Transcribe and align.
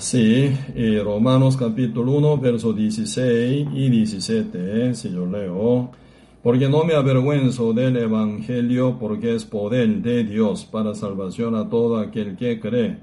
Sí, 0.00 0.50
y 0.74 0.98
Romanos 0.98 1.58
capítulo 1.58 2.12
1, 2.12 2.38
verso 2.38 2.72
16 2.72 3.68
y 3.74 3.90
17, 3.90 4.94
si 4.94 5.12
yo 5.12 5.26
leo, 5.26 5.90
porque 6.42 6.70
no 6.70 6.84
me 6.84 6.94
avergüenzo 6.94 7.74
del 7.74 7.98
Evangelio, 7.98 8.96
porque 8.98 9.34
es 9.34 9.44
poder 9.44 10.00
de 10.00 10.24
Dios 10.24 10.64
para 10.64 10.94
salvación 10.94 11.54
a 11.54 11.68
todo 11.68 11.98
aquel 11.98 12.34
que 12.38 12.58
cree, 12.58 12.96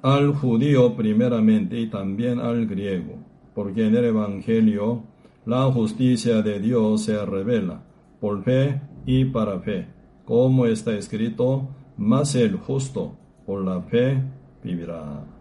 al 0.00 0.32
judío 0.32 0.96
primeramente 0.96 1.78
y 1.78 1.88
también 1.88 2.40
al 2.40 2.66
griego, 2.66 3.18
porque 3.54 3.86
en 3.86 3.94
el 3.94 4.06
Evangelio 4.06 5.02
la 5.44 5.70
justicia 5.70 6.40
de 6.40 6.58
Dios 6.58 7.02
se 7.02 7.22
revela 7.26 7.82
por 8.18 8.42
fe 8.42 8.80
y 9.04 9.26
para 9.26 9.60
fe, 9.60 9.88
como 10.24 10.64
está 10.64 10.94
escrito, 10.94 11.68
mas 11.98 12.34
el 12.34 12.56
justo 12.56 13.14
por 13.44 13.62
la 13.62 13.82
fe 13.82 14.22
vivirá. 14.64 15.31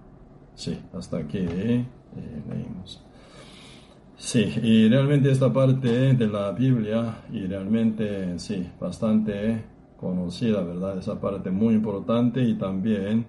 Sí, 0.56 0.80
hasta 0.94 1.18
aquí 1.18 1.40
eh, 1.40 1.86
leímos. 2.50 3.04
Sí, 4.18 4.54
y 4.62 4.88
realmente 4.88 5.32
esta 5.32 5.52
parte 5.52 6.14
de 6.14 6.28
la 6.28 6.52
Biblia, 6.52 7.24
y 7.32 7.48
realmente, 7.48 8.38
sí, 8.38 8.70
bastante 8.80 9.64
conocida, 9.98 10.62
¿verdad? 10.62 11.00
Esa 11.00 11.20
parte 11.20 11.50
muy 11.50 11.74
importante 11.74 12.44
y 12.44 12.54
también 12.54 13.26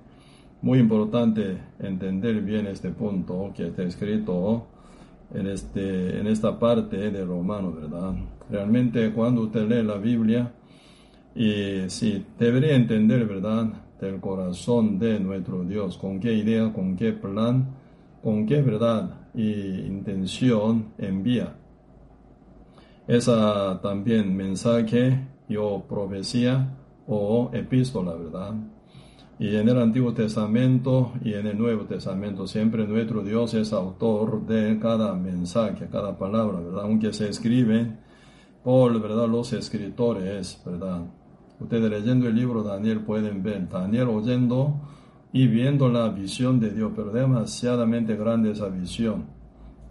muy 0.61 0.78
importante 0.78 1.58
entender 1.78 2.42
bien 2.42 2.66
este 2.66 2.91
punto 2.91 3.52
que 3.56 3.68
está 3.68 3.83
escrito 3.84 4.68
en, 5.34 5.46
este, 5.46 6.20
en 6.20 6.27
esta 6.27 6.58
parte 6.58 7.11
de 7.11 7.24
Romano, 7.24 7.72
¿verdad? 7.72 8.14
Realmente 8.50 9.12
cuando 9.12 9.42
usted 9.42 9.68
lee 9.68 9.83
la 9.83 9.96
Biblia, 9.96 10.52
y 11.34 11.89
sí, 11.89 12.27
debería 12.39 12.74
entender, 12.74 13.27
¿verdad? 13.27 13.72
Del 14.03 14.20
corazón 14.20 14.98
de 14.98 15.20
nuestro 15.20 15.64
Dios, 15.64 15.97
con 15.97 16.19
qué 16.19 16.33
idea, 16.33 16.72
con 16.72 16.97
qué 16.97 17.12
plan, 17.12 17.69
con 18.22 18.47
qué 18.47 18.61
verdad 18.61 19.28
y 19.33 19.53
intención 19.86 20.92
envía. 20.98 21.55
Esa 23.06 23.80
también 23.80 24.36
mensaje 24.36 25.28
o 25.56 25.84
profecía 25.84 26.77
o 27.06 27.50
epístola, 27.53 28.14
¿verdad? 28.14 28.55
Y 29.39 29.56
en 29.56 29.69
el 29.69 29.78
Antiguo 29.78 30.12
Testamento 30.12 31.12
y 31.25 31.34
en 31.34 31.47
el 31.47 31.58
Nuevo 31.58 31.84
Testamento 31.84 32.47
siempre 32.47 32.86
nuestro 32.86 33.23
Dios 33.23 33.55
es 33.55 33.73
autor 33.73 34.47
de 34.47 34.78
cada 34.80 35.14
mensaje, 35.14 35.89
cada 35.91 36.19
palabra, 36.19 36.61
¿verdad? 36.61 36.84
Aunque 36.84 37.12
se 37.12 37.28
escriben 37.28 37.98
por, 38.64 39.00
¿verdad? 39.00 39.28
Los 39.28 39.53
escritores, 39.53 40.61
¿verdad? 40.64 41.03
Ustedes 41.62 41.88
leyendo 41.88 42.27
el 42.27 42.34
libro 42.34 42.64
de 42.64 42.70
Daniel 42.70 43.00
pueden 43.00 43.42
ver 43.42 43.68
Daniel 43.68 44.08
oyendo 44.08 44.80
y 45.32 45.46
viendo 45.46 45.88
la 45.88 46.08
visión 46.08 46.58
de 46.58 46.70
Dios, 46.70 46.92
pero 46.94 47.12
demasiadamente 47.12 48.16
grande 48.16 48.50
esa 48.50 48.68
visión, 48.68 49.27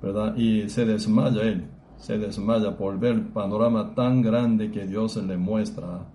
¿verdad? 0.02 0.36
Y 0.36 0.68
se 0.70 0.86
desmaya 0.86 1.44
él, 1.44 1.66
se 1.96 2.18
desmaya 2.18 2.76
por 2.76 3.00
ver 3.00 3.14
el 3.14 3.22
panorama 3.22 3.96
tan 3.96 4.22
grande 4.22 4.70
que 4.70 4.86
Dios 4.86 5.16
le 5.16 5.38
muestra. 5.38 6.06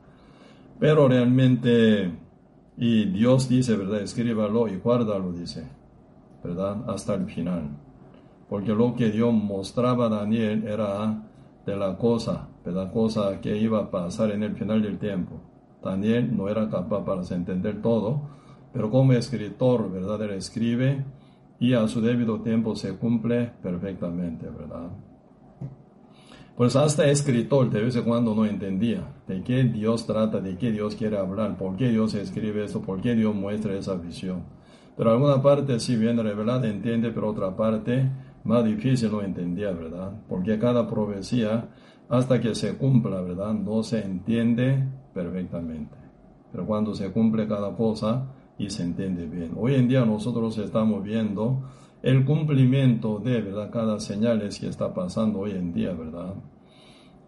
Pero 0.78 1.08
realmente, 1.08 2.12
y 2.76 3.06
Dios 3.06 3.48
dice, 3.48 3.76
¿verdad? 3.76 4.02
Escríbalo 4.02 4.68
y 4.68 4.76
guárdalo, 4.76 5.32
dice, 5.32 5.66
¿verdad? 6.44 6.84
Hasta 6.86 7.14
el 7.14 7.24
final. 7.24 7.70
Porque 8.50 8.74
lo 8.74 8.94
que 8.94 9.10
Dios 9.10 9.32
mostraba 9.32 10.06
a 10.06 10.10
Daniel 10.10 10.64
era 10.68 11.22
de 11.64 11.76
la 11.76 11.96
cosa, 11.96 12.46
de 12.66 12.72
la 12.72 12.90
cosa 12.90 13.40
que 13.40 13.56
iba 13.56 13.78
a 13.78 13.90
pasar 13.90 14.32
en 14.32 14.42
el 14.42 14.56
final 14.56 14.82
del 14.82 14.98
tiempo. 14.98 15.40
Daniel 15.82 16.36
no 16.36 16.48
era 16.48 16.68
capaz 16.68 17.04
para 17.04 17.22
entender 17.22 17.80
todo, 17.80 18.22
pero 18.72 18.90
como 18.90 19.12
escritor, 19.12 19.90
¿verdad? 19.90 20.20
Él 20.22 20.30
escribe 20.32 21.04
y 21.60 21.74
a 21.74 21.86
su 21.86 22.00
debido 22.00 22.40
tiempo 22.40 22.74
se 22.74 22.96
cumple 22.96 23.52
perfectamente, 23.62 24.50
¿verdad? 24.50 24.90
Pues 26.56 26.74
hasta 26.74 27.06
escritor 27.06 27.70
de 27.70 27.82
vez 27.82 27.94
en 27.94 28.02
cuando 28.02 28.34
no 28.34 28.44
entendía 28.44 29.14
de 29.28 29.42
qué 29.44 29.62
Dios 29.62 30.04
trata, 30.06 30.40
de 30.40 30.56
qué 30.56 30.72
Dios 30.72 30.96
quiere 30.96 31.18
hablar, 31.18 31.56
por 31.56 31.76
qué 31.76 31.90
Dios 31.90 32.14
escribe 32.14 32.64
eso, 32.64 32.82
por 32.82 33.00
qué 33.00 33.14
Dios 33.14 33.34
muestra 33.34 33.74
esa 33.74 33.94
visión. 33.94 34.42
Pero 34.96 35.12
alguna 35.12 35.40
parte 35.40 35.78
sí 35.78 35.94
bien 35.96 36.16
revelada 36.18 36.66
entiende, 36.66 37.10
pero 37.10 37.28
otra 37.28 37.54
parte 37.54 38.10
más 38.42 38.64
difícil 38.64 39.12
no 39.12 39.22
entendía, 39.22 39.70
¿verdad? 39.72 40.12
Porque 40.28 40.58
cada 40.58 40.88
profecía, 40.88 41.68
hasta 42.08 42.40
que 42.40 42.54
se 42.54 42.76
cumpla, 42.76 43.20
¿verdad? 43.20 43.54
No 43.54 43.82
se 43.82 44.04
entiende 44.04 44.88
perfectamente. 45.12 45.96
Pero 46.52 46.66
cuando 46.66 46.94
se 46.94 47.10
cumple 47.10 47.48
cada 47.48 47.74
cosa 47.74 48.26
y 48.58 48.70
se 48.70 48.82
entiende 48.82 49.26
bien. 49.26 49.52
Hoy 49.56 49.74
en 49.74 49.88
día 49.88 50.04
nosotros 50.04 50.56
estamos 50.58 51.02
viendo 51.02 51.62
el 52.02 52.24
cumplimiento 52.24 53.18
de, 53.18 53.40
¿verdad? 53.40 53.70
Cada 53.70 53.98
señales 54.00 54.58
que 54.60 54.68
está 54.68 54.94
pasando 54.94 55.40
hoy 55.40 55.52
en 55.52 55.72
día, 55.72 55.92
¿verdad? 55.92 56.34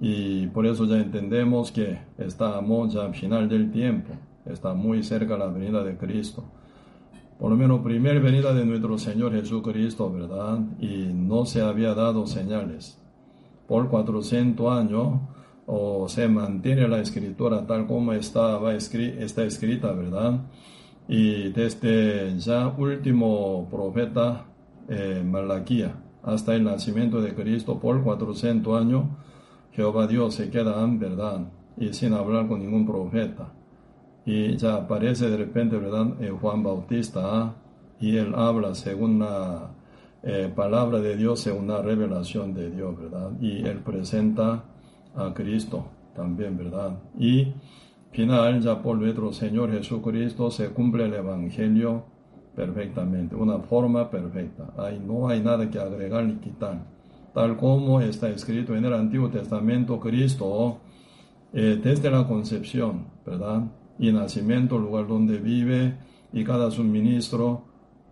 Y 0.01 0.47
por 0.49 0.67
eso 0.67 0.85
ya 0.85 0.97
entendemos 0.97 1.73
que 1.73 1.99
estamos 2.19 2.93
ya 2.93 3.03
al 3.03 3.15
final 3.15 3.49
del 3.49 3.71
tiempo. 3.71 4.15
Está 4.47 4.75
muy 4.75 5.03
cerca 5.03 5.37
la 5.37 5.49
venida 5.49 5.83
de 5.83 5.97
Cristo 5.97 6.45
por 7.39 7.51
lo 7.51 7.57
menos 7.57 7.81
primera 7.81 8.19
venida 8.19 8.53
de 8.53 8.65
nuestro 8.65 8.99
Señor 8.99 9.33
Jesucristo, 9.33 10.13
¿verdad? 10.13 10.59
Y 10.81 11.13
no 11.15 11.47
se 11.47 11.63
había 11.63 11.95
dado 11.95 12.27
señales. 12.27 12.98
Por 13.69 13.89
400 13.89 14.73
años 14.73 15.21
o 15.67 16.09
se 16.09 16.27
mantiene 16.27 16.89
la 16.89 17.01
escritura 17.01 17.67
tal 17.67 17.87
como 17.87 18.13
estaba 18.15 18.75
está 18.75 19.45
escrita, 19.45 19.93
¿verdad? 19.93 20.41
Y 21.07 21.51
desde 21.51 22.37
ya 22.39 22.69
último 22.69 23.69
profeta 23.71 24.47
eh, 24.89 25.23
hasta 26.25 26.55
el 26.57 26.65
nacimiento 26.65 27.21
de 27.21 27.35
Cristo 27.35 27.79
por 27.79 28.03
400 28.03 28.81
años, 28.81 29.05
Jehová 29.73 30.09
Dios 30.09 30.35
se 30.35 30.51
queda 30.51 30.83
en 30.83 30.99
verdad 30.99 31.53
y 31.77 31.93
sin 31.93 32.15
hablar 32.15 32.49
con 32.49 32.59
ningún 32.61 32.85
profeta 32.87 33.53
y 34.29 34.59
ya 34.59 34.75
aparece 34.75 35.31
de 35.31 35.39
repente, 35.39 35.79
¿verdad? 35.79 36.21
Eh, 36.21 36.31
Juan 36.31 36.63
Bautista 36.63 37.55
y 37.99 38.19
él 38.19 38.35
habla 38.35 38.75
según 38.75 39.21
la 39.21 39.71
eh, 40.23 40.53
palabra 40.55 41.01
de 41.01 41.17
Dios, 41.17 41.41
según 41.41 41.69
la 41.69 41.83
revelación 41.83 42.55
de 42.55 42.71
Dios, 42.71 42.99
¿verdad? 42.99 43.33
Y 43.41 43.65
él 43.67 43.79
presenta 43.79 44.65
a 45.15 45.33
Cristo 45.35 45.87
también, 46.15 46.57
¿verdad? 46.57 46.99
Y 47.19 47.55
final, 48.11 48.61
ya 48.61 48.83
por 48.83 48.99
nuestro 48.99 49.33
Señor 49.33 49.71
Jesucristo 49.73 50.51
se 50.51 50.71
cumple 50.71 51.05
el 51.05 51.15
Evangelio 51.15 52.05
perfectamente, 52.55 53.37
una 53.37 53.59
forma 53.59 54.11
perfecta. 54.11 54.73
Ahí 54.77 55.01
no 55.05 55.29
hay 55.29 55.41
nada 55.41 55.71
que 55.71 55.79
agregar 55.79 56.25
ni 56.25 56.35
quitar. 56.37 56.85
Tal 57.33 57.57
como 57.57 58.01
está 58.01 58.29
escrito 58.31 58.75
en 58.75 58.85
el 58.85 58.95
Antiguo 58.95 59.29
Testamento, 59.29 60.01
Cristo, 60.01 60.81
eh, 61.53 61.79
desde 61.83 62.11
la 62.11 62.27
concepción, 62.27 63.07
¿verdad? 63.25 63.63
y 63.99 64.13
nacimiento, 64.13 64.79
lugar 64.79 65.07
donde 65.07 65.39
vive 65.39 65.97
y 66.33 66.45
cada 66.45 66.71
suministro, 66.71 67.65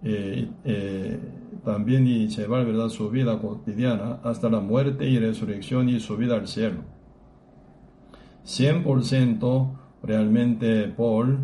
eh, 0.03 0.49
eh, 0.65 1.19
también 1.67 2.07
y 2.07 2.29
llevar 2.29 2.65
¿verdad? 2.65 2.89
su 2.91 3.11
vida 3.11 3.41
cotidiana 3.41 4.21
hasta 4.23 4.49
la 4.49 4.61
muerte 4.61 5.05
y 5.05 5.19
resurrección 5.19 5.89
y 5.89 5.99
su 5.99 6.17
vida 6.17 6.37
al 6.37 6.47
cielo. 6.47 6.83
100% 8.45 9.73
realmente 10.05 10.87
por 10.87 11.39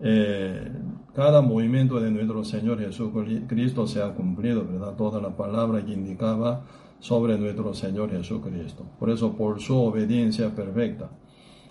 eh, 0.00 0.72
cada 1.14 1.40
movimiento 1.40 2.00
de 2.00 2.10
nuestro 2.10 2.42
Señor 2.42 2.80
Jesucristo 2.80 3.86
se 3.86 4.02
ha 4.02 4.12
cumplido, 4.12 4.66
¿verdad? 4.66 4.96
Toda 4.96 5.20
la 5.20 5.36
palabra 5.36 5.84
que 5.86 5.92
indicaba 5.92 6.64
sobre 6.98 7.38
nuestro 7.38 7.72
Señor 7.72 8.10
Jesucristo. 8.10 8.84
Por 8.98 9.08
eso, 9.10 9.36
por 9.36 9.60
su 9.60 9.78
obediencia 9.78 10.52
perfecta, 10.52 11.10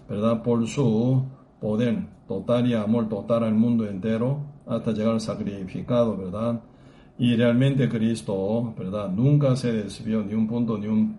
¿verdad? 0.08 0.42
Por 0.42 0.66
su 0.68 1.26
poder 1.60 2.08
total 2.30 2.66
y 2.66 2.76
amor 2.76 3.10
total 3.10 3.44
al 3.44 3.56
mundo 3.56 3.86
entero 3.86 4.40
hasta 4.66 4.94
llegar 4.94 5.20
sacrificado, 5.20 6.16
¿verdad? 6.16 6.62
Y 7.20 7.36
realmente 7.36 7.90
Cristo, 7.90 8.74
¿verdad? 8.78 9.12
Nunca 9.12 9.58
se 9.58 9.74
desvió 9.74 10.24
ni 10.24 10.34
un 10.34 10.48
punto 10.48 10.78
ni 10.78 10.88
un 10.88 11.18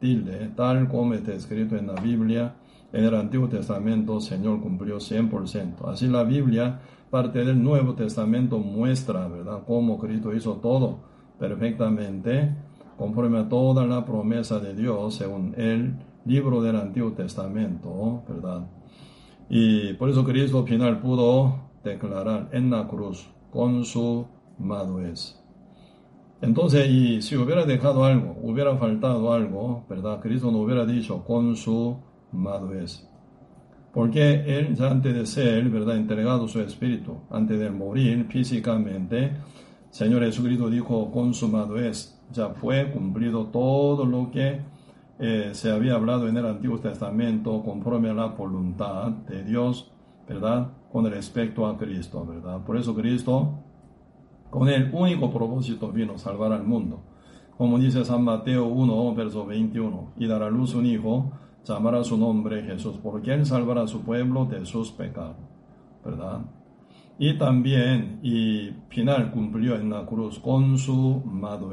tilde, 0.00 0.50
tal 0.56 0.88
como 0.88 1.12
está 1.12 1.34
escrito 1.34 1.76
en 1.76 1.88
la 1.88 1.94
Biblia. 2.00 2.56
En 2.90 3.04
el 3.04 3.14
Antiguo 3.14 3.48
Testamento, 3.48 4.18
Señor 4.18 4.62
cumplió 4.62 4.96
100%. 4.96 5.88
Así 5.88 6.08
la 6.08 6.24
Biblia 6.24 6.80
parte 7.10 7.44
del 7.44 7.62
Nuevo 7.62 7.94
Testamento 7.94 8.58
muestra, 8.58 9.28
¿verdad?, 9.28 9.60
cómo 9.66 9.98
Cristo 9.98 10.34
hizo 10.34 10.54
todo 10.54 11.00
perfectamente, 11.38 12.54
conforme 12.96 13.38
a 13.38 13.48
toda 13.48 13.86
la 13.86 14.06
promesa 14.06 14.58
de 14.58 14.74
Dios, 14.74 15.16
según 15.16 15.54
el 15.58 15.96
libro 16.24 16.62
del 16.62 16.76
Antiguo 16.76 17.12
Testamento, 17.12 18.22
¿verdad? 18.26 18.66
Y 19.50 19.92
por 19.94 20.08
eso 20.08 20.24
Cristo 20.24 20.60
al 20.60 20.64
final 20.66 21.00
pudo 21.00 21.56
declarar 21.84 22.48
en 22.52 22.70
la 22.70 22.88
cruz, 22.88 23.28
con 23.50 23.84
su 23.84 24.26
es. 25.10 25.41
Entonces, 26.42 26.88
y 26.88 27.22
si 27.22 27.36
hubiera 27.36 27.64
dejado 27.64 28.04
algo, 28.04 28.36
hubiera 28.42 28.76
faltado 28.76 29.32
algo, 29.32 29.84
¿verdad? 29.88 30.18
Cristo 30.20 30.50
no 30.50 30.58
hubiera 30.58 30.84
dicho 30.84 31.22
con 31.24 31.54
su 31.54 31.96
es. 32.82 33.08
Porque 33.94 34.42
Él 34.46 34.74
ya 34.74 34.90
antes 34.90 35.14
de 35.14 35.24
ser, 35.24 35.68
¿verdad?, 35.68 35.96
entregado 35.96 36.48
su 36.48 36.60
espíritu, 36.60 37.16
antes 37.30 37.60
de 37.60 37.70
morir 37.70 38.26
físicamente, 38.28 39.36
Señor 39.90 40.24
Jesucristo 40.24 40.68
dijo, 40.68 41.12
consumado 41.12 41.78
es, 41.78 42.20
ya 42.32 42.48
fue 42.48 42.90
cumplido 42.90 43.46
todo 43.46 44.04
lo 44.04 44.30
que 44.32 44.62
eh, 45.20 45.50
se 45.52 45.70
había 45.70 45.94
hablado 45.94 46.26
en 46.26 46.36
el 46.36 46.46
Antiguo 46.46 46.80
Testamento 46.80 47.62
conforme 47.62 48.10
a 48.10 48.14
la 48.14 48.26
voluntad 48.26 49.12
de 49.28 49.44
Dios, 49.44 49.92
¿verdad? 50.26 50.72
Con 50.90 51.08
respecto 51.08 51.66
a 51.66 51.76
Cristo, 51.78 52.26
¿verdad? 52.26 52.64
Por 52.64 52.78
eso 52.78 52.94
Cristo, 52.96 53.62
con 54.52 54.68
el 54.68 54.90
único 54.92 55.32
propósito, 55.32 55.90
vino 55.90 56.18
salvar 56.18 56.52
al 56.52 56.62
mundo. 56.62 57.00
Como 57.56 57.78
dice 57.78 58.04
San 58.04 58.22
Mateo 58.22 58.66
1, 58.66 59.14
verso 59.14 59.46
21, 59.46 60.12
y 60.18 60.26
dará 60.26 60.50
luz 60.50 60.74
un 60.74 60.84
hijo, 60.84 61.32
llamará 61.64 62.04
su 62.04 62.18
nombre 62.18 62.62
Jesús, 62.62 62.96
porque 63.02 63.32
él 63.32 63.46
salvará 63.46 63.84
a 63.84 63.86
su 63.88 64.02
pueblo 64.02 64.44
de 64.44 64.66
sus 64.66 64.92
pecados, 64.92 65.36
¿verdad? 66.04 66.42
Y 67.18 67.38
también, 67.38 68.20
y 68.22 68.74
final 68.90 69.30
cumplió 69.30 69.74
en 69.76 69.88
la 69.88 70.04
cruz, 70.04 70.38
con 70.38 70.76
su 70.76 71.22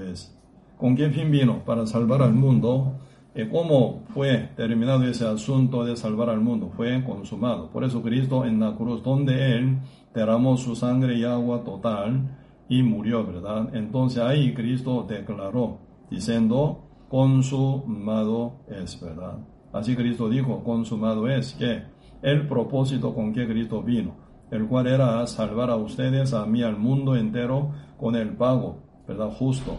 es. 0.09 0.39
¿Con 0.77 0.95
qué 0.95 1.09
fin 1.09 1.31
vino? 1.31 1.65
Para 1.65 1.85
salvar 1.85 2.21
al 2.21 2.33
mundo. 2.33 2.93
¿Y 3.35 3.45
cómo 3.49 4.03
fue 4.13 4.51
terminado 4.55 5.03
ese 5.03 5.27
asunto 5.27 5.83
de 5.83 5.97
salvar 5.97 6.29
al 6.29 6.39
mundo? 6.39 6.71
Fue 6.77 7.03
consumado. 7.03 7.71
Por 7.71 7.83
eso 7.83 8.01
Cristo 8.01 8.45
en 8.45 8.61
la 8.61 8.73
cruz, 8.73 9.03
donde 9.03 9.57
Él 9.57 9.79
derramó 10.13 10.55
su 10.55 10.77
sangre 10.77 11.17
y 11.17 11.25
agua 11.25 11.65
total 11.65 12.38
y 12.69 12.83
murió, 12.83 13.25
¿verdad? 13.25 13.75
Entonces 13.75 14.21
ahí 14.21 14.53
Cristo 14.53 15.05
declaró, 15.09 15.79
diciendo, 16.09 16.85
consumado 17.09 18.61
es, 18.69 19.01
¿verdad? 19.01 19.39
Así 19.73 19.95
Cristo 19.95 20.29
dijo, 20.29 20.63
consumado 20.63 21.27
es 21.27 21.53
que 21.53 21.83
el 22.21 22.47
propósito 22.47 23.13
con 23.13 23.33
que 23.33 23.47
Cristo 23.47 23.81
vino, 23.81 24.15
el 24.51 24.67
cual 24.67 24.87
era 24.87 25.25
salvar 25.27 25.71
a 25.71 25.75
ustedes, 25.75 26.33
a 26.33 26.45
mí, 26.45 26.61
al 26.61 26.77
mundo 26.77 27.15
entero, 27.15 27.71
con 27.97 28.15
el 28.15 28.35
pago, 28.35 28.77
¿verdad? 29.07 29.31
Justo. 29.31 29.75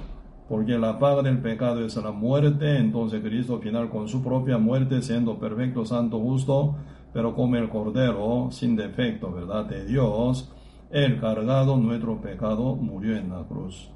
Porque 0.49 0.77
la 0.77 0.99
paga 0.99 1.23
del 1.23 1.41
pecado 1.41 1.85
es 1.85 1.95
la 1.97 2.11
muerte, 2.11 2.77
entonces 2.77 3.23
Cristo 3.23 3.55
al 3.55 3.63
final 3.63 3.89
con 3.89 4.09
su 4.09 4.21
propia 4.21 4.59
muerte, 4.59 5.01
siendo 5.01 5.39
perfecto, 5.39 5.85
santo, 5.85 6.19
justo, 6.19 6.75
pero 7.13 7.35
como 7.37 7.55
el 7.55 7.69
Cordero, 7.69 8.49
sin 8.51 8.75
defecto, 8.75 9.33
¿verdad? 9.33 9.67
De 9.67 9.87
Dios, 9.87 10.53
el 10.91 11.21
cargado 11.21 11.77
nuestro 11.77 12.21
pecado 12.21 12.75
murió 12.75 13.17
en 13.17 13.31
la 13.31 13.45
cruz. 13.45 13.91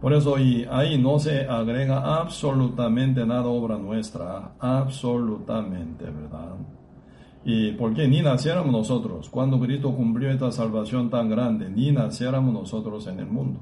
Por 0.00 0.12
eso 0.12 0.38
y 0.38 0.66
ahí 0.70 0.98
no 0.98 1.18
se 1.18 1.46
agrega 1.46 2.18
absolutamente 2.20 3.24
nada 3.24 3.46
obra 3.46 3.78
nuestra, 3.78 4.52
absolutamente, 4.58 6.04
¿verdad? 6.04 6.56
Y 7.44 7.72
porque 7.72 8.06
ni 8.06 8.20
naciéramos 8.20 8.72
nosotros, 8.72 9.30
cuando 9.30 9.58
Cristo 9.58 9.94
cumplió 9.94 10.30
esta 10.30 10.52
salvación 10.52 11.08
tan 11.08 11.30
grande, 11.30 11.70
ni 11.70 11.92
naciéramos 11.92 12.52
nosotros 12.52 13.06
en 13.06 13.20
el 13.20 13.26
mundo, 13.26 13.60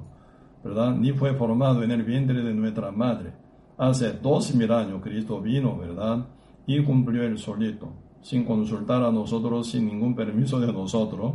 ¿verdad? 0.65 0.97
Ni 0.97 1.12
fue 1.12 1.35
formado 1.35 1.85
en 1.85 1.93
el 1.93 2.03
vientre 2.03 2.43
de 2.43 2.53
nuestra 2.53 2.91
madre. 2.91 3.33
Hace 3.79 4.15
dos 4.15 4.55
mil 4.55 4.73
años 4.73 5.03
Cristo 5.03 5.41
vino, 5.41 5.77
¿verdad? 5.77 6.27
Y 6.67 6.83
cumplió 6.83 7.23
el 7.23 7.39
solito, 7.39 7.93
sin 8.25 8.44
consultar 8.44 9.03
a 9.03 9.12
nosotros, 9.12 9.69
sin 9.69 9.87
ningún 9.87 10.17
permiso 10.17 10.59
de 10.59 10.73
nosotros, 10.73 11.35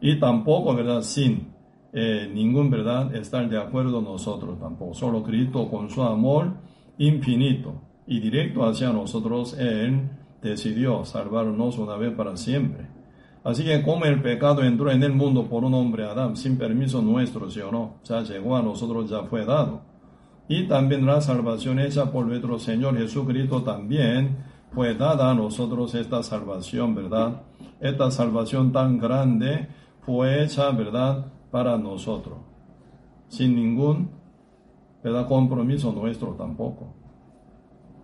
y 0.00 0.18
tampoco, 0.18 0.74
¿verdad? 0.74 1.00
Sin 1.02 1.46
eh, 1.92 2.28
ningún 2.34 2.70
verdad 2.70 3.14
estar 3.14 3.48
de 3.48 3.56
acuerdo 3.56 4.02
nosotros 4.02 4.58
tampoco. 4.58 4.94
Solo 4.94 5.22
Cristo 5.22 5.70
con 5.70 5.88
su 5.88 6.02
amor 6.02 6.54
infinito 6.98 7.80
y 8.08 8.18
directo 8.18 8.66
hacia 8.66 8.92
nosotros, 8.92 9.56
Él 9.56 10.10
decidió 10.42 11.04
salvarnos 11.04 11.78
una 11.78 11.94
vez 11.94 12.12
para 12.14 12.36
siempre. 12.36 12.88
Así 13.44 13.62
que 13.62 13.80
como 13.82 14.04
el 14.04 14.20
pecado 14.20 14.64
entró 14.64 14.90
en 14.90 15.04
el 15.04 15.12
mundo 15.12 15.48
por 15.48 15.64
un 15.64 15.74
hombre 15.74 16.04
Adán, 16.04 16.36
sin 16.36 16.58
permiso 16.58 17.00
nuestro, 17.00 17.48
¿sí 17.48 17.60
o 17.60 17.70
no? 17.70 17.98
Ya 18.02 18.22
llegó 18.22 18.56
a 18.56 18.62
nosotros, 18.62 19.08
ya 19.08 19.22
fue 19.22 19.44
dado. 19.44 19.82
Y 20.48 20.64
también 20.64 21.06
la 21.06 21.20
salvación 21.20 21.78
hecha 21.78 22.10
por 22.10 22.26
nuestro 22.26 22.58
Señor 22.58 22.98
Jesucristo 22.98 23.62
también 23.62 24.52
fue 24.74 24.94
dada 24.94 25.30
a 25.30 25.34
nosotros 25.34 25.94
esta 25.94 26.22
salvación, 26.22 26.94
¿verdad? 26.94 27.42
Esta 27.80 28.10
salvación 28.10 28.72
tan 28.72 28.98
grande 28.98 29.68
fue 30.02 30.42
hecha, 30.42 30.70
¿verdad? 30.70 31.26
para 31.54 31.78
nosotros, 31.78 32.38
sin 33.28 33.54
ningún 33.54 34.10
compromiso 35.28 35.92
nuestro 35.92 36.30
tampoco. 36.32 36.92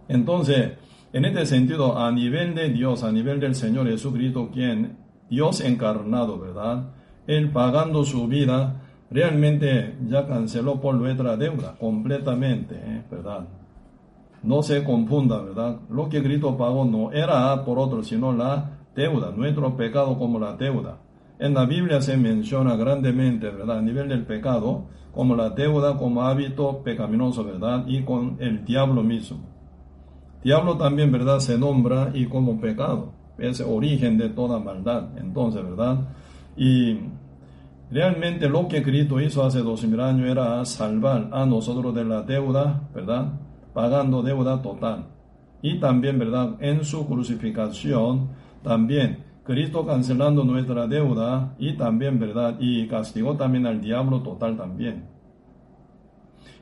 Entonces, 0.07 0.75
en 1.13 1.25
este 1.25 1.47
sentido, 1.47 1.99
a 1.99 2.13
nivel 2.13 2.55
de 2.55 2.69
Dios, 2.69 3.03
a 3.03 3.11
nivel 3.11 3.41
del 3.41 3.57
Señor 3.57 3.89
Jesucristo, 3.89 4.51
quien 4.53 4.99
Dios 5.29 5.63
encarnado, 5.63 6.39
¿verdad? 6.39 6.93
Él 7.27 7.51
pagando 7.51 8.05
su 8.05 8.29
vida, 8.29 8.83
realmente 9.11 9.97
ya 10.07 10.29
canceló 10.29 10.81
por 10.81 10.95
nuestra 10.95 11.37
deuda 11.37 11.75
completamente, 11.77 12.77
¿eh? 12.77 13.03
¿verdad? 13.11 13.49
No 14.43 14.63
se 14.63 14.83
confunda, 14.85 15.41
¿verdad? 15.43 15.81
Lo 15.91 16.09
que 16.09 16.23
Cristo 16.23 16.57
pagó 16.57 16.85
no 16.85 17.13
era 17.13 17.65
por 17.65 17.79
otro, 17.79 18.03
sino 18.03 18.33
la 18.33 18.79
deuda, 18.95 19.33
nuestro 19.37 19.77
pecado 19.77 20.19
como 20.19 20.39
la 20.39 20.57
deuda. 20.57 20.99
En 21.39 21.55
la 21.55 21.65
Biblia 21.65 22.01
se 22.01 22.17
menciona 22.17 22.77
grandemente, 22.77 23.51
¿verdad? 23.51 23.79
A 23.79 23.83
nivel 23.83 24.09
del 24.09 24.27
pecado, 24.27 24.87
como 25.13 25.35
la 25.35 25.51
deuda, 25.51 25.97
como 25.97 26.23
hábito 26.23 26.83
pecaminoso, 26.83 27.45
¿verdad? 27.45 27.85
Y 27.87 28.03
con 28.03 28.37
el 28.41 28.65
diablo 28.65 29.03
mismo. 29.03 29.39
Diablo 30.43 30.77
también, 30.77 31.13
¿verdad? 31.13 31.41
Se 31.41 31.59
nombra 31.59 32.11
y 32.15 32.27
como 32.27 32.61
pecado. 32.61 33.13
Es 33.39 33.61
origen 33.61 34.19
de 34.19 34.31
toda 34.31 34.59
maldad. 34.59 35.19
Entonces, 35.19 35.63
¿verdad? 35.63 36.09
Y 36.57 36.99
realmente 37.91 38.49
lo 38.49 38.69
que 38.69 38.83
Cristo 38.83 39.21
hizo 39.21 39.45
hace 39.45 39.61
dos 39.61 39.85
mil 39.85 40.01
años 40.01 40.29
era 40.29 40.65
salvar 40.65 41.31
a 41.33 41.47
nosotros 41.47 41.95
de 41.95 42.05
la 42.05 42.23
deuda, 42.23 42.89
¿verdad? 42.95 43.33
Pagando 43.81 44.23
deuda 44.23 44.61
total. 44.61 45.07
Y 45.63 45.81
también, 45.81 46.19
¿verdad? 46.19 46.57
En 46.61 46.85
su 46.85 47.07
crucificación, 47.07 48.29
también 48.63 49.25
Cristo 49.43 49.87
cancelando 49.87 50.45
nuestra 50.45 50.87
deuda 50.87 51.55
y 51.59 51.79
también, 51.79 52.19
¿verdad? 52.19 52.57
Y 52.61 52.87
castigó 52.89 53.37
también 53.39 53.67
al 53.67 53.81
diablo 53.81 54.21
total 54.21 54.59
también. 54.59 55.09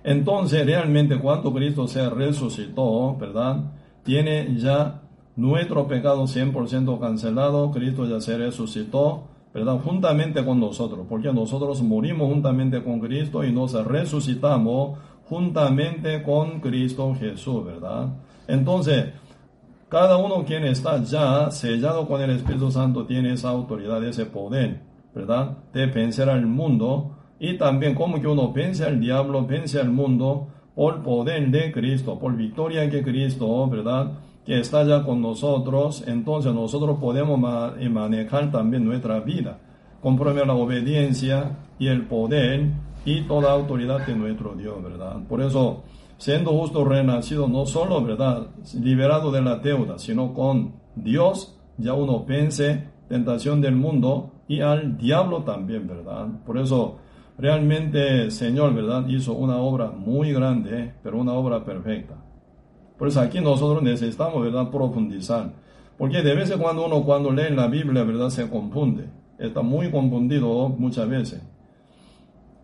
Entonces, 0.05 0.65
realmente 0.65 1.19
cuando 1.19 1.53
Cristo 1.53 1.89
se 1.89 2.09
resucitó, 2.09 3.17
¿verdad? 3.17 3.65
Tiene 4.05 4.55
ya 4.59 5.03
nuestro 5.35 5.89
pecado 5.89 6.23
100% 6.23 7.01
cancelado, 7.01 7.73
Cristo 7.73 8.07
ya 8.07 8.21
se 8.21 8.39
resucitó, 8.39 9.25
¿verdad? 9.53 9.81
Juntamente 9.85 10.45
con 10.45 10.61
nosotros, 10.61 11.05
porque 11.09 11.33
nosotros 11.33 11.83
morimos 11.83 12.33
juntamente 12.33 12.85
con 12.85 13.01
Cristo 13.01 13.43
y 13.43 13.51
nos 13.51 13.73
resucitamos 13.85 14.99
juntamente 15.29 16.23
con 16.23 16.61
Cristo 16.61 17.15
Jesús, 17.19 17.65
¿verdad? 17.65 18.09
Entonces, 18.47 19.07
cada 19.89 20.17
uno 20.17 20.45
quien 20.45 20.65
está 20.65 21.03
ya 21.03 21.51
sellado 21.51 22.07
con 22.07 22.21
el 22.21 22.31
Espíritu 22.31 22.71
Santo 22.71 23.07
tiene 23.07 23.33
esa 23.33 23.51
autoridad, 23.51 24.03
ese 24.05 24.27
poder, 24.27 24.81
¿verdad? 25.15 25.59
De 25.73 25.87
vencer 25.87 26.29
al 26.29 26.47
mundo 26.47 27.17
y 27.39 27.57
también 27.57 27.95
como 27.95 28.21
que 28.21 28.27
uno 28.27 28.53
vence 28.53 28.85
al 28.85 29.01
diablo, 29.01 29.47
vence 29.47 29.81
al 29.81 29.91
mundo 29.91 30.49
por 30.75 31.03
poder 31.03 31.51
de 31.51 31.73
Cristo, 31.73 32.19
por 32.19 32.37
victoria 32.37 32.89
que 32.91 33.03
Cristo, 33.03 33.69
¿verdad? 33.69 34.13
Que 34.45 34.61
está 34.61 34.85
ya 34.85 35.05
con 35.05 35.21
nosotros, 35.21 36.05
entonces 36.07 36.53
nosotros 36.55 36.99
podemos 36.99 37.39
manejar 37.39 38.51
también 38.51 38.85
nuestra 38.85 39.21
vida 39.21 39.59
a 40.03 40.47
la 40.47 40.55
obediencia 40.55 41.57
y 41.79 41.89
el 41.89 42.03
poder 42.07 42.71
y 43.09 43.23
toda 43.23 43.53
autoridad 43.53 44.07
de 44.07 44.15
nuestro 44.15 44.55
Dios, 44.55 44.83
¿verdad? 44.83 45.17
Por 45.27 45.41
eso 45.41 45.85
siendo 46.19 46.51
justo 46.51 46.85
renacido, 46.85 47.49
no 47.49 47.65
solo, 47.65 48.03
¿verdad?, 48.03 48.49
liberado 48.75 49.31
de 49.33 49.41
la 49.41 49.57
deuda, 49.57 49.99
sino 49.99 50.35
con 50.35 50.75
Dios, 50.95 51.59
ya 51.79 51.95
uno 51.95 52.27
pense 52.27 52.85
tentación 53.09 53.63
del 53.63 53.77
mundo 53.77 54.33
y 54.47 54.61
al 54.61 54.99
diablo 54.99 55.43
también, 55.43 55.87
¿verdad? 55.87 56.27
Por 56.45 56.59
eso, 56.59 56.99
realmente 57.39 58.31
Señor, 58.31 58.75
¿verdad?, 58.75 59.07
hizo 59.09 59.33
una 59.33 59.57
obra 59.57 59.91
muy 59.91 60.33
grande, 60.35 60.93
pero 61.03 61.19
una 61.19 61.33
obra 61.33 61.65
perfecta. 61.65 62.15
Por 62.99 63.09
eso 63.09 63.21
aquí 63.23 63.41
nosotros 63.41 63.83
necesitamos, 63.83 64.43
¿verdad?, 64.43 64.71
profundizar. 64.71 65.55
Porque 65.97 66.21
de 66.21 66.35
vez 66.35 66.51
en 66.51 66.59
cuando 66.59 66.85
uno 66.85 67.05
cuando 67.05 67.33
lee 67.33 67.55
la 67.55 67.69
Biblia, 67.69 68.05
¿verdad?, 68.05 68.29
se 68.29 68.51
confunde. 68.51 69.09
Está 69.39 69.63
muy 69.63 69.91
confundido 69.91 70.69
muchas 70.69 71.09
veces. 71.09 71.43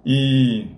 Y, 0.04 0.70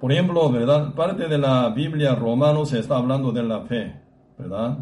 por 0.00 0.12
ejemplo, 0.12 0.50
¿verdad? 0.50 0.94
Parte 0.94 1.28
de 1.28 1.38
la 1.38 1.68
Biblia 1.70 2.14
romano 2.14 2.64
se 2.66 2.80
está 2.80 2.96
hablando 2.96 3.32
de 3.32 3.42
la 3.42 3.60
fe, 3.62 3.94
¿verdad? 4.38 4.78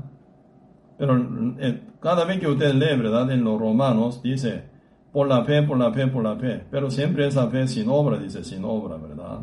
Pero 0.96 1.16
eh, 1.58 1.82
cada 2.00 2.25
vez 2.25 2.40
que 2.40 2.49
usted 2.49 2.73
lee, 2.75 2.96
¿verdad? 2.96 3.30
En 3.30 3.44
los 3.44 3.58
romanos 3.61 4.23
dice, 4.23 4.64
por 5.12 5.28
la 5.28 5.44
fe, 5.44 5.62
por 5.62 5.78
la 5.78 5.92
fe, 5.92 6.06
por 6.06 6.23
la 6.23 6.37
fe. 6.37 6.64
Pero 6.70 6.90
siempre 6.90 7.26
esa 7.26 7.49
fe 7.49 7.68
sin 7.68 7.88
obra, 7.88 8.18
dice, 8.18 8.42
sin 8.42 8.64
obra, 8.64 8.96
¿verdad? 8.96 9.40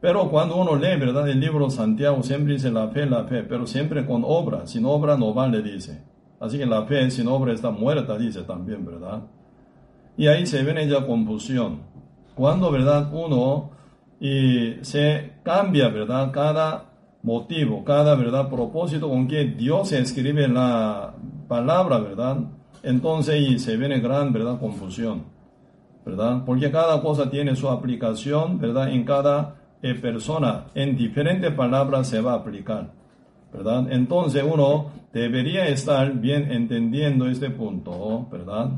Pero 0.00 0.30
cuando 0.30 0.56
uno 0.56 0.74
lee, 0.74 0.98
¿verdad? 0.98 1.28
El 1.28 1.38
libro 1.38 1.70
Santiago 1.70 2.22
siempre 2.22 2.54
dice 2.54 2.70
la 2.70 2.88
fe, 2.88 3.06
la 3.06 3.24
fe, 3.24 3.44
pero 3.44 3.66
siempre 3.66 4.04
con 4.04 4.22
obra. 4.24 4.66
Sin 4.66 4.84
obra 4.84 5.16
no 5.16 5.32
vale, 5.32 5.62
dice. 5.62 6.02
Así 6.40 6.58
que 6.58 6.66
la 6.66 6.84
fe 6.86 7.08
sin 7.10 7.28
obra 7.28 7.52
está 7.52 7.70
muerta, 7.70 8.18
dice 8.18 8.42
también, 8.42 8.84
¿verdad? 8.84 9.22
Y 10.16 10.26
ahí 10.26 10.44
se 10.44 10.64
viene 10.64 10.88
ya 10.88 11.06
confusión. 11.06 11.82
Cuando, 12.34 12.70
¿verdad? 12.70 13.10
Uno 13.12 13.70
y 14.20 14.76
se 14.82 15.32
cambia, 15.42 15.88
¿verdad? 15.88 16.30
Cada 16.32 16.84
motivo, 17.22 17.84
cada, 17.84 18.14
¿verdad? 18.14 18.48
Propósito 18.48 19.08
con 19.08 19.28
que 19.28 19.44
Dios 19.44 19.92
escribe 19.92 20.48
la 20.48 21.14
palabra, 21.48 21.98
¿verdad? 21.98 22.38
Entonces 22.82 23.40
y 23.40 23.58
se 23.58 23.76
viene 23.76 24.00
gran, 24.00 24.32
¿verdad? 24.32 24.58
Confusión, 24.58 25.24
¿verdad? 26.04 26.42
Porque 26.44 26.70
cada 26.70 27.00
cosa 27.00 27.30
tiene 27.30 27.54
su 27.56 27.68
aplicación, 27.68 28.58
¿verdad? 28.58 28.92
En 28.92 29.04
cada 29.04 29.56
persona 30.00 30.66
en 30.74 30.96
diferentes 30.96 31.52
palabras 31.52 32.08
se 32.08 32.20
va 32.20 32.32
a 32.32 32.36
aplicar. 32.36 33.02
¿verdad? 33.52 33.92
Entonces 33.92 34.42
uno 34.42 34.90
debería 35.12 35.68
estar 35.68 36.12
bien 36.14 36.50
entendiendo 36.50 37.28
este 37.28 37.50
punto, 37.50 38.26
¿verdad? 38.30 38.70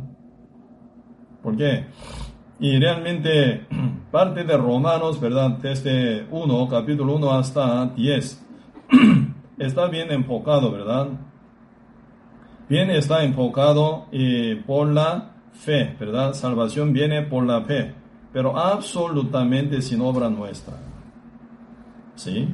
¿Por 1.42 1.56
qué? 1.56 1.87
Y 2.61 2.78
realmente 2.78 3.66
parte 4.11 4.44
de 4.44 4.56
Romanos, 4.56 5.20
¿verdad? 5.20 5.50
Desde 5.58 6.26
1, 6.30 6.68
capítulo 6.68 7.16
1 7.16 7.32
hasta 7.32 7.87
10, 7.87 8.46
está 9.58 9.87
bien 9.88 10.12
enfocado, 10.12 10.70
¿verdad? 10.70 11.08
Bien 12.68 12.90
está 12.90 13.25
enfocado 13.25 14.06
y 14.11 14.54
por 14.54 14.88
la 14.88 15.32
fe, 15.52 15.96
¿verdad? 15.99 16.32
Salvación 16.32 16.92
viene 16.92 17.23
por 17.23 17.44
la 17.44 17.62
fe, 17.62 17.94
pero 18.32 18.56
absolutamente 18.58 19.82
sin 19.82 20.00
obra 20.00 20.30
nuestra. 20.30 20.75
¿Sí? 22.14 22.49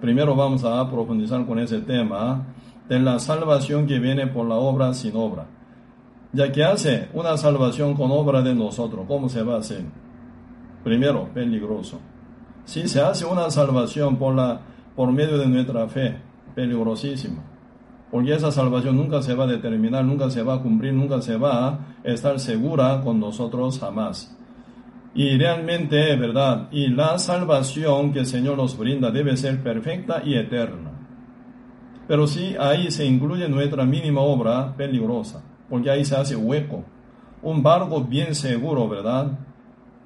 Primero 0.00 0.36
vamos 0.36 0.64
a 0.64 0.88
profundizar 0.90 1.46
con 1.46 1.58
ese 1.58 1.80
tema 1.80 2.44
de 2.88 2.98
la 2.98 3.18
salvación 3.18 3.86
que 3.86 3.98
viene 3.98 4.26
por 4.26 4.46
la 4.46 4.56
obra 4.56 4.92
sin 4.94 5.16
obra. 5.16 5.46
Ya 6.32 6.50
que 6.50 6.64
hace 6.64 7.08
una 7.12 7.36
salvación 7.36 7.94
con 7.94 8.10
obra 8.10 8.40
de 8.40 8.54
nosotros, 8.54 9.04
¿cómo 9.06 9.28
se 9.28 9.42
va 9.42 9.56
a 9.56 9.58
hacer? 9.58 9.84
Primero, 10.82 11.28
peligroso. 11.34 12.00
Si 12.64 12.88
se 12.88 13.00
hace 13.00 13.24
una 13.26 13.50
salvación 13.50 14.16
por, 14.16 14.34
la, 14.34 14.60
por 14.96 15.12
medio 15.12 15.36
de 15.36 15.46
nuestra 15.46 15.86
fe, 15.88 16.16
peligrosísimo. 16.54 17.42
Porque 18.10 18.34
esa 18.34 18.50
salvación 18.50 18.96
nunca 18.96 19.22
se 19.22 19.34
va 19.34 19.44
a 19.44 19.46
determinar, 19.46 20.04
nunca 20.04 20.30
se 20.30 20.42
va 20.42 20.54
a 20.54 20.62
cumplir, 20.62 20.92
nunca 20.92 21.20
se 21.22 21.36
va 21.36 21.68
a 21.68 21.78
estar 22.04 22.38
segura 22.40 23.00
con 23.02 23.20
nosotros 23.20 23.78
jamás. 23.78 24.36
Y 25.14 25.36
realmente, 25.36 26.16
¿verdad? 26.16 26.68
Y 26.70 26.88
la 26.88 27.18
salvación 27.18 28.12
que 28.12 28.20
el 28.20 28.26
Señor 28.26 28.56
nos 28.56 28.76
brinda 28.76 29.10
debe 29.10 29.36
ser 29.36 29.62
perfecta 29.62 30.22
y 30.24 30.34
eterna. 30.34 30.90
Pero 32.08 32.26
si 32.26 32.56
ahí 32.58 32.90
se 32.90 33.04
incluye 33.04 33.48
nuestra 33.48 33.84
mínima 33.84 34.20
obra 34.20 34.74
peligrosa, 34.76 35.42
porque 35.72 35.88
ahí 35.88 36.04
se 36.04 36.14
hace 36.14 36.36
hueco. 36.36 36.84
Un 37.40 37.62
barco 37.62 38.04
bien 38.04 38.34
seguro, 38.34 38.86
¿verdad? 38.86 39.38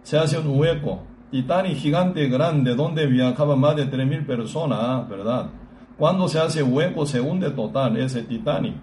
Se 0.05 0.17
hace 0.17 0.39
un 0.39 0.57
hueco. 0.57 1.03
Titanic 1.33 1.75
gigante 1.79 2.29
grande 2.29 2.77
donde 2.77 3.05
viajaba 3.09 3.57
más 3.57 3.75
de 3.75 3.91
3.000 3.91 4.25
personas, 4.25 5.09
¿verdad? 5.09 5.51
Cuando 5.99 6.29
se 6.29 6.39
hace 6.39 6.63
hueco 6.63 7.05
se 7.05 7.21
hunde 7.21 7.51
total 7.51 7.97
ese 7.97 8.23
Titanic. 8.23 8.77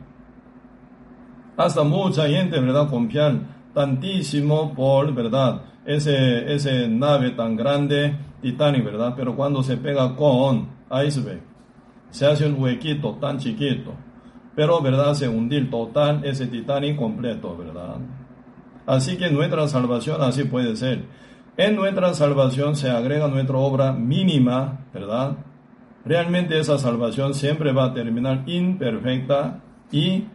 Hasta 1.56 1.84
mucha 1.84 2.28
gente, 2.28 2.60
¿verdad? 2.60 2.90
Confiar 2.90 3.40
tantísimo 3.74 4.74
por, 4.74 5.13
¿verdad? 5.13 5.62
ese, 5.86 6.54
ese 6.54 6.90
nave 6.90 7.32
tan 7.32 7.56
grande, 7.56 8.13
Titanic, 8.42 8.84
¿verdad? 8.84 9.13
Pero 9.16 9.38
cuando 9.38 9.63
se 9.63 9.78
pega 9.78 10.18
con 10.18 10.68
iceberg, 10.92 11.44
se 12.10 12.25
hace 12.25 12.46
un 12.46 12.62
huequito 12.62 13.13
tan 13.22 13.38
chiquito, 13.38 13.94
pero, 14.55 14.81
¿verdad? 14.81 15.13
Se 15.13 15.27
hundir 15.27 15.69
total 15.69 16.24
ese 16.24 16.48
Titanic 16.48 16.98
completo, 16.98 17.55
¿verdad? 17.57 17.98
Así 18.86 19.17
que 19.17 19.29
nuestra 19.29 19.67
salvación 19.67 20.22
así 20.22 20.43
puede 20.43 20.75
ser. 20.75 21.05
En 21.55 21.75
nuestra 21.75 22.13
salvación 22.13 22.75
se 22.75 22.89
agrega 22.89 23.27
nuestra 23.27 23.57
obra 23.57 23.93
mínima, 23.93 24.86
¿verdad? 24.93 25.38
Realmente 26.05 26.60
esa 26.60 26.77
salvación 26.77 27.33
siempre 27.33 27.72
va 27.72 27.86
a 27.86 27.93
terminar 27.93 28.43
imperfecta 28.48 29.62
y 29.91 30.25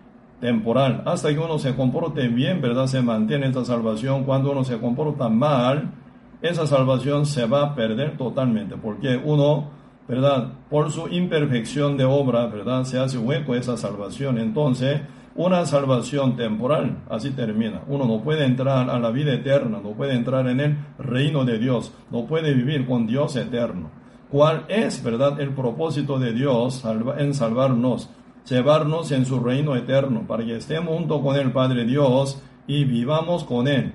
temporal. 0.41 1.03
Hasta 1.05 1.31
que 1.31 1.39
uno 1.39 1.59
se 1.59 1.75
comporte 1.75 2.29
bien, 2.29 2.61
¿verdad? 2.61 2.87
Se 2.87 3.03
mantiene 3.03 3.49
esta 3.49 3.65
salvación. 3.65 4.25
Cuando 4.25 4.53
uno 4.53 4.65
se 4.65 4.79
comporta 4.79 5.29
mal, 5.29 5.93
esa 6.41 6.67
salvación 6.67 7.27
se 7.27 7.47
va 7.47 7.65
a 7.65 7.75
perder 7.75 8.17
totalmente. 8.17 8.77
Porque 8.77 9.21
uno, 9.23 9.71
¿verdad? 10.09 10.55
Por 10.71 10.91
su 10.91 11.09
imperfección 11.09 11.97
de 11.97 12.05
obra, 12.05 12.47
¿verdad? 12.47 12.85
Se 12.85 12.99
hace 12.99 13.19
hueco 13.19 13.55
esa 13.55 13.77
salvación. 13.77 14.39
Entonces, 14.39 15.03
una 15.37 15.67
salvación 15.67 16.37
temporal, 16.37 16.99
así 17.09 17.31
termina. 17.31 17.83
Uno 17.87 18.07
no 18.07 18.23
puede 18.23 18.45
entrar 18.45 18.91
a 18.91 18.99
la 18.99 19.11
vida 19.11 19.35
eterna, 19.35 19.81
no 19.83 19.93
puede 19.93 20.15
entrar 20.15 20.49
en 20.49 20.61
el 20.61 20.77
reino 20.99 21.45
de 21.45 21.59
Dios, 21.59 21.93
no 22.11 22.27
puede 22.27 22.55
vivir 22.55 22.87
con 22.87 23.07
Dios 23.07 23.37
eterno. 23.37 23.91
¿Cuál 24.31 24.65
es, 24.69 25.03
verdad, 25.03 25.41
el 25.41 25.51
propósito 25.51 26.19
de 26.19 26.33
Dios 26.33 26.85
en 27.19 27.35
salvarnos? 27.35 28.11
llevarnos 28.49 29.13
en 29.13 29.27
su 29.27 29.41
reino 29.41 29.77
eterno, 29.77 30.27
para 30.27 30.45
que 30.45 30.57
estemos 30.57 30.97
junto 30.97 31.23
con 31.23 31.37
el 31.37 31.53
Padre 31.53 31.85
Dios 31.85 32.43
y 32.67 32.85
vivamos 32.85 33.45
con 33.45 33.69
Él, 33.69 33.93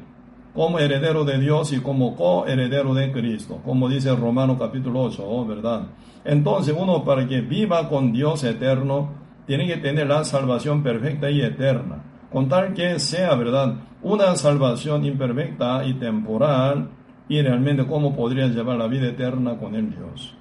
como 0.54 0.78
heredero 0.78 1.26
de 1.26 1.40
Dios 1.40 1.74
y 1.74 1.80
como 1.80 2.16
coheredero 2.16 2.94
de 2.94 3.12
Cristo, 3.12 3.60
como 3.66 3.90
dice 3.90 4.16
Romano 4.16 4.58
capítulo 4.58 5.02
8, 5.02 5.46
¿verdad? 5.48 5.88
Entonces 6.24 6.76
uno 6.78 7.04
para 7.04 7.28
que 7.28 7.42
viva 7.42 7.90
con 7.90 8.12
Dios 8.12 8.44
eterno, 8.44 9.24
tiene 9.48 9.68
que 9.68 9.78
tener 9.78 10.08
la 10.08 10.24
salvación 10.24 10.84
perfecta 10.84 11.30
y 11.30 11.42
eterna, 11.42 12.04
con 12.32 12.48
tal 12.48 12.74
que 12.74 13.00
sea, 13.00 13.34
¿verdad? 13.36 13.76
Una 14.04 14.36
salvación 14.36 15.06
imperfecta 15.06 15.84
y 15.86 15.96
temporal, 15.96 16.90
y 17.28 17.42
realmente 17.42 17.88
cómo 17.88 18.16
podría 18.16 18.48
llevar 18.48 18.78
la 18.78 18.88
vida 18.88 19.08
eterna 19.08 19.58
con 19.58 19.74
el 19.76 19.90
Dios. 19.90 20.36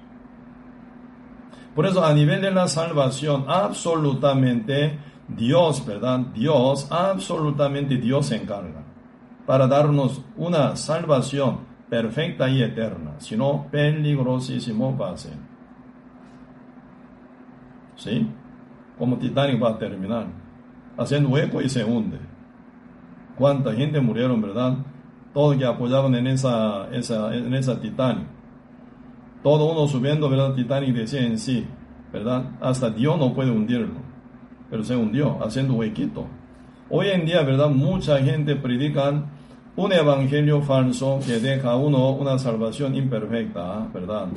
Por 1.73 1.87
eso 1.87 2.05
a 2.05 2.13
nivel 2.13 2.41
de 2.41 2.51
la 2.51 2.67
salvación, 2.67 3.45
absolutamente 3.47 4.99
Dios, 5.27 5.83
¿verdad? 5.87 6.19
Dios, 6.35 6.87
absolutamente 6.91 7.97
Dios 7.97 8.27
se 8.27 8.35
encarga 8.35 8.82
para 9.45 9.67
darnos 9.67 10.23
una 10.37 10.75
salvación 10.75 11.59
perfecta 11.89 12.49
y 12.49 12.63
eterna, 12.63 13.15
si 13.19 13.35
no 13.37 13.67
peligrosísimo 13.71 14.97
va 14.97 15.11
a. 15.11 15.17
¿Sí? 17.95 18.27
Como 18.97 19.17
Titanic 19.17 19.61
va 19.61 19.71
a 19.71 19.77
terminar, 19.77 20.27
haciendo 20.97 21.29
hueco 21.29 21.61
y 21.61 21.69
se 21.69 21.83
hunde. 21.83 22.19
¿Cuánta 23.37 23.73
gente 23.73 23.99
murieron, 23.99 24.41
verdad? 24.41 24.77
Todos 25.33 25.57
que 25.57 25.65
apoyaban 25.65 26.15
en 26.15 26.27
esa, 26.27 26.89
esa, 26.91 27.35
en 27.35 27.53
esa 27.53 27.79
Titanic 27.79 28.27
todo 29.43 29.69
uno 29.69 29.87
subiendo, 29.87 30.29
¿verdad? 30.29 30.53
Titanic 30.55 30.95
decía 30.95 31.21
en 31.21 31.37
sí, 31.37 31.67
¿verdad? 32.13 32.45
Hasta 32.61 32.89
Dios 32.89 33.19
no 33.19 33.33
puede 33.33 33.51
hundirlo, 33.51 33.99
pero 34.69 34.83
se 34.83 34.95
hundió 34.95 35.37
haciendo 35.43 35.73
huequito. 35.73 36.25
Hoy 36.89 37.09
en 37.09 37.25
día, 37.25 37.43
¿verdad? 37.43 37.69
Mucha 37.69 38.19
gente 38.19 38.55
predican 38.55 39.32
un 39.75 39.91
evangelio 39.91 40.61
falso 40.61 41.19
que 41.25 41.39
deja 41.39 41.71
a 41.71 41.75
uno 41.75 42.11
una 42.11 42.37
salvación 42.37 42.95
imperfecta, 42.95 43.87
¿verdad? 43.93 44.27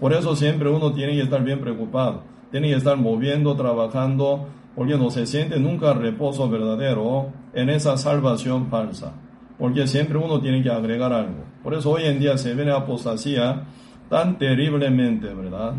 Por 0.00 0.12
eso 0.12 0.34
siempre 0.34 0.68
uno 0.68 0.92
tiene 0.92 1.12
que 1.12 1.22
estar 1.22 1.44
bien 1.44 1.60
preocupado, 1.60 2.22
tiene 2.50 2.68
que 2.68 2.76
estar 2.76 2.96
moviendo, 2.96 3.54
trabajando, 3.54 4.48
porque 4.74 4.96
no 4.96 5.10
se 5.10 5.26
siente 5.26 5.60
nunca 5.60 5.92
reposo 5.92 6.48
verdadero 6.48 7.28
en 7.54 7.70
esa 7.70 7.96
salvación 7.96 8.68
falsa, 8.68 9.12
porque 9.58 9.86
siempre 9.86 10.18
uno 10.18 10.40
tiene 10.40 10.62
que 10.62 10.70
agregar 10.70 11.12
algo. 11.12 11.44
Por 11.62 11.74
eso 11.74 11.90
hoy 11.90 12.04
en 12.04 12.18
día 12.18 12.36
se 12.36 12.54
ve 12.54 12.70
apostasía 12.72 13.64
tan 14.08 14.38
terriblemente, 14.38 15.32
¿verdad? 15.32 15.74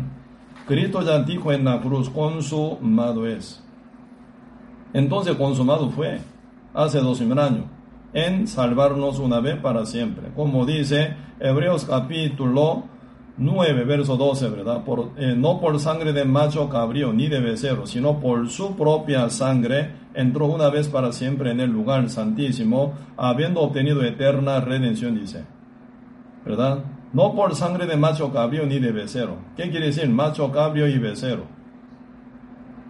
Cristo 0.66 1.02
ya 1.02 1.18
dijo 1.22 1.52
en 1.52 1.64
la 1.64 1.80
cruz, 1.80 2.08
consumado 2.08 3.26
es. 3.26 3.62
Entonces 4.94 5.34
consumado 5.36 5.90
fue, 5.90 6.18
hace 6.72 6.98
dos 7.00 7.20
mil 7.20 7.38
años, 7.38 7.64
en 8.12 8.46
salvarnos 8.46 9.18
una 9.18 9.40
vez 9.40 9.56
para 9.56 9.86
siempre. 9.86 10.28
Como 10.34 10.66
dice 10.66 11.14
Hebreos 11.40 11.84
capítulo 11.84 12.84
9, 13.38 13.84
verso 13.84 14.16
12, 14.16 14.50
¿verdad? 14.50 14.84
Eh, 15.16 15.34
no 15.36 15.60
por 15.60 15.78
sangre 15.80 16.12
de 16.12 16.24
macho 16.24 16.68
cabrío 16.68 17.12
ni 17.12 17.28
de 17.28 17.40
becerro, 17.40 17.86
sino 17.86 18.20
por 18.20 18.48
su 18.50 18.76
propia 18.76 19.28
sangre, 19.30 19.92
entró 20.14 20.46
una 20.46 20.68
vez 20.68 20.88
para 20.88 21.12
siempre 21.12 21.50
en 21.50 21.60
el 21.60 21.70
lugar 21.70 22.08
santísimo, 22.10 22.94
habiendo 23.16 23.60
obtenido 23.60 24.02
eterna 24.04 24.60
redención, 24.60 25.18
dice. 25.18 25.44
¿Verdad? 26.44 26.84
No 27.12 27.34
por 27.34 27.54
sangre 27.54 27.86
de 27.86 27.96
macho 27.96 28.32
cabrío 28.32 28.66
ni 28.66 28.78
de 28.78 28.92
becerro. 28.92 29.36
¿Qué 29.56 29.70
quiere 29.70 29.86
decir 29.86 30.08
macho 30.08 30.50
cabrío 30.50 30.86
y 30.86 30.98
becerro? 30.98 31.44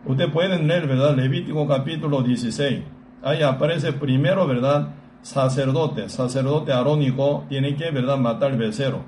Usted 0.05 0.31
pueden 0.33 0.67
leer, 0.67 0.89
¿verdad? 0.89 1.15
Levítico 1.17 1.67
capítulo 1.69 2.23
16. 2.23 2.81
Ahí 3.23 3.43
aparece 3.43 3.93
primero, 3.93 4.47
¿verdad? 4.49 4.89
Sacerdote, 5.23 6.09
sacerdote 6.09 6.73
arónico 6.73 7.45
tiene 7.49 7.77
que, 7.77 7.91
¿verdad? 7.91 8.19
Matar 8.19 8.57
becerro 8.57 9.01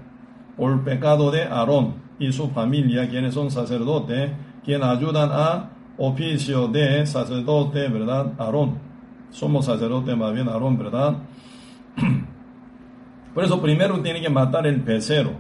por 0.57 0.85
pecado 0.85 1.31
de 1.31 1.43
Aarón 1.43 1.95
y 2.19 2.33
su 2.33 2.49
familia, 2.51 3.09
quienes 3.09 3.35
son 3.35 3.51
sacerdotes, 3.51 4.31
quienes 4.65 4.87
ayudan 4.87 5.31
a 5.33 5.71
oficio 5.99 6.69
de 6.69 7.07
sacerdote, 7.07 7.89
¿verdad? 7.89 8.33
Aarón. 8.39 8.79
Somos 9.31 9.67
sacerdotes 9.67 10.17
más 10.17 10.33
bien 10.33 10.49
Aarón, 10.49 10.79
¿verdad? 10.79 11.17
Por 13.35 13.43
eso 13.43 13.61
primero 13.61 14.01
tiene 14.01 14.21
que 14.21 14.31
matar 14.31 14.67
el 14.67 14.81
pecero, 14.83 15.33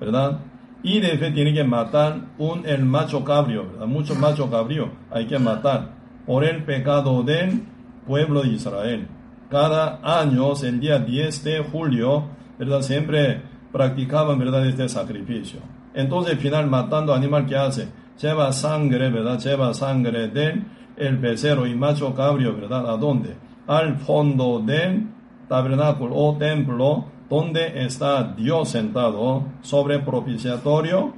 ¿verdad? 0.00 0.40
Y 0.82 1.00
después 1.00 1.34
tiene 1.34 1.52
que 1.52 1.64
matar 1.64 2.20
un, 2.38 2.64
el 2.64 2.84
macho 2.86 3.22
cabrio, 3.24 3.66
¿verdad? 3.70 3.86
Muchos 3.86 4.18
macho 4.18 4.50
cabrio 4.50 4.90
hay 5.10 5.26
que 5.26 5.38
matar 5.38 5.90
por 6.24 6.44
el 6.44 6.64
pecado 6.64 7.22
del 7.22 7.64
pueblo 8.06 8.42
de 8.42 8.48
Israel. 8.48 9.08
Cada 9.50 10.00
año, 10.02 10.52
el 10.62 10.78
día 10.78 10.98
10 10.98 11.44
de 11.44 11.58
julio, 11.60 12.24
¿verdad? 12.58 12.82
Siempre 12.82 13.40
practicaban, 13.72 14.38
¿verdad? 14.38 14.66
Este 14.66 14.88
sacrificio. 14.88 15.60
Entonces, 15.94 16.34
al 16.34 16.38
final, 16.38 16.66
matando 16.66 17.14
animal, 17.14 17.46
¿qué 17.46 17.56
hace? 17.56 17.88
Lleva 18.20 18.52
sangre, 18.52 19.10
¿verdad? 19.10 19.38
Lleva 19.38 19.72
sangre 19.72 20.28
del 20.28 20.64
el 20.96 21.16
becerro 21.16 21.66
y 21.66 21.74
macho 21.74 22.14
cabrio, 22.14 22.54
¿verdad? 22.54 22.90
¿A 22.90 22.96
dónde? 22.96 23.36
Al 23.66 23.96
fondo 23.96 24.60
del 24.60 25.06
tabernáculo 25.48 26.14
o 26.14 26.36
templo 26.36 27.06
donde 27.28 27.84
está 27.84 28.24
Dios 28.24 28.70
sentado 28.70 29.44
sobre 29.60 30.00
propiciatorio 30.00 31.14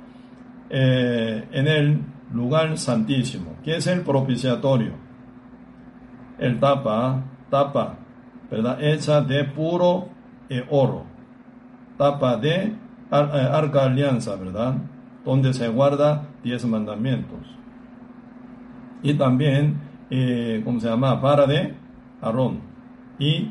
eh, 0.69 1.49
en 1.53 1.67
el 1.67 2.01
lugar 2.33 2.77
santísimo. 2.77 3.57
¿Qué 3.65 3.77
es 3.77 3.87
el 3.87 4.03
propiciatorio? 4.03 4.93
El 6.39 6.59
tapa, 6.59 7.23
tapa, 7.49 7.97
¿verdad? 8.51 8.83
Hecha 8.83 9.21
de 9.21 9.45
puro 9.45 10.09
eh, 10.49 10.65
oro. 10.71 11.05
Tapa 11.97 12.37
de 12.37 12.55
eh, 12.57 12.75
arca 13.11 13.85
alianza, 13.85 14.37
¿verdad? 14.37 14.75
Donde 15.25 15.53
se 15.53 15.69
guarda 15.69 16.29
diez 16.43 16.65
mandamientos. 16.65 17.41
Y 19.03 19.15
también, 19.15 19.81
¿cómo 20.65 20.81
se 20.81 20.89
llama? 20.89 21.21
Para 21.21 21.47
de 21.47 21.75
Aarón. 22.21 22.61
Y 23.19 23.51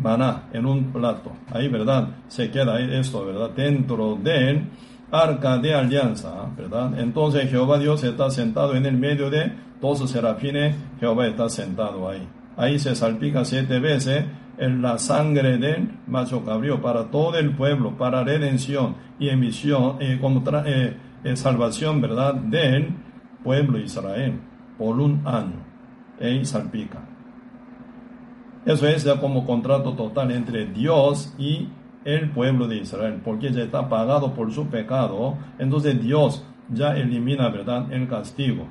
maná 0.00 0.44
en 0.52 0.66
un 0.66 0.92
plato. 0.92 1.32
Ahí, 1.52 1.68
¿verdad? 1.68 2.08
Se 2.28 2.50
queda 2.50 2.80
esto, 2.80 3.24
¿verdad? 3.24 3.50
Dentro 3.50 4.16
del 4.16 4.68
arca 5.10 5.58
de 5.58 5.74
alianza, 5.74 6.50
¿verdad? 6.56 6.98
Entonces 6.98 7.50
Jehová 7.50 7.78
Dios 7.78 8.02
está 8.04 8.30
sentado 8.30 8.74
en 8.74 8.86
el 8.86 8.96
medio 8.96 9.30
de 9.30 9.52
todos 9.80 10.10
serafines, 10.10 10.74
Jehová 10.98 11.26
está 11.26 11.48
sentado 11.48 12.08
ahí. 12.08 12.26
Ahí 12.56 12.78
se 12.78 12.94
salpica 12.94 13.44
siete 13.44 13.78
veces 13.80 14.24
en 14.58 14.80
la 14.80 14.98
sangre 14.98 15.58
del 15.58 15.90
macho 16.06 16.44
cabrío 16.44 16.80
para 16.80 17.10
todo 17.10 17.38
el 17.38 17.54
pueblo, 17.54 17.96
para 17.98 18.24
redención 18.24 18.96
y 19.18 19.28
emisión, 19.28 19.96
eh, 20.00 20.18
contra, 20.20 20.62
eh, 20.66 20.96
eh, 21.24 21.36
salvación, 21.36 22.00
¿verdad? 22.00 22.34
Del 22.34 22.94
pueblo 23.44 23.78
Israel 23.78 24.40
por 24.78 24.98
un 24.98 25.22
año. 25.26 25.64
Ahí 26.20 26.44
salpica. 26.44 27.00
Eso 28.64 28.86
es 28.88 29.04
ya 29.04 29.20
como 29.20 29.46
contrato 29.46 29.92
total 29.92 30.32
entre 30.32 30.66
Dios 30.66 31.34
y 31.38 31.68
el 32.04 32.30
pueblo 32.30 32.66
de 32.68 32.78
Israel, 32.78 33.20
porque 33.24 33.52
ya 33.52 33.62
está 33.62 33.88
pagado 33.88 34.32
por 34.34 34.52
su 34.52 34.68
pecado, 34.68 35.36
entonces 35.58 36.00
Dios 36.02 36.44
ya 36.70 36.96
elimina, 36.96 37.48
¿verdad?, 37.48 37.92
el 37.92 38.08
castigo. 38.08 38.66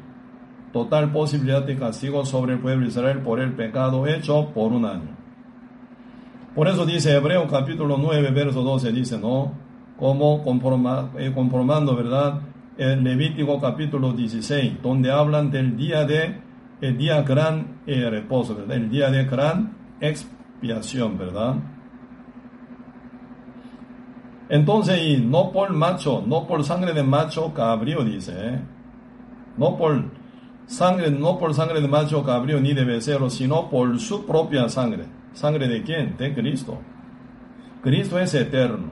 Total 0.75 1.09
posibilidad 1.09 1.63
de 1.63 1.77
castigo 1.77 2.25
sobre 2.25 2.55
el 2.55 2.59
pueblo 2.59 2.81
de 2.81 2.89
Israel 2.89 3.19
por 3.19 3.39
el 3.39 3.53
pecado 3.53 4.05
hecho 4.07 4.49
por 4.53 4.73
un 4.73 4.83
año. 4.83 5.15
Por 6.53 6.67
eso 6.67 6.85
dice 6.85 7.15
Hebreo 7.15 7.47
capítulo 7.47 7.97
9, 7.97 8.31
verso 8.31 8.61
12, 8.61 8.91
dice, 8.91 9.17
¿no? 9.17 9.53
Como 9.97 10.43
eh, 11.17 11.31
conformando, 11.33 11.95
¿verdad? 11.95 12.41
El 12.77 13.05
Levítico 13.05 13.61
capítulo 13.61 14.11
16, 14.11 14.81
donde 14.83 15.13
hablan 15.13 15.49
del 15.49 15.77
día 15.77 16.03
de, 16.03 16.41
el 16.81 16.97
día 16.97 17.21
gran 17.21 17.79
eh, 17.87 18.09
reposo, 18.09 18.53
¿verdad? 18.53 18.75
El 18.75 18.89
día 18.89 19.09
de 19.09 19.23
gran 19.23 19.77
expiación, 20.01 21.17
¿verdad? 21.17 21.55
Entonces, 24.49 25.01
y 25.01 25.17
no 25.25 25.53
por 25.53 25.71
macho, 25.71 26.21
no 26.27 26.45
por 26.45 26.65
sangre 26.65 26.91
de 26.91 27.03
macho 27.03 27.53
cabrío, 27.53 28.03
dice, 28.03 28.33
¿eh? 28.35 28.59
no 29.55 29.77
por 29.77 30.24
sangre, 30.67 31.11
no 31.11 31.37
por 31.37 31.53
sangre 31.53 31.81
de 31.81 31.87
macho 31.87 32.23
cabrío 32.23 32.59
ni 32.59 32.73
de 32.73 32.83
becerro, 32.83 33.29
sino 33.29 33.69
por 33.69 33.99
su 33.99 34.25
propia 34.25 34.69
sangre. 34.69 35.05
¿Sangre 35.33 35.67
de 35.67 35.83
quién? 35.83 36.15
De 36.17 36.33
Cristo. 36.33 36.79
Cristo 37.81 38.19
es 38.19 38.33
eterno, 38.33 38.91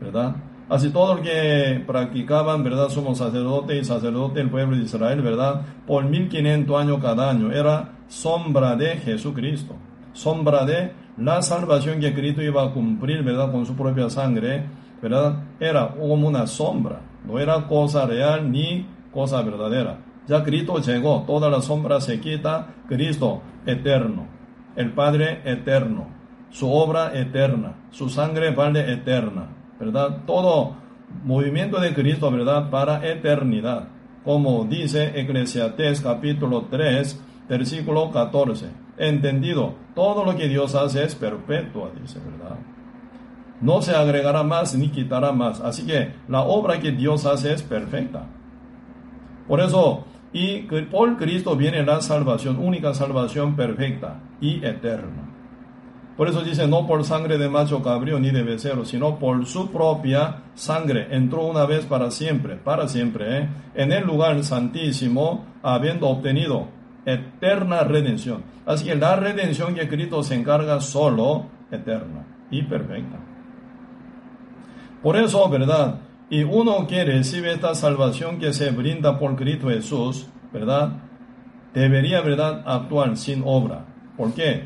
¿verdad? 0.00 0.36
Así 0.68 0.90
todo 0.90 1.16
lo 1.16 1.22
que 1.22 1.82
practicaban, 1.86 2.62
¿verdad? 2.62 2.88
Somos 2.88 3.18
sacerdotes 3.18 3.82
y 3.82 3.84
sacerdotes 3.84 4.34
del 4.34 4.50
pueblo 4.50 4.76
de 4.76 4.82
Israel, 4.82 5.22
¿verdad? 5.22 5.62
Por 5.86 6.04
1500 6.04 6.80
años 6.80 6.98
cada 7.00 7.30
año. 7.30 7.52
Era 7.52 7.92
sombra 8.08 8.76
de 8.76 8.96
Jesucristo 8.96 9.76
sombra 10.16 10.64
de 10.64 10.92
la 11.18 11.42
salvación 11.42 12.00
que 12.00 12.14
Cristo 12.14 12.42
iba 12.42 12.64
a 12.64 12.72
cumplir, 12.72 13.22
¿verdad? 13.22 13.52
Con 13.52 13.66
su 13.66 13.76
propia 13.76 14.10
sangre, 14.10 14.64
¿verdad? 15.00 15.44
Era 15.60 15.88
como 15.88 16.26
una 16.26 16.46
sombra, 16.46 17.00
no 17.24 17.38
era 17.38 17.66
cosa 17.66 18.06
real 18.06 18.50
ni 18.50 18.86
cosa 19.12 19.42
verdadera. 19.42 19.98
Ya 20.26 20.42
Cristo 20.42 20.78
llegó, 20.78 21.24
toda 21.26 21.50
la 21.50 21.60
sombra 21.60 22.00
se 22.00 22.20
quita, 22.20 22.74
Cristo 22.88 23.42
eterno, 23.64 24.26
el 24.74 24.92
Padre 24.92 25.40
eterno, 25.44 26.08
su 26.50 26.72
obra 26.72 27.16
eterna, 27.18 27.86
su 27.90 28.08
sangre 28.08 28.50
vale 28.50 28.92
eterna, 28.92 29.48
¿verdad? 29.78 30.24
Todo 30.26 30.76
movimiento 31.24 31.80
de 31.80 31.94
Cristo, 31.94 32.30
¿verdad? 32.30 32.70
Para 32.70 33.06
eternidad, 33.08 33.88
como 34.24 34.64
dice 34.64 35.20
Eclesiastés 35.20 36.00
capítulo 36.00 36.66
3, 36.70 37.22
versículo 37.48 38.10
14 38.10 38.86
entendido, 38.98 39.74
todo 39.94 40.24
lo 40.24 40.36
que 40.36 40.48
Dios 40.48 40.74
hace 40.74 41.04
es 41.04 41.14
perpetuo, 41.14 41.90
dice, 42.00 42.18
¿verdad? 42.18 42.56
No 43.60 43.80
se 43.82 43.94
agregará 43.94 44.42
más 44.42 44.74
ni 44.74 44.88
quitará 44.88 45.32
más. 45.32 45.60
Así 45.60 45.86
que 45.86 46.14
la 46.28 46.42
obra 46.42 46.78
que 46.78 46.92
Dios 46.92 47.24
hace 47.24 47.52
es 47.52 47.62
perfecta. 47.62 48.26
Por 49.48 49.60
eso, 49.60 50.04
y 50.32 50.62
por 50.90 51.16
Cristo 51.16 51.56
viene 51.56 51.82
la 51.84 52.00
salvación, 52.00 52.58
única 52.58 52.92
salvación 52.94 53.56
perfecta 53.56 54.20
y 54.40 54.64
eterna. 54.64 55.32
Por 56.16 56.28
eso 56.28 56.40
dice, 56.42 56.66
no 56.66 56.86
por 56.86 57.04
sangre 57.04 57.36
de 57.36 57.48
macho 57.48 57.82
cabrío 57.82 58.18
ni 58.18 58.30
de 58.30 58.42
becerro, 58.42 58.86
sino 58.86 59.18
por 59.18 59.44
su 59.44 59.70
propia 59.70 60.44
sangre. 60.54 61.08
Entró 61.10 61.42
una 61.44 61.66
vez 61.66 61.84
para 61.84 62.10
siempre, 62.10 62.56
para 62.56 62.88
siempre, 62.88 63.38
¿eh? 63.38 63.48
en 63.74 63.92
el 63.92 64.04
lugar 64.04 64.42
santísimo, 64.42 65.44
habiendo 65.62 66.08
obtenido 66.08 66.68
eterna 67.04 67.84
redención. 67.84 68.42
Así 68.64 68.86
que 68.86 68.94
la 68.94 69.16
redención 69.16 69.74
que 69.74 69.88
Cristo 69.88 70.22
se 70.22 70.34
encarga 70.34 70.80
solo 70.80 71.46
eterna 71.70 72.24
y 72.50 72.62
perfecta. 72.62 73.18
Por 75.02 75.16
eso, 75.16 75.48
¿verdad? 75.50 76.00
Y 76.28 76.42
uno 76.42 76.86
que 76.86 77.04
recibe 77.04 77.52
esta 77.52 77.74
salvación 77.74 78.38
que 78.38 78.52
se 78.52 78.70
brinda 78.70 79.18
por 79.18 79.36
Cristo 79.36 79.68
Jesús, 79.68 80.26
¿verdad? 80.52 80.94
Debería, 81.72 82.20
¿verdad?, 82.20 82.62
actuar 82.66 83.16
sin 83.16 83.42
obra. 83.44 83.84
¿Por 84.16 84.32
qué? 84.34 84.64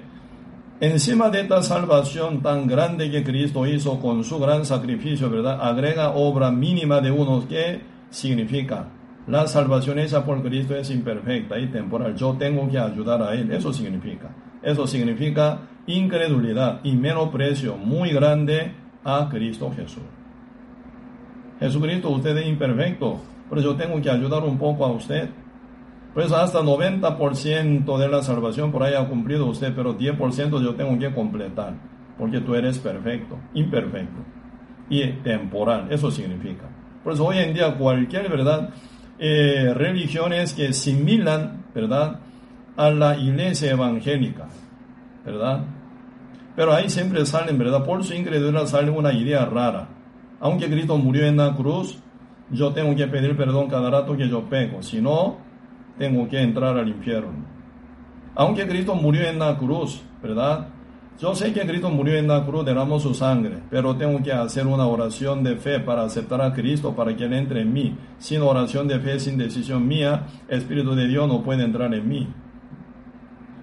Encima 0.81 1.29
de 1.29 1.43
esta 1.43 1.63
salvación 1.63 2.41
tan 2.41 2.67
grande 2.67 3.11
que 3.11 3.23
Cristo 3.23 3.67
hizo 3.67 4.01
con 4.01 4.25
su 4.25 4.39
gran 4.39 4.65
sacrificio, 4.65 5.29
¿verdad? 5.29 5.59
Agrega 5.61 6.11
obra 6.11 6.51
mínima 6.51 7.01
de 7.01 7.11
uno 7.11 7.47
que 7.47 7.83
significa 8.09 8.89
la 9.27 9.47
salvación 9.47 9.99
hecha 9.99 10.25
por 10.25 10.43
Cristo 10.43 10.75
es 10.75 10.91
imperfecta 10.91 11.59
y 11.59 11.69
temporal. 11.69 12.17
Yo 12.17 12.35
tengo 12.39 12.69
que 12.69 12.79
ayudar 12.79 13.23
a 13.23 13.35
Él. 13.35 13.53
Eso 13.53 13.73
significa. 13.73 14.35
Eso 14.63 14.87
significa 14.87 15.69
incredulidad 15.87 16.81
y 16.83 16.97
menosprecio 16.97 17.77
muy 17.77 18.11
grande 18.11 18.73
a 19.05 19.29
Cristo 19.31 19.71
Jesús. 19.75 20.03
Jesucristo, 21.61 22.09
usted 22.11 22.37
es 22.39 22.47
imperfecto, 22.47 23.21
pero 23.49 23.61
yo 23.61 23.77
tengo 23.77 24.01
que 24.01 24.11
ayudar 24.11 24.43
un 24.43 24.59
poco 24.59 24.85
a 24.85 24.93
usted. 24.93 25.29
Por 26.15 26.25
eso 26.25 26.37
hasta 26.37 26.61
90% 26.61 27.99
de 27.99 28.09
la 28.09 28.23
salvación 28.23 28.73
por 28.73 28.83
ahí 28.83 28.95
ha 28.95 29.07
cumplido 29.07 29.47
usted, 29.47 29.73
pero 29.77 29.97
10% 29.97 30.63
yo 30.63 30.75
tengo 30.75 30.99
que 30.99 31.15
completar, 31.15 31.75
porque 32.19 32.41
tú 32.41 32.55
eres 32.55 32.79
perfecto, 32.79 33.39
imperfecto 33.55 34.21
y 34.89 35.07
temporal. 35.23 35.87
Eso 35.91 36.11
significa. 36.11 36.65
Por 37.05 37.13
eso 37.13 37.27
hoy 37.27 37.39
en 37.39 37.55
día 37.55 37.77
cualquier 37.77 38.29
verdad 38.29 38.71
eh, 39.19 39.73
religiones 39.75 40.55
que 40.55 40.73
similan, 40.73 41.65
¿verdad?, 41.75 42.21
a 42.77 42.91
la 42.91 43.17
iglesia 43.19 43.73
evangélica, 43.73 44.49
¿verdad? 45.25 45.65
Pero 46.57 46.73
ahí 46.73 46.89
siempre 46.89 47.25
salen, 47.27 47.59
¿verdad? 47.59 47.85
Por 47.85 48.03
su 48.03 48.15
incredulidad 48.15 48.67
sale 48.67 48.91
una 48.91 49.13
idea 49.13 49.45
rara. 49.45 49.89
Aunque 50.41 50.69
Cristo 50.69 50.97
murió 50.97 51.27
en 51.27 51.37
la 51.37 51.55
cruz, 51.55 51.99
yo 52.51 52.73
tengo 52.73 52.97
que 52.97 53.07
pedir 53.07 53.37
perdón 53.37 53.69
cada 53.69 53.91
rato 53.91 54.17
que 54.17 54.29
yo 54.29 54.43
pego, 54.49 54.83
si 54.83 55.01
no, 55.01 55.37
tengo 55.99 56.27
que 56.29 56.41
entrar 56.41 56.77
al 56.77 56.89
infierno. 56.89 57.45
Aunque 58.35 58.67
Cristo 58.67 58.95
murió 58.95 59.29
en 59.29 59.39
la 59.39 59.57
cruz, 59.59 60.03
¿verdad? 60.23 60.69
Yo 61.21 61.35
sé 61.35 61.53
que 61.53 61.67
Cristo 61.67 61.91
murió 61.91 62.17
en 62.17 62.29
la 62.29 62.47
cruz, 62.47 62.65
derramó 62.65 62.99
su 62.99 63.13
sangre, 63.13 63.59
pero 63.69 63.95
tengo 63.97 64.23
que 64.23 64.33
hacer 64.33 64.67
una 64.67 64.87
oración 64.87 65.45
de 65.45 65.57
fe 65.57 65.79
para 65.79 66.05
aceptar 66.05 66.41
a 66.41 66.55
Cristo, 66.55 66.97
para 66.97 67.15
que 67.15 67.25
Él 67.25 67.35
entre 67.35 67.61
en 67.61 67.73
mí. 67.75 67.95
Sin 68.17 68.41
oración 68.41 68.89
de 68.89 68.99
fe, 68.99 69.21
sin 69.21 69.37
decisión 69.37 69.87
mía, 69.87 70.27
el 70.49 70.61
Espíritu 70.61 70.95
de 70.95 71.07
Dios 71.07 71.29
no 71.29 71.43
puede 71.43 71.65
entrar 71.65 71.93
en 71.93 72.09
mí. 72.09 72.27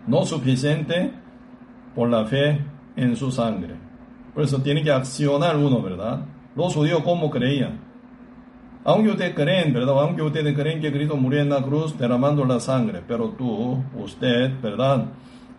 No 0.05 0.23
suficiente 0.23 1.11
por 1.95 2.09
la 2.09 2.25
fe 2.25 2.63
en 2.95 3.15
su 3.15 3.31
sangre. 3.31 3.73
Por 4.35 4.43
eso 4.43 4.61
tiene 4.61 4.83
que 4.83 4.91
accionar 4.91 5.57
uno, 5.57 5.81
¿verdad? 5.81 6.21
Los 6.57 6.73
judíos, 6.73 7.03
¿cómo 7.03 7.29
creían? 7.29 7.79
Aunque 8.83 9.11
ustedes 9.11 9.35
creen, 9.35 9.73
¿verdad? 9.73 9.99
Aunque 10.01 10.23
ustedes 10.23 10.55
creen 10.55 10.81
que 10.81 10.91
Cristo 10.91 11.15
murió 11.15 11.39
en 11.39 11.49
la 11.49 11.61
cruz 11.61 11.95
derramando 11.95 12.43
la 12.45 12.59
sangre, 12.59 13.03
pero 13.07 13.29
tú, 13.29 13.83
usted, 13.95 14.59
¿verdad? 14.59 15.05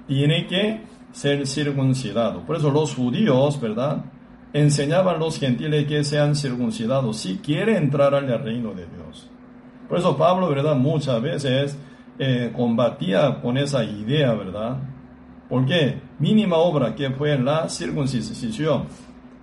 Tiene 0.09 0.49
que 0.49 0.83
ser 1.13 1.47
circuncidado. 1.47 2.41
Por 2.45 2.57
eso 2.57 2.73
los 2.73 2.97
judíos, 2.97 3.61
¿verdad? 3.61 4.07
Enseñaban 4.53 5.15
a 5.15 5.19
los 5.19 5.39
gentiles 5.39 5.87
que 5.87 6.03
sean 6.03 6.35
circuncidados 6.35 7.19
si 7.19 7.37
quiere 7.39 7.77
entrar 7.77 8.13
al 8.17 8.27
reino 8.43 8.71
de 8.71 8.87
Dios. 8.87 9.31
Por 9.89 9.99
eso 9.99 10.17
Pablo, 10.17 10.49
¿verdad? 10.49 10.75
Muchas 10.75 11.23
veces 11.23 11.79
eh, 12.19 12.53
combatía 12.57 13.41
con 13.41 13.57
esa 13.57 13.85
idea, 13.85 14.33
¿verdad? 14.35 14.79
Porque 15.49 16.01
mínima 16.19 16.57
obra 16.57 16.97
que 16.97 17.11
fue 17.11 17.39
la 17.39 17.69
circuncisión, 17.69 18.85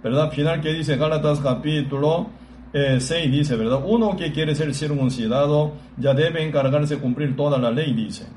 ¿verdad? 0.05 0.29
Final 0.29 0.61
que 0.61 0.71
dice 0.71 0.97
Gálatas 0.97 1.39
capítulo 1.39 2.27
6 2.73 3.11
eh, 3.11 3.27
dice, 3.27 3.55
¿verdad? 3.55 3.79
Uno 3.83 4.15
que 4.15 4.31
quiere 4.31 4.53
ser 4.53 4.71
circuncidado 4.75 5.71
ya 5.97 6.13
debe 6.13 6.43
encargarse 6.45 6.97
de 6.97 7.01
cumplir 7.01 7.35
toda 7.35 7.57
la 7.57 7.71
ley, 7.71 7.91
dice. 7.91 8.27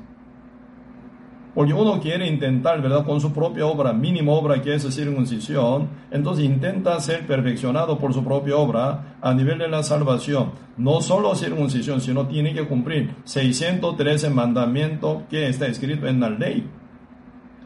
Porque 1.53 1.71
uno 1.71 1.99
quiere 1.99 2.25
intentar, 2.25 2.81
¿verdad? 2.81 3.05
Con 3.05 3.21
su 3.21 3.31
propia 3.31 3.67
obra, 3.67 3.93
mínima 3.93 4.31
obra 4.31 4.59
que 4.63 4.73
es 4.73 4.95
circuncisión, 4.95 5.89
entonces 6.09 6.43
intenta 6.43 6.99
ser 7.01 7.27
perfeccionado 7.27 7.99
por 7.99 8.15
su 8.15 8.23
propia 8.23 8.55
obra 8.55 9.17
a 9.21 9.31
nivel 9.35 9.59
de 9.59 9.67
la 9.67 9.83
salvación. 9.83 10.53
No 10.75 11.01
solo 11.01 11.35
circuncisión, 11.35 12.01
sino 12.01 12.25
tiene 12.25 12.55
que 12.55 12.67
cumplir 12.67 13.13
613 13.25 14.31
mandamientos 14.31 15.21
que 15.29 15.47
está 15.47 15.67
escrito 15.67 16.07
en 16.07 16.19
la 16.19 16.31
ley. 16.31 16.67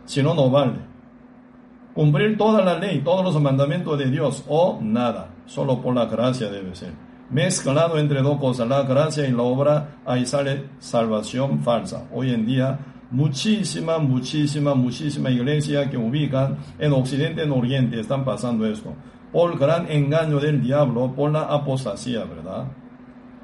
Si 0.03 0.21
no, 0.21 0.33
no 0.33 0.49
vale. 0.49 0.92
Cumplir 1.93 2.37
toda 2.39 2.63
la 2.63 2.79
ley, 2.79 3.01
todos 3.03 3.23
los 3.23 3.39
mandamientos 3.39 3.99
de 3.99 4.09
Dios 4.09 4.43
o 4.47 4.79
nada. 4.81 5.29
Solo 5.45 5.79
por 5.79 5.93
la 5.93 6.05
gracia 6.05 6.49
debe 6.49 6.75
ser. 6.75 6.91
Mezclado 7.29 7.99
entre 7.99 8.21
dos 8.21 8.39
cosas, 8.39 8.67
la 8.67 8.81
gracia 8.83 9.27
y 9.27 9.31
la 9.31 9.43
obra, 9.43 9.97
ahí 10.05 10.25
sale 10.25 10.69
salvación 10.79 11.59
falsa. 11.61 12.07
Hoy 12.11 12.31
en 12.31 12.45
día 12.45 12.79
muchísima, 13.11 13.99
muchísima, 13.99 14.73
muchísima 14.73 15.29
iglesia 15.29 15.87
que 15.89 15.97
ubican 15.97 16.57
en 16.79 16.93
Occidente, 16.93 17.43
en 17.43 17.51
Oriente, 17.51 17.99
están 17.99 18.25
pasando 18.25 18.65
esto. 18.65 18.93
Por 19.31 19.53
el 19.53 19.59
gran 19.59 19.89
engaño 19.89 20.39
del 20.39 20.61
diablo, 20.61 21.13
por 21.15 21.31
la 21.31 21.43
apostasía, 21.43 22.23
¿verdad? 22.25 22.65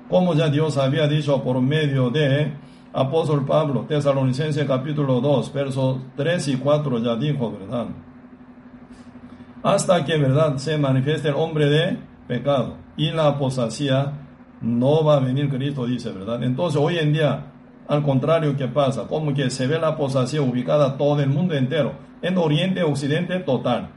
Como 0.10 0.34
ya 0.34 0.50
Dios 0.50 0.78
había 0.78 1.08
dicho 1.08 1.44
por 1.44 1.62
medio 1.62 2.10
de 2.10 2.52
apóstol 2.94 3.46
Pablo, 3.46 3.86
Tesalonicense 3.88 4.66
capítulo 4.66 5.22
2, 5.22 5.54
versos 5.54 5.98
3 6.16 6.48
y 6.48 6.58
4 6.58 6.98
ya 7.00 7.16
dijo, 7.16 7.52
¿verdad? 7.52 7.88
Hasta 9.64 10.06
que, 10.06 10.18
¿verdad?, 10.18 10.58
se 10.58 10.78
manifieste 10.78 11.30
el 11.30 11.36
hombre 11.36 11.66
de 11.66 11.98
pecado 12.28 12.78
y 12.96 13.12
la 13.12 13.28
apostasía, 13.28 14.14
no 14.62 15.04
va 15.04 15.16
a 15.16 15.20
venir 15.20 15.50
Cristo, 15.50 15.86
dice, 15.86 16.12
¿verdad? 16.12 16.44
Entonces, 16.44 16.80
hoy 16.82 16.98
en 16.98 17.14
día, 17.14 17.46
al 17.88 18.04
contrario, 18.04 18.56
¿qué 18.56 18.68
pasa? 18.68 19.08
Como 19.08 19.34
que 19.34 19.50
se 19.50 19.68
ve 19.68 19.80
la 19.80 19.90
apostasía 19.90 20.42
ubicada 20.42 20.98
todo 20.98 21.20
el 21.22 21.30
mundo 21.30 21.56
entero, 21.56 21.94
en 22.22 22.38
Oriente, 22.38 22.84
Occidente, 22.84 23.40
total. 23.40 23.90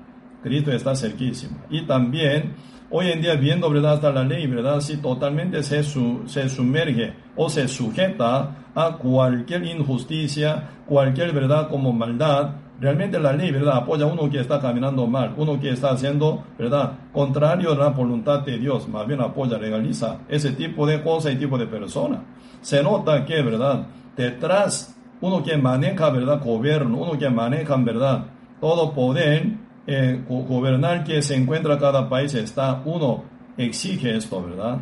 Cristo 0.42 0.72
está 0.72 0.96
cerquísimo. 0.96 1.59
Y 1.70 1.83
también, 1.83 2.55
hoy 2.90 3.11
en 3.11 3.20
día, 3.22 3.35
viendo, 3.35 3.70
¿verdad?, 3.70 3.94
hasta 3.94 4.12
la 4.12 4.25
ley, 4.25 4.46
¿verdad?, 4.46 4.81
si 4.81 4.96
totalmente 4.96 5.62
se, 5.62 5.83
se 5.85 6.48
sumerge 6.48 7.14
o 7.37 7.48
se 7.48 7.68
sujeta 7.68 8.57
a 8.75 8.96
cualquier 8.96 9.64
injusticia, 9.64 10.70
cualquier, 10.87 11.33
¿verdad?, 11.33 11.68
como 11.68 11.92
maldad, 11.92 12.57
realmente 12.83 13.18
la 13.18 13.33
ley, 13.33 13.51
¿verdad?, 13.51 13.79
apoya 13.79 14.05
a 14.05 14.09
uno 14.09 14.29
que 14.29 14.40
está 14.40 14.61
caminando 14.61 15.07
mal, 15.07 15.33
uno 15.38 15.59
que 15.59 15.71
está 15.71 15.92
haciendo, 15.92 16.45
¿verdad?, 16.59 16.99
contrario 17.14 17.73
a 17.73 17.77
la 17.77 17.88
voluntad 17.88 18.40
de 18.40 18.59
Dios, 18.59 18.87
más 18.88 19.07
bien 19.07 19.23
apoya, 19.23 19.57
legaliza 19.57 20.18
ese 20.29 20.53
tipo 20.53 20.87
de 20.87 21.03
cosas 21.03 21.33
y 21.33 21.37
tipo 21.37 21.57
de 21.57 21.66
persona 21.66 22.23
se 22.62 22.83
nota 22.83 23.25
que, 23.27 23.42
¿verdad? 23.42 23.87
Detrás, 24.16 24.97
uno 25.21 25.42
que 25.42 25.57
maneja, 25.59 26.09
¿verdad? 26.11 26.40
Gobierno, 26.42 26.97
uno 26.97 27.18
que 27.18 27.29
maneja, 27.29 27.77
¿verdad? 27.77 28.25
Todo 28.61 28.95
poder, 28.95 29.57
eh, 29.87 30.25
gobernar 30.27 31.05
que 31.05 31.21
se 31.21 31.37
encuentra 31.37 31.79
cada 31.79 32.09
país 32.09 32.33
está, 32.35 32.81
uno 32.85 33.25
exige 33.57 34.16
esto, 34.16 34.42
¿verdad? 34.42 34.79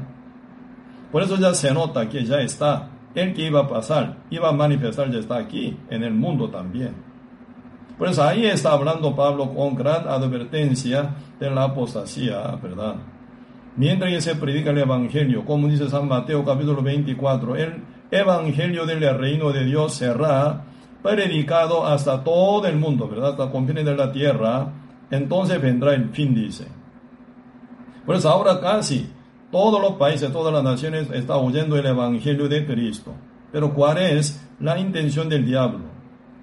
Por 1.11 1.23
eso 1.23 1.37
ya 1.37 1.53
se 1.55 1.73
nota 1.73 2.09
que 2.09 2.25
ya 2.25 2.41
está. 2.41 2.91
El 3.13 3.35
que 3.35 3.47
iba 3.47 3.61
a 3.61 3.69
pasar, 3.69 4.19
iba 4.31 4.51
a 4.51 4.53
manifestar, 4.53 5.11
ya 5.11 5.19
está 5.19 5.37
aquí, 5.37 5.77
en 5.89 6.05
el 6.05 6.15
mundo 6.15 6.49
también. 6.49 7.10
Por 8.01 8.09
eso 8.09 8.25
ahí 8.25 8.47
está 8.47 8.73
hablando 8.73 9.15
Pablo 9.15 9.53
con 9.55 9.75
gran 9.75 10.09
advertencia 10.09 11.17
de 11.39 11.51
la 11.51 11.65
apostasía, 11.65 12.59
¿verdad? 12.63 12.97
mientras 13.77 14.11
que 14.11 14.23
se 14.23 14.37
predica 14.37 14.71
el 14.71 14.79
Evangelio, 14.79 15.45
como 15.45 15.69
dice 15.69 15.87
San 15.91 16.09
Mateo 16.09 16.43
capítulo 16.43 16.81
24, 16.81 17.57
el 17.57 17.85
Evangelio 18.11 18.87
del 18.87 19.19
reino 19.19 19.53
de 19.53 19.67
Dios 19.67 19.93
será 19.93 20.65
predicado 21.03 21.87
hasta 21.87 22.25
todo 22.25 22.67
el 22.67 22.77
mundo, 22.77 23.07
¿verdad? 23.07 23.33
Hasta 23.33 23.51
confines 23.51 23.85
de 23.85 23.95
la 23.95 24.11
tierra, 24.11 24.73
entonces 25.11 25.61
vendrá 25.61 25.93
el 25.93 26.09
fin, 26.09 26.35
dice. 26.35 26.69
Por 28.07 28.17
eso 28.17 28.31
ahora 28.31 28.63
casi 28.63 29.13
todos 29.53 29.79
los 29.79 29.93
países, 29.97 30.33
todas 30.33 30.55
las 30.55 30.65
naciones 30.65 31.11
están 31.11 31.37
oyendo 31.37 31.77
el 31.77 31.85
Evangelio 31.85 32.49
de 32.49 32.65
Cristo. 32.65 33.13
Pero 33.53 33.75
¿cuál 33.75 33.99
es 33.99 34.43
la 34.59 34.79
intención 34.79 35.29
del 35.29 35.45
diablo? 35.45 35.90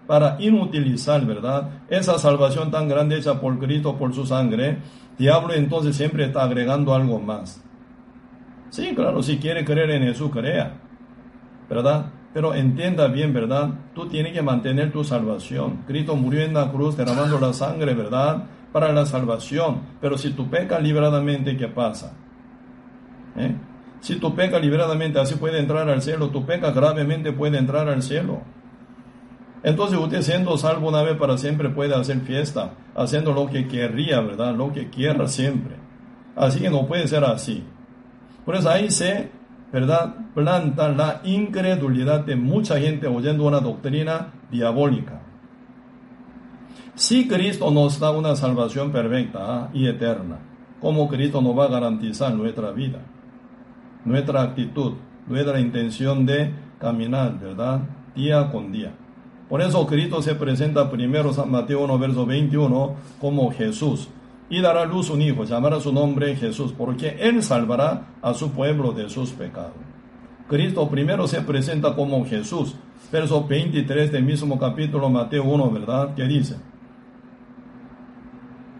Para 0.08 0.38
inutilizar, 0.40 1.26
¿verdad? 1.26 1.84
Esa 1.90 2.18
salvación 2.18 2.72
tan 2.72 2.88
grande 2.88 3.18
hecha 3.18 3.40
por 3.42 3.60
Cristo, 3.60 3.98
por 3.98 4.14
su 4.14 4.26
sangre, 4.26 4.78
diablo 5.18 5.54
entonces 5.54 5.96
siempre 5.96 6.26
está 6.26 6.44
agregando 6.44 6.96
algo 6.96 7.20
más. 7.20 7.62
Sí, 8.70 8.94
claro, 8.96 9.22
si 9.22 9.38
quiere 9.38 9.64
creer 9.66 9.92
en 9.92 10.04
Jesús, 10.04 10.32
crea, 10.32 10.78
¿verdad? 11.70 12.12
Pero 12.34 12.54
entienda 12.54 13.08
bien, 13.08 13.34
¿verdad? 13.34 13.70
Tú 13.96 14.08
tienes 14.08 14.34
que 14.34 14.42
mantener 14.42 14.92
tu 14.92 15.04
salvación. 15.04 15.84
Cristo 15.88 16.16
murió 16.16 16.42
en 16.42 16.54
la 16.54 16.72
cruz 16.72 16.96
derramando 16.96 17.40
la 17.40 17.54
sangre, 17.54 17.94
¿verdad? 17.94 18.44
Para 18.72 18.92
la 18.94 19.06
salvación. 19.06 19.82
Pero 20.00 20.18
si 20.18 20.32
tú 20.32 20.50
pecas 20.50 20.82
liberadamente, 20.82 21.58
¿qué 21.58 21.68
pasa? 21.68 22.14
¿Eh? 23.38 23.56
Si 24.02 24.18
tú 24.18 24.36
pecas 24.36 24.62
liberadamente, 24.62 25.20
así 25.20 25.36
puede 25.36 25.60
entrar 25.60 25.90
al 25.90 26.02
cielo. 26.02 26.30
Tu 26.30 26.46
peca 26.46 26.72
gravemente, 26.72 27.32
puede 27.32 27.58
entrar 27.58 27.90
al 27.90 28.04
cielo. 28.04 28.42
Entonces 29.64 29.98
usted 29.98 30.22
siendo 30.22 30.58
salvo 30.58 30.90
una 30.90 31.02
vez 31.02 31.18
para 31.18 31.38
siempre 31.38 31.70
puede 31.70 31.96
hacer 31.96 32.22
fiesta, 32.22 32.74
haciendo 32.96 33.34
lo 33.34 33.48
que 33.48 33.68
querría, 33.68 34.22
¿verdad? 34.22 34.56
Lo 34.56 34.72
que 34.72 34.90
quiera 34.90 35.28
siempre. 35.28 35.76
Así 36.36 36.60
que 36.60 36.70
no 36.70 36.86
puede 36.86 37.08
ser 37.08 37.24
así. 37.24 37.64
Por 38.46 38.56
eso 38.56 38.70
ahí 38.70 38.92
se, 38.92 39.32
¿verdad? 39.74 40.16
Planta 40.34 40.90
la 40.90 41.22
incredulidad 41.24 42.22
de 42.22 42.36
mucha 42.36 42.80
gente 42.80 43.08
oyendo 43.08 43.46
una 43.46 43.60
doctrina 43.60 44.34
diabólica. 44.52 45.22
Si 46.94 47.28
Cristo 47.28 47.70
nos 47.72 48.00
da 48.00 48.12
una 48.12 48.36
salvación 48.36 48.92
perfecta 48.92 49.40
¿ah? 49.42 49.70
y 49.74 49.88
eterna, 49.88 50.40
¿cómo 50.80 51.08
Cristo 51.08 51.42
nos 51.42 51.58
va 51.58 51.66
a 51.66 51.70
garantizar 51.70 52.34
nuestra 52.34 52.72
vida? 52.72 53.00
Nuestra 54.06 54.42
actitud, 54.44 54.94
nuestra 55.28 55.60
intención 55.60 56.26
de 56.26 56.54
caminar, 56.80 57.40
¿verdad? 57.40 57.82
Día 58.16 58.50
con 58.52 58.72
día. 58.72 58.94
Por 59.50 59.62
eso 59.62 59.88
Cristo 59.88 60.22
se 60.22 60.36
presenta 60.36 60.92
primero 60.92 61.34
San 61.34 61.50
Mateo 61.50 61.84
1, 61.86 62.00
verso 62.00 62.26
21 62.26 62.96
como 63.20 63.52
Jesús. 63.52 64.10
Y 64.50 64.62
dará 64.62 64.86
luz 64.86 65.10
un 65.10 65.22
hijo, 65.22 65.44
llamará 65.44 65.80
su 65.80 65.92
nombre 65.92 66.36
Jesús, 66.36 66.74
porque 66.78 67.18
Él 67.20 67.44
salvará 67.44 68.08
a 68.22 68.34
su 68.34 68.52
pueblo 68.52 68.92
de 68.92 69.10
sus 69.10 69.32
pecados. 69.32 69.74
Cristo 70.48 70.88
primero 70.90 71.28
se 71.28 71.42
presenta 71.42 71.96
como 71.96 72.26
Jesús. 72.26 72.76
Verso 73.12 73.46
23 73.46 74.12
del 74.12 74.24
mismo 74.24 74.58
capítulo 74.58 75.10
Mateo 75.10 75.44
1, 75.44 75.72
¿verdad? 75.72 76.14
Que 76.14 76.24
dice, 76.24 76.56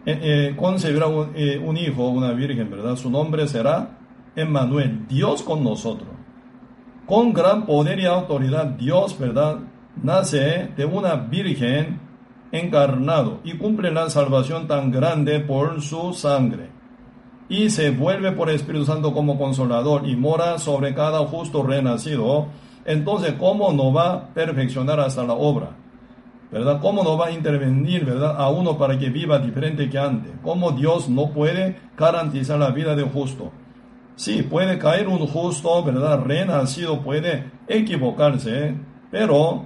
eh, 0.06 0.20
eh, 0.22 0.56
concebirá 0.56 1.08
eh, 1.36 1.62
un 1.64 1.78
hijo, 1.78 2.08
una 2.08 2.32
virgen, 2.32 2.70
¿verdad? 2.70 2.96
Su 2.96 3.10
nombre 3.10 3.48
será 3.48 4.00
Emmanuel, 4.36 5.06
Dios 5.08 5.44
con 5.44 5.64
nosotros. 5.64 6.10
Con 7.06 7.34
gran 7.34 7.66
poder 7.66 8.00
y 8.00 8.06
autoridad, 8.06 8.66
Dios, 8.66 9.18
¿verdad? 9.18 9.60
Nace 10.04 10.70
de 10.76 10.86
una 10.86 11.16
virgen 11.16 12.00
encarnado 12.52 13.40
y 13.44 13.54
cumple 13.58 13.92
la 13.92 14.10
salvación 14.10 14.68
tan 14.68 14.92
grande 14.92 15.40
por 15.40 15.82
su 15.82 16.14
sangre. 16.14 16.70
Y 17.50 17.70
se 17.70 17.92
vuelve 17.92 18.32
por 18.34 18.50
Espíritu 18.50 18.86
Santo 18.86 19.14
como 19.14 19.38
consolador 19.38 20.08
y 20.08 20.16
mora 20.16 20.58
sobre 20.58 20.94
cada 20.94 21.20
justo 21.20 21.64
renacido. 21.64 22.48
Entonces, 22.86 23.34
¿cómo 23.34 23.72
no 23.72 23.94
va 23.94 24.12
a 24.12 24.28
perfeccionar 24.34 25.00
hasta 25.00 25.24
la 25.24 25.34
obra? 25.34 25.72
¿Verdad? 26.52 26.80
¿Cómo 26.82 27.04
no 27.04 27.18
va 27.18 27.28
a 27.28 27.32
intervenir, 27.32 28.06
verdad, 28.06 28.36
a 28.38 28.50
uno 28.50 28.78
para 28.78 28.98
que 28.98 29.10
viva 29.10 29.40
diferente 29.40 29.90
que 29.90 29.98
antes? 29.98 30.32
¿Cómo 30.42 30.72
Dios 30.72 31.10
no 31.10 31.32
puede 31.32 31.78
garantizar 31.98 32.60
la 32.60 32.70
vida 32.70 32.96
de 32.96 33.04
justo? 33.04 33.52
Sí, 34.16 34.44
puede 34.44 34.78
caer 34.80 35.08
un 35.10 35.28
justo, 35.28 35.84
¿verdad? 35.84 36.24
Renacido 36.24 37.02
puede 37.02 37.52
equivocarse, 37.68 38.76
pero 39.12 39.66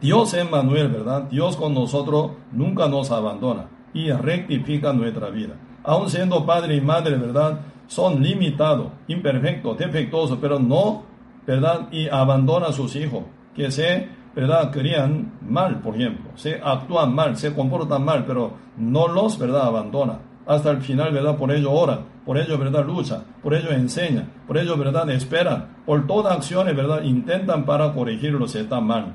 Dios 0.00 0.34
es 0.34 0.50
Manuel, 0.50 0.88
¿verdad? 0.88 1.22
Dios 1.30 1.56
con 1.56 1.72
nosotros 1.72 2.32
nunca 2.52 2.86
nos 2.86 3.10
abandona 3.10 3.68
y 3.94 4.10
rectifica 4.10 4.92
nuestra 4.92 5.30
vida. 5.30 5.54
Aun 5.84 6.10
siendo 6.10 6.44
padre 6.44 6.76
y 6.76 6.82
madre, 6.82 7.16
¿verdad? 7.16 7.60
Son 7.86 8.22
limitados, 8.22 8.88
imperfectos, 9.08 9.78
defectuosos, 9.78 10.38
pero 10.38 10.58
no, 10.58 11.04
¿verdad? 11.46 11.88
Y 11.92 12.08
abandona 12.08 12.66
a 12.66 12.72
sus 12.72 12.94
hijos, 12.96 13.22
que 13.54 13.70
se, 13.70 14.08
¿verdad? 14.34 14.70
Crían 14.70 15.38
mal, 15.40 15.80
por 15.80 15.94
ejemplo, 15.94 16.30
se 16.34 16.60
actúan 16.62 17.14
mal, 17.14 17.36
se 17.38 17.54
comportan 17.54 18.04
mal, 18.04 18.24
pero 18.26 18.52
no 18.76 19.08
los, 19.08 19.38
¿verdad? 19.38 19.62
Abandona. 19.62 20.18
Hasta 20.46 20.70
el 20.72 20.82
final, 20.82 21.12
¿verdad? 21.12 21.36
Por 21.36 21.50
ello 21.50 21.72
ora, 21.72 22.00
por 22.26 22.36
ello, 22.36 22.58
¿verdad? 22.58 22.84
Lucha, 22.84 23.22
por 23.42 23.54
ello 23.54 23.70
enseña, 23.70 24.28
por 24.46 24.58
ello, 24.58 24.76
¿verdad? 24.76 25.08
Espera, 25.10 25.68
por 25.86 26.06
todas 26.06 26.36
acciones, 26.36 26.76
¿verdad? 26.76 27.02
Intentan 27.02 27.64
para 27.64 27.92
corregirlo 27.94 28.46
si 28.46 28.58
está 28.58 28.80
mal. 28.80 29.14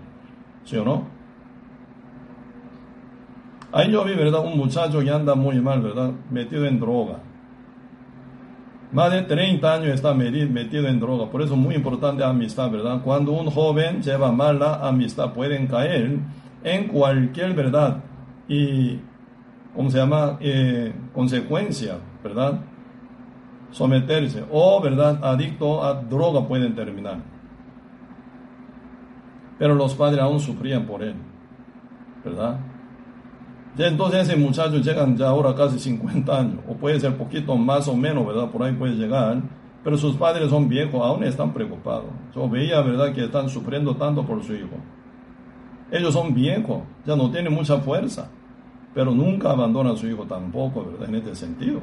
¿Sí 0.65 0.78
o 0.78 0.86
no? 0.86 1.08
Ahí 3.74 3.91
yo 3.91 4.04
vi, 4.04 4.13
¿verdad? 4.13 4.43
Un 4.45 4.58
muchacho 4.58 5.00
que 5.00 5.10
anda 5.10 5.34
muy 5.34 5.60
mal, 5.62 5.82
¿verdad? 5.82 6.12
Metido 6.30 6.65
en 6.65 6.80
droga. 6.80 7.19
Más 8.91 9.12
de 9.12 9.21
30 9.21 9.74
años 9.74 9.88
está 9.93 10.13
metido 10.13 10.88
en 10.88 11.00
droga. 11.00 11.32
Por 11.32 11.41
eso 11.41 11.54
es 11.54 11.60
muy 11.60 11.76
importante 11.76 12.21
la 12.21 12.30
amistad, 12.30 12.69
¿verdad? 12.69 13.02
Cuando 13.02 13.32
un 13.32 13.50
joven 13.50 14.02
lleva 14.02 14.32
mal 14.34 14.60
la 14.60 14.86
amistad, 14.86 15.32
pueden 15.34 15.67
caer 15.67 16.19
en 16.63 16.88
cualquier, 16.89 17.54
¿verdad? 17.54 18.04
Y, 18.50 19.00
¿cómo 19.74 19.89
se 19.89 19.97
llama? 19.97 20.38
Eh, 20.41 20.93
consecuencia, 21.13 21.97
¿verdad? 22.21 22.60
Someterse. 23.71 24.43
O, 24.52 24.82
¿verdad? 24.82 25.24
Adicto 25.24 25.82
a 25.82 25.93
droga 25.93 26.45
pueden 26.45 26.76
terminar 26.76 27.19
pero 29.62 29.76
los 29.76 29.93
padres 29.93 30.19
aún 30.19 30.39
sufrían 30.39 30.88
por 30.88 31.04
él, 31.04 31.13
¿verdad? 32.26 32.58
Ya 33.78 33.86
entonces 33.86 34.28
ese 34.28 34.36
muchacho 34.36 34.78
llegan 34.78 35.15
ya 35.15 35.28
ahora 35.28 35.54
casi 35.54 35.78
50 35.78 36.36
años, 36.36 36.60
o 36.67 36.74
puede 36.74 37.00
ser 37.00 37.15
poquito 37.15 37.56
más 37.56 37.88
o 37.88 37.95
menos, 37.95 38.26
¿verdad? 38.26 38.50
Por 38.50 38.63
ahí 38.63 38.74
puede 38.74 38.95
llegar, 38.95 39.39
pero 39.84 40.00
sus 40.00 40.15
padres 40.15 40.50
son 40.50 40.67
viejos, 40.67 41.00
aún 41.06 41.24
están 41.24 41.54
preocupados. 41.54 42.08
Yo 42.34 42.50
veía, 42.50 42.82
¿verdad?, 42.82 43.13
que 43.13 43.26
están 43.26 43.50
sufriendo 43.50 43.95
tanto 43.97 44.26
por 44.26 44.43
su 44.43 44.56
hijo. 44.56 44.78
Ellos 45.91 46.12
son 46.12 46.34
viejos, 46.34 46.80
ya 47.06 47.15
no 47.15 47.30
tienen 47.30 47.54
mucha 47.54 47.78
fuerza, 47.78 48.32
pero 48.95 49.12
nunca 49.12 49.52
abandonan 49.52 49.93
a 49.93 49.95
su 49.95 50.08
hijo 50.08 50.24
tampoco, 50.24 50.86
¿verdad?, 50.86 51.08
en 51.08 51.15
este 51.17 51.36
sentido. 51.36 51.82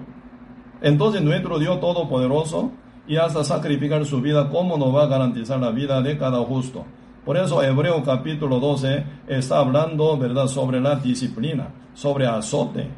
Entonces 0.82 1.22
nuestro 1.22 1.60
Dios 1.60 1.78
Todopoderoso, 1.78 2.72
y 3.06 3.14
hasta 3.14 3.44
sacrificar 3.44 4.04
su 4.04 4.20
vida, 4.20 4.50
¿cómo 4.50 4.76
nos 4.76 4.92
va 4.92 5.04
a 5.04 5.06
garantizar 5.06 5.60
la 5.60 5.70
vida 5.70 6.02
de 6.02 6.18
cada 6.18 6.40
justo? 6.40 6.84
Por 7.28 7.36
eso 7.36 7.62
Hebreo 7.62 8.02
capítulo 8.02 8.58
12 8.58 9.04
está 9.26 9.58
hablando, 9.58 10.16
¿verdad?, 10.16 10.46
sobre 10.46 10.80
la 10.80 10.96
disciplina, 10.96 11.68
sobre 11.92 12.26
azote. 12.26 12.88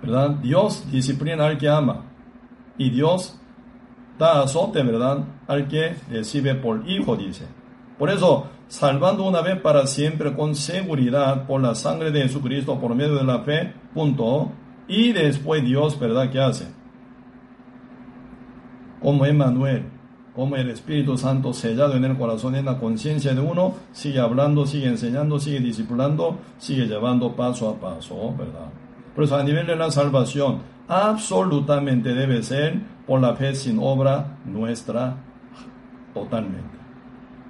¿Verdad? 0.00 0.36
Dios 0.36 0.88
disciplina 0.88 1.46
al 1.46 1.58
que 1.58 1.68
ama 1.68 2.04
y 2.76 2.90
Dios 2.90 3.40
da 4.20 4.42
azote, 4.42 4.84
¿verdad?, 4.84 5.24
al 5.48 5.66
que 5.66 5.96
recibe 6.08 6.54
por 6.54 6.88
hijo, 6.88 7.16
dice. 7.16 7.46
Por 7.98 8.10
eso, 8.10 8.46
salvando 8.68 9.24
una 9.24 9.40
vez 9.40 9.60
para 9.60 9.84
siempre 9.88 10.36
con 10.36 10.54
seguridad 10.54 11.44
por 11.48 11.60
la 11.60 11.74
sangre 11.74 12.12
de 12.12 12.22
Jesucristo 12.22 12.78
por 12.78 12.94
medio 12.94 13.16
de 13.16 13.24
la 13.24 13.40
fe, 13.40 13.74
punto. 13.92 14.52
Y 14.86 15.10
después 15.10 15.64
Dios, 15.64 15.98
¿verdad?, 15.98 16.30
¿qué 16.30 16.38
hace? 16.38 16.68
Como 19.02 19.26
Emmanuel, 19.26 19.97
como 20.38 20.54
el 20.54 20.70
Espíritu 20.70 21.18
Santo 21.18 21.52
sellado 21.52 21.96
en 21.96 22.04
el 22.04 22.16
corazón 22.16 22.54
y 22.54 22.58
en 22.58 22.66
la 22.66 22.78
conciencia 22.78 23.34
de 23.34 23.40
uno, 23.40 23.74
sigue 23.90 24.20
hablando, 24.20 24.66
sigue 24.66 24.86
enseñando, 24.86 25.40
sigue 25.40 25.58
discipulando, 25.58 26.38
sigue 26.58 26.86
llevando 26.86 27.34
paso 27.34 27.68
a 27.68 27.74
paso, 27.74 28.14
¿verdad? 28.38 28.68
Por 29.16 29.24
eso 29.24 29.34
a 29.34 29.42
nivel 29.42 29.66
de 29.66 29.74
la 29.74 29.90
salvación, 29.90 30.60
absolutamente 30.86 32.14
debe 32.14 32.40
ser 32.44 32.80
por 33.04 33.20
la 33.20 33.34
fe 33.34 33.52
sin 33.52 33.80
obra 33.80 34.38
nuestra 34.44 35.16
totalmente. 36.14 36.78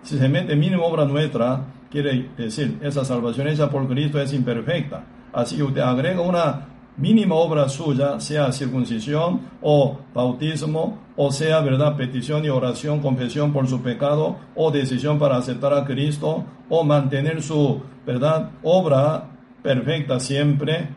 Si 0.00 0.16
se 0.16 0.26
mete 0.26 0.56
mínima 0.56 0.84
obra 0.84 1.04
nuestra, 1.04 1.66
quiere 1.90 2.30
decir, 2.38 2.78
esa 2.80 3.04
salvación 3.04 3.48
hecha 3.48 3.68
por 3.68 3.86
Cristo 3.86 4.18
es 4.18 4.32
imperfecta. 4.32 5.04
Así 5.34 5.56
que 5.56 5.64
usted 5.64 5.82
agrega 5.82 6.22
una 6.22 6.68
mínima 6.96 7.34
obra 7.34 7.68
suya, 7.68 8.18
sea 8.18 8.50
circuncisión 8.50 9.42
o 9.60 9.98
bautismo, 10.14 11.06
o 11.20 11.32
sea, 11.32 11.60
verdad, 11.62 11.96
petición 11.96 12.44
y 12.44 12.48
oración, 12.48 13.00
confesión 13.00 13.52
por 13.52 13.66
su 13.66 13.82
pecado, 13.82 14.36
o 14.54 14.70
decisión 14.70 15.18
para 15.18 15.36
aceptar 15.36 15.74
a 15.74 15.84
Cristo, 15.84 16.44
o 16.68 16.84
mantener 16.84 17.42
su, 17.42 17.82
verdad, 18.06 18.52
obra 18.62 19.30
perfecta 19.60 20.20
siempre, 20.20 20.90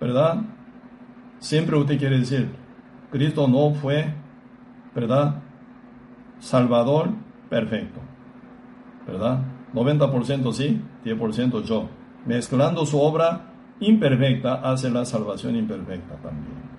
verdad. 0.00 0.42
Siempre 1.40 1.76
usted 1.76 1.98
quiere 1.98 2.20
decir, 2.20 2.50
Cristo 3.10 3.48
no 3.48 3.74
fue, 3.74 4.14
verdad, 4.94 5.42
Salvador 6.38 7.08
perfecto, 7.50 7.98
verdad. 9.08 9.40
90% 9.72 10.52
sí, 10.52 10.80
10% 11.04 11.64
yo. 11.64 11.88
Mezclando 12.26 12.86
su 12.86 13.00
obra 13.00 13.46
imperfecta 13.80 14.54
hace 14.54 14.88
la 14.88 15.04
salvación 15.04 15.56
imperfecta 15.56 16.14
también. 16.22 16.73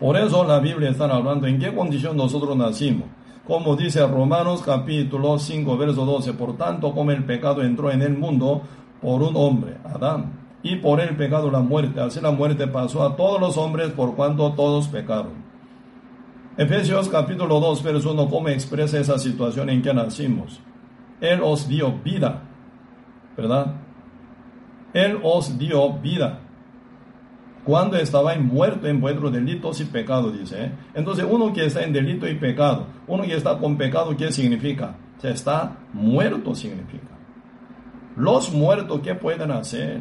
Por 0.00 0.16
eso 0.16 0.44
la 0.44 0.58
Biblia 0.60 0.90
está 0.90 1.04
hablando 1.04 1.46
en 1.46 1.58
qué 1.58 1.74
condición 1.74 2.16
nosotros 2.16 2.56
nacimos. 2.56 3.04
Como 3.46 3.76
dice 3.76 4.06
Romanos 4.06 4.62
capítulo 4.64 5.38
5, 5.38 5.76
verso 5.76 6.06
12, 6.06 6.32
por 6.32 6.56
tanto 6.56 6.94
como 6.94 7.10
el 7.10 7.24
pecado 7.24 7.62
entró 7.62 7.90
en 7.90 8.00
el 8.00 8.16
mundo 8.16 8.62
por 9.02 9.22
un 9.22 9.36
hombre, 9.36 9.76
Adán, 9.84 10.40
y 10.62 10.76
por 10.76 11.00
el 11.00 11.16
pecado 11.16 11.50
la 11.50 11.60
muerte, 11.60 12.00
así 12.00 12.20
la 12.20 12.30
muerte 12.30 12.66
pasó 12.66 13.02
a 13.02 13.14
todos 13.14 13.38
los 13.38 13.58
hombres 13.58 13.90
por 13.90 14.14
cuanto 14.14 14.52
todos 14.52 14.88
pecaron. 14.88 15.50
Efesios 16.56 17.08
capítulo 17.08 17.60
2, 17.60 17.82
verso 17.82 18.12
1, 18.12 18.28
¿cómo 18.28 18.48
expresa 18.48 18.98
esa 18.98 19.18
situación 19.18 19.68
en 19.68 19.82
que 19.82 19.92
nacimos? 19.92 20.60
Él 21.20 21.40
os 21.42 21.68
dio 21.68 21.92
vida, 22.02 22.42
¿verdad? 23.36 23.74
Él 24.94 25.18
os 25.22 25.58
dio 25.58 25.92
vida. 25.94 26.40
Cuando 27.64 27.96
estaba 27.96 28.34
muerto 28.36 28.86
en 28.86 29.00
vuestros 29.00 29.32
delitos 29.32 29.80
y 29.80 29.84
pecados, 29.84 30.38
dice. 30.38 30.64
¿eh? 30.64 30.72
Entonces, 30.94 31.26
uno 31.28 31.52
que 31.52 31.66
está 31.66 31.82
en 31.82 31.92
delito 31.92 32.26
y 32.28 32.34
pecado, 32.34 32.86
uno 33.06 33.22
que 33.24 33.34
está 33.34 33.58
con 33.58 33.76
pecado, 33.76 34.16
¿qué 34.16 34.32
significa? 34.32 34.96
Se 35.18 35.30
está 35.30 35.76
muerto, 35.92 36.54
significa. 36.54 37.18
Los 38.16 38.52
muertos, 38.52 39.00
¿qué 39.00 39.14
pueden 39.14 39.50
hacer? 39.50 40.00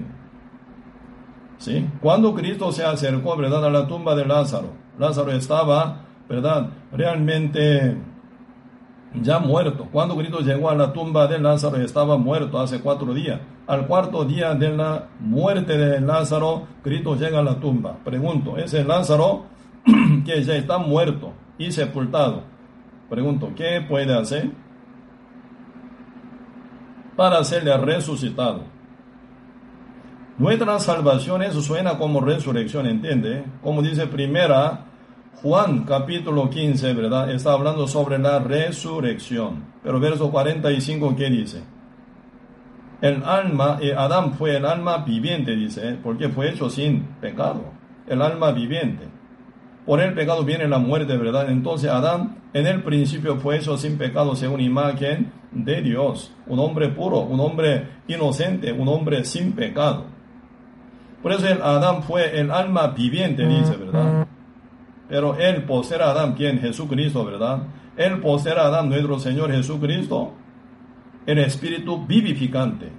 ¿Sí? 1.57 1.85
Cuando 2.01 2.33
Cristo 2.33 2.71
se 2.71 2.85
acercó, 2.85 3.35
¿verdad?, 3.35 3.65
a 3.65 3.69
la 3.69 3.87
tumba 3.87 4.15
de 4.15 4.25
Lázaro, 4.25 4.69
Lázaro 4.97 5.31
estaba, 5.31 6.05
¿verdad?, 6.29 6.69
realmente 6.93 7.97
ya 9.13 9.39
muerto. 9.39 9.87
Cuando 9.91 10.15
Cristo 10.15 10.39
llegó 10.39 10.69
a 10.69 10.75
la 10.75 10.93
tumba 10.93 11.27
de 11.27 11.39
Lázaro 11.39 11.77
estaba 11.77 12.17
muerto 12.17 12.59
hace 12.59 12.79
cuatro 12.79 13.13
días. 13.13 13.39
Al 13.67 13.87
cuarto 13.87 14.23
día 14.25 14.53
de 14.53 14.69
la 14.69 15.07
muerte 15.19 15.77
de 15.77 16.01
Lázaro, 16.01 16.67
Cristo 16.83 17.15
llega 17.15 17.39
a 17.39 17.43
la 17.43 17.59
tumba. 17.59 17.97
Pregunto, 18.03 18.57
¿ese 18.57 18.83
Lázaro 18.83 19.45
que 20.25 20.43
ya 20.43 20.55
está 20.55 20.77
muerto 20.77 21.33
y 21.57 21.71
sepultado? 21.71 22.43
Pregunto, 23.09 23.51
¿qué 23.55 23.81
puede 23.87 24.15
hacer 24.15 24.51
para 27.15 27.39
hacerle 27.39 27.75
resucitado? 27.77 28.63
Nuestra 30.37 30.79
salvación, 30.79 31.43
eso 31.43 31.61
suena 31.61 31.97
como 31.97 32.21
resurrección, 32.21 32.85
¿entiende? 32.85 33.43
Como 33.61 33.81
dice 33.81 34.07
primera 34.07 34.85
Juan 35.41 35.85
capítulo 35.85 36.49
15, 36.49 36.93
¿verdad? 36.93 37.31
Está 37.31 37.53
hablando 37.53 37.87
sobre 37.87 38.17
la 38.19 38.39
resurrección. 38.39 39.63
Pero 39.81 39.97
verso 39.97 40.29
45, 40.29 41.15
¿qué 41.15 41.29
dice? 41.29 41.63
El 43.01 43.23
alma, 43.23 43.77
eh, 43.81 43.93
Adán 43.97 44.33
fue 44.33 44.57
el 44.57 44.65
alma 44.65 44.97
viviente, 44.97 45.55
dice, 45.55 45.97
porque 46.03 46.27
fue 46.27 46.49
hecho 46.49 46.69
sin 46.69 47.03
pecado. 47.21 47.71
El 48.07 48.21
alma 48.21 48.51
viviente. 48.51 49.07
por 49.85 50.01
el 50.01 50.13
pecado 50.13 50.43
viene 50.43 50.67
la 50.67 50.77
muerte, 50.77 51.17
¿verdad? 51.17 51.49
Entonces 51.49 51.89
Adán 51.89 52.41
en 52.53 52.67
el 52.67 52.83
principio 52.83 53.37
fue 53.37 53.57
hecho 53.57 53.77
sin 53.77 53.97
pecado 53.97 54.35
según 54.35 54.59
imagen 54.59 55.31
de 55.51 55.81
Dios, 55.81 56.31
un 56.45 56.59
hombre 56.59 56.89
puro, 56.89 57.21
un 57.21 57.39
hombre 57.39 57.87
inocente, 58.07 58.71
un 58.71 58.87
hombre 58.87 59.23
sin 59.23 59.53
pecado. 59.53 60.05
Por 61.23 61.31
eso 61.31 61.47
el 61.47 61.61
Adán 61.61 62.03
fue 62.03 62.39
el 62.39 62.51
alma 62.51 62.87
viviente, 62.87 63.47
dice, 63.47 63.77
¿verdad? 63.77 64.28
Pero 65.09 65.35
él 65.37 65.63
posee 65.63 66.01
a 66.01 66.11
Adán, 66.11 66.33
¿quién? 66.35 66.59
Jesucristo, 66.59 67.25
¿verdad? 67.25 67.63
Él 67.97 68.21
posee 68.21 68.53
a 68.53 68.67
Adán, 68.67 68.89
nuestro 68.89 69.19
Señor 69.19 69.51
Jesucristo, 69.51 70.33
el 71.25 71.39
espíritu 71.39 72.05
vivificante. 72.05 72.91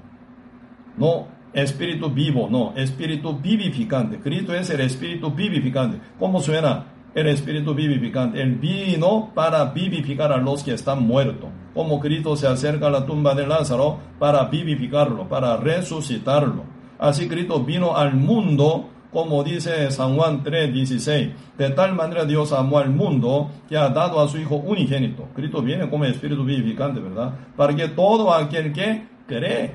No 0.99 1.41
espíritu 1.53 2.11
vivo, 2.11 2.49
no, 2.51 2.73
espíritu 2.77 3.39
vivificante. 3.39 4.21
Cristo 4.21 4.55
es 4.55 4.71
el 4.71 4.81
espíritu 4.81 5.31
vivificante. 5.31 6.01
¿Cómo 6.19 6.41
suena 6.41 6.87
el 7.15 7.27
espíritu 7.29 7.75
vivificante? 7.75 8.41
Él 8.41 8.57
vino 8.57 9.31
para 9.35 9.65
vivificar 9.67 10.33
a 10.33 10.39
los 10.39 10.63
que 10.63 10.75
están 10.75 11.07
muertos. 11.07 11.51
Como 11.75 12.01
Cristo 12.01 12.37
se 12.37 12.47
acerca 12.47 12.89
a 12.89 12.91
la 12.91 13.07
tumba 13.07 13.35
de 13.35 13.47
Lázaro 13.47 13.99
para 14.19 14.45
vivificarlo, 14.45 15.29
para 15.29 15.57
resucitarlo. 15.57 16.65
Así 16.99 17.29
Cristo 17.29 17.65
vino 17.65 17.97
al 17.97 18.15
mundo, 18.15 18.91
como 19.13 19.43
dice 19.43 19.91
San 19.91 20.17
Juan 20.17 20.43
3:16. 20.43 21.33
De 21.59 21.71
tal 21.71 21.95
manera 21.95 22.25
Dios 22.25 22.53
amó 22.53 22.79
al 22.79 22.91
mundo 22.91 23.51
que 23.69 23.77
ha 23.77 23.89
dado 23.89 24.21
a 24.21 24.29
su 24.29 24.39
Hijo 24.39 24.57
unigénito. 24.57 25.29
Cristo 25.35 25.63
viene 25.63 25.89
como 25.89 26.05
espíritu 26.05 26.45
vivificante, 26.45 27.01
¿verdad? 27.01 27.35
Para 27.57 27.75
que 27.75 27.89
todo 27.89 28.33
aquel 28.33 28.73
que 28.73 29.07
cree, 29.27 29.75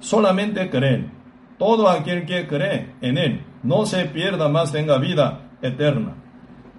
solamente 0.00 0.70
creen. 0.70 1.12
Todo 1.58 1.88
aquel 1.88 2.26
que 2.26 2.46
cree 2.46 2.94
en 3.00 3.18
Él 3.18 3.44
no 3.62 3.86
se 3.86 4.04
pierda 4.06 4.48
más, 4.48 4.72
tenga 4.72 4.98
vida 4.98 5.50
eterna. 5.62 6.14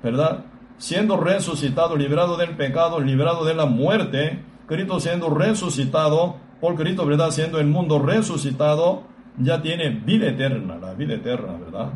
¿Verdad? 0.01 0.45
Siendo 0.77 1.15
resucitado, 1.17 1.95
librado 1.95 2.35
del 2.35 2.57
pecado, 2.57 2.99
librado 2.99 3.45
de 3.45 3.53
la 3.53 3.65
muerte, 3.65 4.43
Cristo 4.67 4.99
siendo 4.99 5.29
resucitado, 5.29 6.35
por 6.59 6.75
Cristo, 6.75 7.05
¿verdad? 7.05 7.31
Siendo 7.31 7.59
el 7.59 7.67
mundo 7.67 7.99
resucitado, 7.99 9.03
ya 9.37 9.61
tiene 9.61 9.89
vida 9.89 10.27
eterna, 10.27 10.77
la 10.77 10.93
vida 10.93 11.15
eterna, 11.15 11.53
¿verdad? 11.53 11.89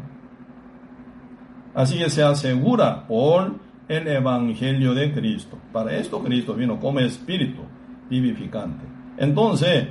Así 1.74 2.00
que 2.00 2.10
se 2.10 2.24
asegura 2.24 3.08
por 3.08 3.56
el 3.88 4.08
Evangelio 4.08 4.94
de 4.94 5.14
Cristo. 5.14 5.58
Para 5.72 5.96
esto 5.96 6.24
Cristo 6.24 6.54
vino 6.54 6.80
como 6.80 7.00
espíritu 7.00 7.62
vivificante. 8.10 8.84
Entonces, 9.18 9.88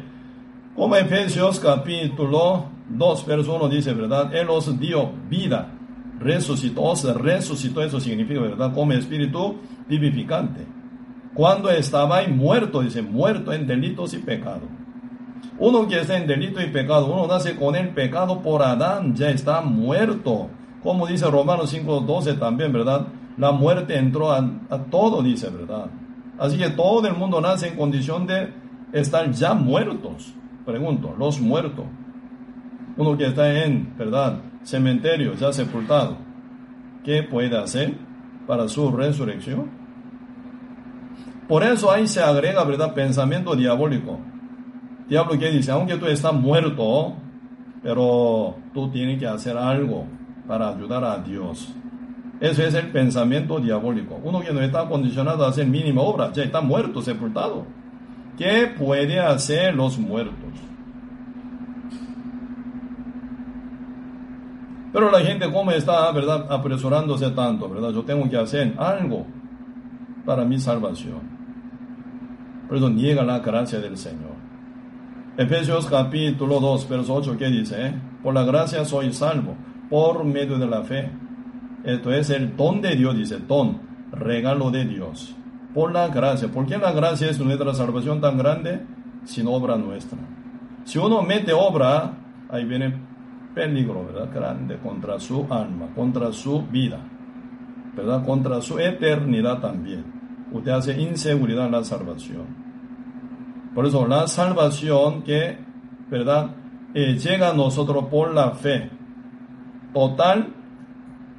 como 0.74 0.96
Efesios 0.96 1.60
capítulo 1.60 2.66
2, 2.88 3.26
verso 3.26 3.56
1 3.56 3.68
dice, 3.68 3.94
¿verdad? 3.94 4.34
Él 4.34 4.48
os 4.50 4.78
dio 4.78 5.10
vida, 5.28 5.72
resucitó, 6.18 6.82
os 6.82 7.02
resucitó, 7.14 7.82
eso 7.82 8.00
significa, 8.00 8.40
¿verdad? 8.40 8.72
Como 8.74 8.92
espíritu 8.92 9.56
vivificante. 9.88 10.66
Cuando 11.34 11.70
estaba 11.70 12.26
muerto, 12.28 12.80
dice, 12.80 13.02
muerto 13.02 13.52
en 13.52 13.66
delitos 13.66 14.14
y 14.14 14.18
pecado. 14.18 14.62
Uno 15.58 15.88
que 15.88 16.00
está 16.00 16.16
en 16.16 16.26
delito 16.26 16.60
y 16.60 16.66
pecado, 16.66 17.06
uno 17.06 17.26
nace 17.26 17.56
con 17.56 17.74
el 17.76 17.90
pecado 17.90 18.42
por 18.42 18.62
Adán, 18.62 19.14
ya 19.14 19.30
está 19.30 19.60
muerto. 19.60 20.48
Como 20.82 21.06
dice 21.06 21.30
Romanos 21.30 21.74
5.12 21.74 22.38
también, 22.38 22.72
¿verdad? 22.72 23.06
La 23.38 23.52
muerte 23.52 23.96
entró 23.96 24.32
a, 24.32 24.38
a 24.70 24.78
todo, 24.90 25.22
dice, 25.22 25.48
¿verdad? 25.50 25.86
Así 26.38 26.58
que 26.58 26.70
todo 26.70 27.06
el 27.06 27.14
mundo 27.14 27.40
nace 27.40 27.68
en 27.68 27.76
condición 27.76 28.26
de 28.26 28.52
estar 28.92 29.30
ya 29.30 29.54
muertos. 29.54 30.34
Pregunto, 30.64 31.14
los 31.18 31.40
muertos, 31.40 31.84
uno 32.96 33.16
que 33.16 33.26
está 33.26 33.64
en, 33.64 33.96
¿verdad? 33.96 34.40
Cementerio, 34.62 35.34
ya 35.34 35.52
sepultado, 35.52 36.16
¿qué 37.04 37.22
puede 37.22 37.56
hacer 37.56 37.94
para 38.46 38.68
su 38.68 38.90
resurrección? 38.90 39.70
Por 41.48 41.62
eso 41.62 41.90
ahí 41.90 42.06
se 42.08 42.20
agrega, 42.20 42.64
¿verdad? 42.64 42.94
Pensamiento 42.94 43.54
diabólico. 43.54 44.18
Diablo 45.08 45.38
que 45.38 45.50
dice, 45.50 45.70
aunque 45.70 45.96
tú 45.96 46.06
estás 46.06 46.32
muerto, 46.32 47.14
pero 47.82 48.56
tú 48.74 48.90
tienes 48.90 49.18
que 49.18 49.26
hacer 49.26 49.56
algo 49.56 50.06
para 50.46 50.70
ayudar 50.70 51.04
a 51.04 51.18
Dios. 51.18 51.72
Eso 52.40 52.62
es 52.62 52.74
el 52.74 52.88
pensamiento 52.88 53.58
diabólico. 53.60 54.20
Uno 54.22 54.40
que 54.40 54.52
no 54.52 54.60
está 54.60 54.86
condicionado 54.88 55.44
a 55.44 55.48
hacer 55.48 55.66
mínima 55.66 56.02
obra, 56.02 56.32
ya 56.32 56.42
está 56.42 56.60
muerto, 56.60 57.00
sepultado. 57.00 57.64
¿Qué 58.36 58.74
puede 58.78 59.18
hacer 59.18 59.74
los 59.74 59.98
muertos? 59.98 60.52
Pero 64.92 65.10
la 65.10 65.20
gente, 65.20 65.50
¿cómo 65.50 65.70
está, 65.70 66.10
verdad, 66.12 66.46
apresurándose 66.50 67.30
tanto, 67.30 67.68
verdad? 67.68 67.90
Yo 67.90 68.02
tengo 68.02 68.28
que 68.28 68.36
hacer 68.36 68.74
algo 68.78 69.26
para 70.24 70.44
mi 70.44 70.58
salvación. 70.58 71.20
Por 72.66 72.78
eso 72.78 72.90
niega 72.90 73.22
la 73.22 73.38
gracia 73.38 73.78
del 73.78 73.96
Señor. 73.96 74.45
Efesios 75.38 75.86
capítulo 75.86 76.60
2, 76.60 76.88
verso 76.88 77.14
8, 77.14 77.36
¿qué 77.38 77.46
dice? 77.46 77.94
Por 78.22 78.34
la 78.34 78.44
gracia 78.44 78.84
soy 78.84 79.12
salvo, 79.12 79.54
por 79.90 80.24
medio 80.24 80.58
de 80.58 80.66
la 80.66 80.82
fe. 80.82 81.10
Esto 81.84 82.12
es 82.12 82.30
el 82.30 82.56
don 82.56 82.80
de 82.80 82.96
Dios, 82.96 83.16
dice, 83.16 83.38
don, 83.46 83.80
regalo 84.12 84.70
de 84.70 84.84
Dios 84.84 85.36
por 85.76 85.92
la 85.92 86.08
gracia. 86.08 86.48
¿Por 86.48 86.64
qué 86.64 86.78
la 86.78 86.90
gracia 86.90 87.28
es 87.28 87.38
nuestra 87.38 87.74
salvación 87.74 88.18
tan 88.18 88.38
grande? 88.38 88.80
Sin 89.24 89.46
obra 89.46 89.76
nuestra. 89.76 90.18
Si 90.84 90.96
uno 90.96 91.20
mete 91.20 91.52
obra, 91.52 92.14
ahí 92.48 92.64
viene 92.64 92.94
peligro, 93.54 94.06
¿verdad? 94.06 94.30
Grande 94.32 94.78
contra 94.78 95.20
su 95.20 95.46
alma, 95.50 95.88
contra 95.94 96.32
su 96.32 96.62
vida, 96.62 96.98
¿verdad? 97.94 98.24
Contra 98.24 98.62
su 98.62 98.78
eternidad 98.78 99.60
también. 99.60 100.02
Usted 100.50 100.70
hace 100.70 100.98
inseguridad 100.98 101.66
en 101.66 101.72
la 101.72 101.84
salvación. 101.84 102.65
Por 103.76 103.84
eso 103.84 104.08
la 104.08 104.26
salvación 104.26 105.22
que, 105.22 105.58
¿verdad? 106.10 106.48
Eh, 106.94 107.18
llega 107.18 107.50
a 107.50 107.52
nosotros 107.52 108.06
por 108.06 108.32
la 108.32 108.52
fe. 108.52 108.88
Total, 109.92 110.48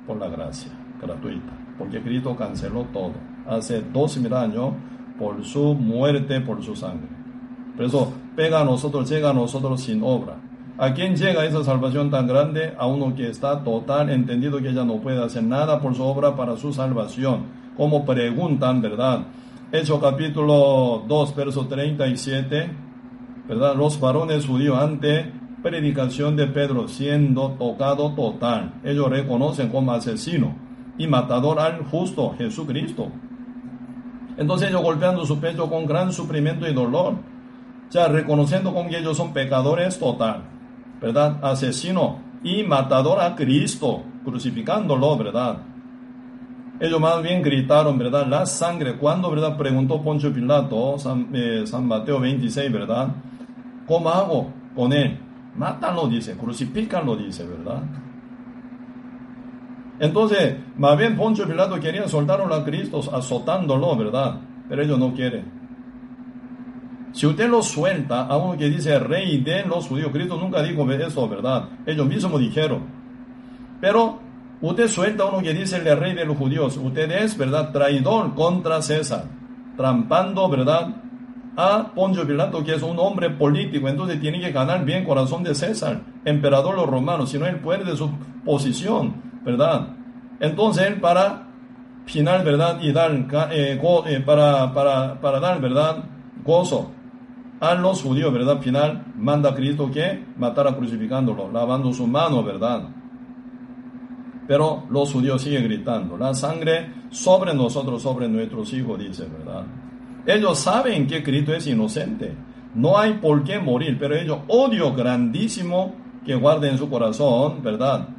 por 0.05 0.17
la 0.17 0.27
gracia, 0.27 0.71
gratuita. 1.01 1.51
Porque 1.79 1.99
Cristo 1.99 2.35
canceló 2.35 2.83
todo 2.93 3.13
hace 3.47 3.81
dos 3.81 4.17
mil 4.17 4.31
años 4.35 4.73
por 5.17 5.43
su 5.43 5.73
muerte, 5.73 6.39
por 6.41 6.63
su 6.63 6.75
sangre. 6.75 7.09
Por 7.75 7.85
eso 7.85 8.13
pega 8.35 8.61
a 8.61 8.63
nosotros, 8.63 9.09
llega 9.09 9.31
a 9.31 9.33
nosotros 9.33 9.81
sin 9.81 10.03
obra. 10.03 10.35
¿A 10.77 10.93
quién 10.93 11.15
llega 11.15 11.43
esa 11.43 11.63
salvación 11.63 12.11
tan 12.11 12.27
grande? 12.27 12.75
A 12.77 12.85
uno 12.85 13.15
que 13.15 13.29
está 13.29 13.63
total 13.63 14.11
entendido 14.11 14.61
que 14.61 14.75
ya 14.75 14.85
no 14.85 15.01
puede 15.01 15.23
hacer 15.23 15.41
nada 15.41 15.81
por 15.81 15.95
su 15.95 16.03
obra 16.03 16.35
para 16.35 16.55
su 16.55 16.71
salvación. 16.71 17.45
Como 17.75 18.05
preguntan, 18.05 18.79
¿verdad? 18.79 19.21
Hecho 19.69 19.99
capítulo 19.99 21.03
2, 21.09 21.35
verso 21.35 21.67
37, 21.67 22.69
¿verdad? 23.49 23.75
Los 23.75 23.99
varones 23.99 24.45
judíos 24.45 24.79
ante 24.79 25.29
predicación 25.61 26.37
de 26.37 26.47
Pedro 26.47 26.87
siendo 26.87 27.49
tocado 27.59 28.13
total. 28.13 28.75
Ellos 28.85 29.09
reconocen 29.09 29.67
como 29.67 29.91
asesino 29.91 30.55
y 30.97 31.07
matador 31.07 31.59
al 31.59 31.83
justo 31.83 32.33
Jesucristo. 32.37 33.09
Entonces 34.37 34.69
ellos 34.69 34.83
golpeando 34.83 35.25
su 35.25 35.37
pecho 35.41 35.69
con 35.69 35.85
gran 35.85 36.13
sufrimiento 36.13 36.65
y 36.65 36.73
dolor, 36.73 37.15
ya 37.89 38.07
reconociendo 38.07 38.73
con 38.73 38.87
que 38.87 38.99
ellos 38.99 39.17
son 39.17 39.33
pecadores 39.33 39.99
total, 39.99 40.43
¿verdad? 41.01 41.43
Asesino 41.43 42.19
y 42.41 42.63
matador 42.63 43.19
a 43.19 43.35
Cristo, 43.35 44.01
crucificándolo, 44.23 45.17
¿verdad? 45.17 45.57
Ellos 46.79 46.99
más 46.99 47.23
bien 47.23 47.41
gritaron, 47.41 47.97
¿verdad? 47.97 48.27
La 48.27 48.45
sangre. 48.45 48.97
Cuando, 48.97 49.31
¿verdad? 49.31 49.57
Preguntó 49.57 50.01
Poncho 50.01 50.31
Pilato, 50.31 50.99
San, 50.99 51.29
eh, 51.33 51.63
Mateo 51.81 52.19
26, 52.19 52.71
¿verdad? 52.71 53.15
¿Cómo 53.87 54.09
hago 54.09 54.53
con 54.75 54.93
él? 54.93 55.17
Mátalo, 55.55 56.07
dice, 56.07 56.37
crucifícalo, 56.37 57.15
dice, 57.15 57.47
¿verdad? 57.47 57.81
Entonces, 59.99 60.55
más 60.77 60.95
bien 60.97 61.15
Poncho 61.15 61.47
Pilato 61.47 61.79
quería 61.79 62.07
soltarlo 62.07 62.53
a 62.53 62.63
Cristo 62.63 63.01
azotándolo, 63.11 63.95
¿verdad? 63.95 64.39
Pero 64.69 64.83
ellos 64.83 64.99
no 64.99 65.13
quieren. 65.13 65.57
Si 67.13 67.25
usted 67.25 67.49
lo 67.49 67.63
suelta 67.63 68.27
a 68.27 68.37
uno 68.37 68.55
que 68.55 68.69
dice 68.69 68.99
rey 68.99 69.41
de 69.41 69.65
los 69.65 69.87
judíos, 69.87 70.11
Cristo 70.11 70.37
nunca 70.37 70.61
dijo 70.61 70.87
eso, 70.91 71.27
¿verdad? 71.27 71.69
Ellos 71.87 72.05
mismos 72.05 72.39
dijeron. 72.39 72.83
Pero 73.81 74.19
usted 74.61 74.87
suelta 74.87 75.25
uno 75.25 75.41
que 75.41 75.53
dice 75.53 75.77
el 75.77 75.97
rey 75.97 76.13
de 76.13 76.25
los 76.25 76.37
judíos, 76.37 76.77
usted 76.77 77.11
es, 77.11 77.37
¿verdad? 77.37 77.71
Traidor 77.71 78.33
contra 78.35 78.81
César, 78.81 79.25
trampando, 79.75 80.49
¿verdad? 80.49 80.95
A 81.55 81.91
Poncho 81.93 82.25
Pilato, 82.25 82.63
que 82.63 82.75
es 82.75 82.83
un 82.83 82.99
hombre 82.99 83.31
político, 83.31 83.87
entonces 83.87 84.19
tiene 84.19 84.39
que 84.39 84.51
ganar 84.51 84.85
bien 84.85 85.03
corazón 85.05 85.43
de 85.43 85.55
César, 85.55 86.01
emperador 86.23 86.75
de 86.75 86.81
los 86.81 86.89
romanos, 86.89 87.31
si 87.31 87.39
no 87.39 87.47
él 87.47 87.59
pierde 87.59 87.95
su 87.95 88.09
posición. 88.45 89.27
¿verdad? 89.47 89.87
Entonces 90.41 90.87
él 90.87 90.99
para 90.99 91.47
final, 92.05 92.43
¿verdad? 92.43 92.79
Y 92.81 92.91
dar, 92.91 93.11
eh, 93.51 93.79
eh, 94.07 94.23
para, 94.25 94.73
para, 94.73 95.21
para 95.21 95.39
dar, 95.39 95.61
¿verdad? 95.61 96.03
Gozo 96.43 96.91
a 97.61 97.73
los 97.73 98.03
judíos, 98.03 98.33
¿verdad? 98.33 98.59
Final 98.59 99.05
manda 99.15 99.51
a 99.51 99.55
Cristo 99.55 99.89
que 99.89 100.21
matara 100.37 100.75
crucificándolo, 100.75 101.49
lavando 101.49 101.93
su 101.93 102.05
mano, 102.05 102.43
¿verdad? 102.43 102.89
Pero 104.47 104.83
los 104.89 105.11
judíos 105.11 105.41
siguen 105.41 105.65
gritando, 105.65 106.17
la 106.17 106.33
sangre 106.33 106.89
sobre 107.09 107.53
nosotros, 107.53 108.01
sobre 108.01 108.29
nuestros 108.29 108.71
hijos, 108.73 108.97
dice, 108.97 109.25
¿verdad? 109.25 109.65
Ellos 110.25 110.59
saben 110.59 111.05
que 111.07 111.21
Cristo 111.21 111.53
es 111.53 111.67
inocente. 111.67 112.33
No 112.75 112.97
hay 112.97 113.13
por 113.13 113.43
qué 113.43 113.59
morir, 113.59 113.97
pero 113.99 114.15
ellos 114.15 114.39
odio 114.47 114.93
grandísimo 114.93 115.95
que 116.25 116.35
guarden 116.35 116.73
en 116.73 116.77
su 116.77 116.89
corazón, 116.89 117.61
¿verdad? 117.61 118.09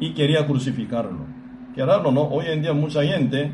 Y 0.00 0.12
quería 0.12 0.46
crucificarlo. 0.46 1.26
Qué 1.74 1.84
raro, 1.84 2.10
¿no? 2.10 2.22
Hoy 2.22 2.46
en 2.48 2.62
día 2.62 2.72
mucha 2.72 3.02
gente 3.04 3.52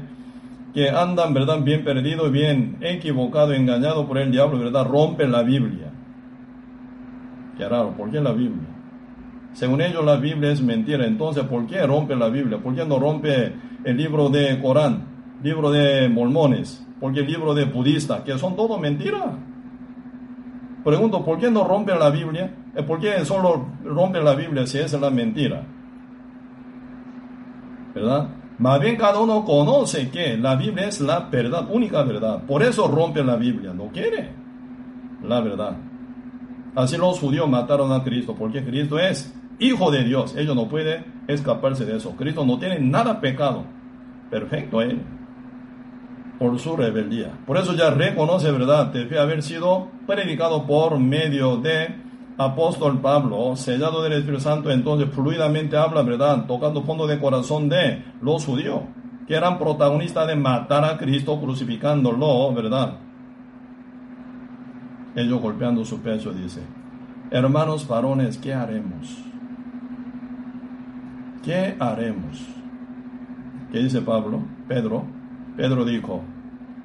que 0.73 0.89
andan, 0.89 1.35
¿verdad? 1.35 1.61
Bien 1.63 1.85
perdido 1.85 2.31
bien 2.31 2.79
equivocado, 2.81 3.53
engañado 3.53 4.07
por 4.07 4.19
el 4.19 4.31
diablo, 4.31 4.59
¿verdad? 4.59 4.87
Rompen 4.87 5.33
la 5.33 5.43
Biblia. 5.43 5.93
Qué 7.57 7.69
raro, 7.69 7.95
¿por 7.97 8.11
qué 8.11 8.21
la 8.21 8.33
Biblia? 8.33 8.69
Según 9.53 9.81
ellos 9.81 10.05
la 10.05 10.17
Biblia 10.17 10.53
es 10.53 10.63
mentira, 10.63 11.05
entonces 11.07 11.45
¿por 11.45 11.67
qué 11.67 11.87
rompe 11.87 12.15
la 12.15 12.29
Biblia? 12.29 12.59
¿Por 12.59 12.75
qué 12.75 12.85
no 12.85 12.99
rompe 12.99 13.53
el 13.85 13.97
libro 13.97 14.29
de 14.29 14.61
Corán, 14.61 15.05
libro 15.43 15.71
de 15.71 16.09
mormones, 16.09 16.87
porque 17.01 17.21
el 17.21 17.27
libro 17.27 17.55
de 17.55 17.65
budistas, 17.65 18.21
que 18.23 18.39
son 18.39 18.57
todo 18.57 18.79
mentira? 18.79 19.39
Pregunto, 20.85 21.25
¿por 21.25 21.39
qué 21.39 21.51
no 21.51 21.65
rompen 21.65 21.99
la 21.99 22.11
Biblia? 22.11 22.55
Eh, 22.75 22.83
¿Por 22.83 23.01
qué 23.01 23.25
solo 23.25 23.67
rompen 23.85 24.25
la 24.25 24.35
Biblia 24.35 24.67
si 24.67 24.79
es 24.79 24.93
la 24.99 25.11
mentira? 25.11 25.63
¿Verdad? 27.95 28.29
Más 28.59 28.81
bien 28.81 28.97
cada 28.97 29.19
uno 29.21 29.45
conoce 29.45 30.11
que 30.11 30.37
la 30.37 30.55
Biblia 30.55 30.87
es 30.87 31.01
la 31.01 31.21
verdad, 31.21 31.67
única 31.71 32.03
verdad. 32.03 32.45
Por 32.47 32.63
eso 32.63 32.87
rompen 32.89 33.27
la 33.27 33.37
Biblia, 33.37 33.73
no 33.75 33.89
quiere 33.89 34.41
la 35.23 35.41
verdad. 35.41 35.77
Así 36.75 36.97
los 36.97 37.19
judíos 37.19 37.49
mataron 37.49 37.93
a 37.93 38.03
Cristo, 38.03 38.35
porque 38.39 38.65
Cristo 38.65 38.99
es 38.99 39.35
Hijo 39.61 39.91
de 39.91 40.05
Dios. 40.05 40.35
Ellos 40.37 40.57
no 40.57 40.69
pueden 40.69 41.23
escaparse 41.29 41.85
de 41.85 41.99
eso. 41.99 42.17
Cristo 42.17 42.45
no 42.45 42.59
tiene 42.59 42.81
nada 42.81 43.21
pecado. 43.21 43.65
Perfecto 44.31 44.81
él. 44.81 45.03
Por 46.39 46.59
su 46.59 46.77
rebeldía. 46.77 47.39
Por 47.47 47.59
eso 47.59 47.75
ya 47.75 47.91
reconoce, 47.91 48.51
¿verdad? 48.51 48.87
Debe 48.87 49.19
haber 49.21 49.43
sido 49.43 49.89
predicado 50.07 50.67
por 50.67 50.99
medio 50.99 51.59
de 51.59 51.95
apóstol 52.39 53.03
Pablo, 53.03 53.55
sellado 53.55 54.03
del 54.03 54.15
Espíritu 54.15 54.43
Santo, 54.43 54.71
entonces 54.71 55.11
fluidamente 55.11 55.77
habla, 55.77 56.01
¿verdad? 56.01 56.47
Tocando 56.47 56.83
fondo 56.83 57.07
de 57.07 57.21
corazón 57.21 57.69
de 57.69 58.03
los 58.23 58.47
judíos, 58.47 58.81
que 59.29 59.35
eran 59.35 59.59
protagonistas 59.59 60.27
de 60.27 60.37
matar 60.37 60.83
a 60.87 60.97
Cristo 60.97 61.39
crucificándolo, 61.39 62.55
¿verdad? 62.55 62.95
Ellos 65.15 65.39
golpeando 65.43 65.85
su 65.85 66.01
pecho, 66.01 66.33
dice, 66.33 66.63
hermanos 67.31 67.87
varones, 67.87 68.39
¿qué 68.39 68.55
haremos? 68.55 69.30
¿Qué 71.43 71.77
haremos? 71.79 72.47
¿Qué 73.73 73.79
dice 73.79 74.01
Pablo? 74.01 74.43
Pedro. 74.69 75.05
Pedro 75.57 75.85
dijo, 75.85 76.23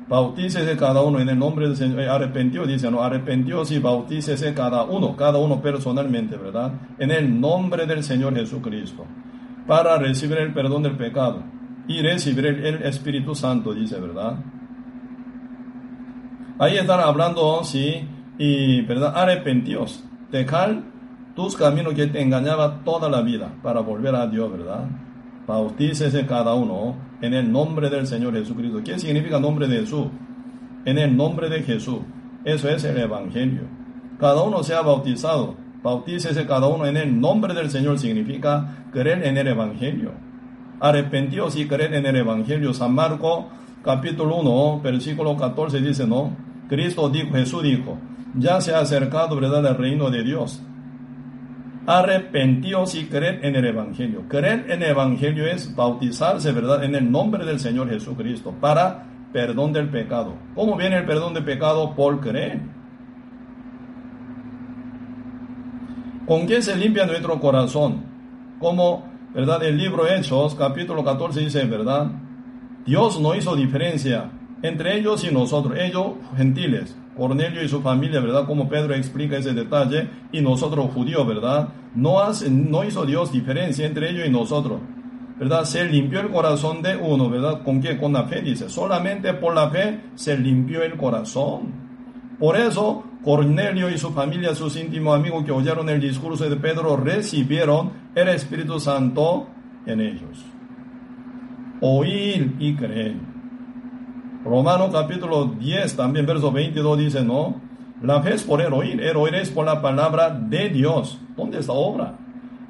bautícese 0.08 0.78
cada 0.78 1.02
uno 1.02 1.20
en 1.20 1.30
el 1.30 1.40
nombre 1.40 1.68
del 1.68 1.78
Señor. 1.78 2.00
Eh, 2.02 2.10
arrepentió, 2.10 2.66
dice, 2.66 2.92
no, 2.92 3.02
arrepentió 3.02 3.64
y 3.70 3.80
bautícese 3.80 4.54
cada 4.54 4.84
uno, 4.84 5.16
cada 5.16 5.38
uno 5.38 5.62
personalmente, 5.62 6.38
¿verdad? 6.38 6.74
En 7.00 7.12
el 7.12 7.40
nombre 7.40 7.86
del 7.86 8.04
Señor 8.04 8.36
Jesucristo, 8.36 9.06
para 9.68 9.98
recibir 9.98 10.38
el 10.38 10.54
perdón 10.54 10.84
del 10.84 10.96
pecado 10.96 11.44
y 11.88 12.02
recibir 12.02 12.46
el, 12.46 12.84
Espíritu 12.84 13.36
Santo, 13.36 13.74
dice, 13.74 14.00
¿verdad? 14.00 14.38
Ahí 16.60 16.78
están 16.78 17.00
hablando, 17.00 17.64
sí, 17.64 18.08
y, 18.38 18.82
¿verdad? 18.82 19.14
Arrepentidos, 19.16 20.04
dejar 20.32 20.84
tus 21.36 21.56
caminos 21.56 21.94
que 21.94 22.08
te 22.08 22.22
engañaba 22.22 22.82
toda 22.84 23.10
la 23.10 23.22
vida 23.22 23.54
para 23.62 23.82
volver 23.82 24.16
a 24.16 24.26
Dios, 24.28 24.50
¿verdad? 24.52 24.86
Bautícese 25.46 26.26
cada 26.26 26.54
uno 26.54 26.96
en 27.22 27.34
el 27.34 27.52
nombre 27.52 27.90
del 27.90 28.08
Señor 28.08 28.34
Jesucristo. 28.34 28.82
¿Qué 28.84 28.98
significa 28.98 29.40
nombre 29.40 29.68
de 29.68 29.82
Jesús? 29.82 30.08
En 30.86 30.98
el 30.98 31.16
nombre 31.16 31.50
de 31.50 31.62
Jesús. 31.62 32.00
Eso 32.46 32.70
es 32.70 32.84
el 32.86 32.98
Evangelio. 32.98 33.64
Cada 34.18 34.42
uno 34.44 34.64
sea 34.64 34.82
bautizado. 34.82 35.56
Bautícese 35.84 36.48
cada 36.48 36.68
uno 36.68 36.86
en 36.86 36.98
el 36.98 37.20
nombre 37.20 37.54
del 37.54 37.70
Señor 37.70 38.00
significa 38.00 38.86
creer 38.92 39.26
en 39.26 39.38
el 39.38 39.48
Evangelio. 39.48 40.12
Arrepentidos 40.80 41.58
y 41.58 41.68
creer 41.68 41.94
en 41.96 42.06
el 42.06 42.16
Evangelio. 42.16 42.74
San 42.74 42.94
Marco 42.96 43.50
capítulo 43.84 44.38
1, 44.38 44.82
versículo 44.82 45.36
14 45.36 45.82
dice, 45.82 46.08
¿no? 46.08 46.32
Cristo 46.70 47.10
dijo, 47.10 47.34
Jesús 47.34 47.62
dijo, 47.62 48.00
ya 48.36 48.62
se 48.62 48.74
ha 48.74 48.80
acercado, 48.80 49.36
¿verdad?, 49.36 49.66
el 49.66 49.78
reino 49.78 50.10
de 50.10 50.24
Dios 50.24 50.64
arrepentíos 51.86 52.96
y 52.96 53.06
creer 53.06 53.40
en 53.44 53.56
el 53.56 53.66
Evangelio. 53.66 54.24
Creer 54.28 54.66
en 54.70 54.82
el 54.82 54.90
Evangelio 54.90 55.46
es 55.46 55.76
bautizarse, 55.76 56.52
¿verdad?, 56.52 56.84
en 56.84 56.96
el 56.96 57.12
nombre 57.12 57.46
del 57.46 57.60
Señor 57.60 57.90
Jesucristo 57.90 58.54
para 58.60 59.06
perdón 59.32 59.74
del 59.74 59.90
pecado. 59.90 60.36
¿Cómo 60.56 60.76
viene 60.78 60.98
el 60.98 61.06
perdón 61.06 61.34
del 61.34 61.44
pecado? 61.44 61.94
Por 61.94 62.22
creer. 62.22 62.62
¿Con 66.26 66.48
qué 66.48 66.62
se 66.62 66.76
limpia 66.76 67.06
nuestro 67.06 67.40
corazón? 67.40 68.04
Como, 68.60 69.06
¿verdad? 69.34 69.64
El 69.64 69.78
libro 69.78 70.08
Hechos, 70.08 70.56
capítulo 70.56 71.04
14 71.04 71.40
dice, 71.42 71.66
¿verdad? 71.66 72.08
Dios 72.86 73.20
no 73.20 73.36
hizo 73.36 73.56
diferencia 73.56 74.32
entre 74.62 74.98
ellos 74.98 75.24
y 75.24 75.32
nosotros, 75.32 75.78
ellos 75.78 76.14
gentiles, 76.36 76.98
Cornelio 77.16 77.64
y 77.64 77.68
su 77.68 77.82
familia, 77.82 78.20
¿verdad? 78.20 78.46
Como 78.46 78.68
Pedro 78.68 78.94
explica 78.94 79.38
ese 79.38 79.54
detalle, 79.54 80.10
y 80.32 80.42
nosotros 80.42 80.92
judíos, 80.94 81.26
¿verdad? 81.26 81.70
No, 81.96 82.20
hace, 82.20 82.50
no 82.50 82.84
hizo 82.84 83.06
Dios 83.06 83.32
diferencia 83.32 83.86
entre 83.86 84.10
ellos 84.10 84.28
y 84.28 84.30
nosotros, 84.30 84.80
¿verdad? 85.40 85.64
Se 85.64 85.86
limpió 85.86 86.20
el 86.20 86.30
corazón 86.30 86.82
de 86.82 86.96
uno, 86.96 87.30
¿verdad? 87.30 87.64
¿Con 87.64 87.82
qué? 87.82 87.98
Con 87.98 88.14
la 88.14 88.26
fe, 88.26 88.42
dice. 88.42 88.70
Solamente 88.70 89.34
por 89.34 89.56
la 89.56 89.70
fe 89.70 90.02
se 90.16 90.38
limpió 90.38 90.84
el 90.84 90.98
corazón. 90.98 91.86
Por 92.38 92.58
eso, 92.58 93.04
Cornelio 93.24 93.90
y 93.90 93.98
su 93.98 94.12
familia, 94.12 94.54
sus 94.54 94.76
íntimos 94.76 95.18
amigos 95.18 95.46
que 95.46 95.52
oyeron 95.52 95.90
el 95.90 96.02
discurso 96.02 96.50
de 96.50 96.58
Pedro, 96.58 96.98
recibieron 96.98 97.92
el 98.14 98.28
Espíritu 98.28 98.80
Santo 98.80 99.48
en 99.86 100.02
ellos. 100.02 100.46
Oír 101.82 102.56
y 102.60 102.76
creer. 102.76 103.35
Romano 104.46 104.92
capítulo 104.92 105.46
10, 105.46 105.96
también 105.96 106.28
verso 106.28 106.52
22 106.52 107.00
dice, 107.00 107.26
no, 107.26 107.60
la 108.04 108.22
fe 108.22 108.36
es 108.36 108.44
por 108.44 108.62
el 108.62 108.72
oír, 108.74 109.02
el 109.02 109.18
oír 109.18 109.34
es 109.34 109.50
por 109.50 109.66
la 109.66 109.82
palabra 109.82 110.30
de 110.30 110.70
Dios. 110.70 111.20
¿Dónde 111.36 111.58
está 111.58 111.74
obra? 111.74 112.14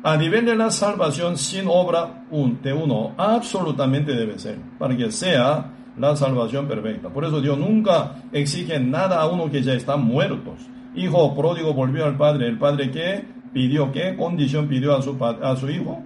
A 0.01 0.15
nivel 0.15 0.45
de 0.45 0.55
la 0.55 0.71
salvación 0.71 1.37
sin 1.37 1.65
obra 1.67 2.23
de 2.63 2.71
uno, 2.71 3.11
absolutamente 3.17 4.13
debe 4.13 4.39
ser, 4.39 4.57
para 4.79 4.95
que 4.95 5.11
sea 5.11 5.73
la 5.97 6.15
salvación 6.15 6.65
perfecta. 6.65 7.09
Por 7.09 7.25
eso 7.25 7.41
Dios 7.41 7.57
nunca 7.57 8.23
exige 8.31 8.79
nada 8.79 9.19
a 9.19 9.27
uno 9.27 9.51
que 9.51 9.61
ya 9.61 9.73
está 9.73 9.97
muerto. 9.97 10.55
Hijo 10.95 11.35
pródigo 11.35 11.73
volvió 11.73 12.05
al 12.05 12.15
padre. 12.15 12.47
¿El 12.47 12.57
padre 12.57 12.89
qué 12.89 13.25
pidió? 13.51 13.91
¿Qué 13.91 14.15
condición 14.15 14.69
pidió 14.69 14.95
a 14.95 15.01
su, 15.01 15.17
a 15.21 15.55
su 15.57 15.69
hijo? 15.69 16.01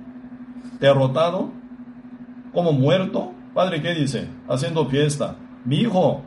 Derrotado, 0.80 1.51
como 2.53 2.72
muerto. 2.72 3.34
Padre, 3.53 3.84
¿qué 3.84 3.93
dice? 3.93 4.28
Haciendo 4.47 4.88
fiesta 4.88 5.36
mi 5.66 5.78
hijo 5.78 6.22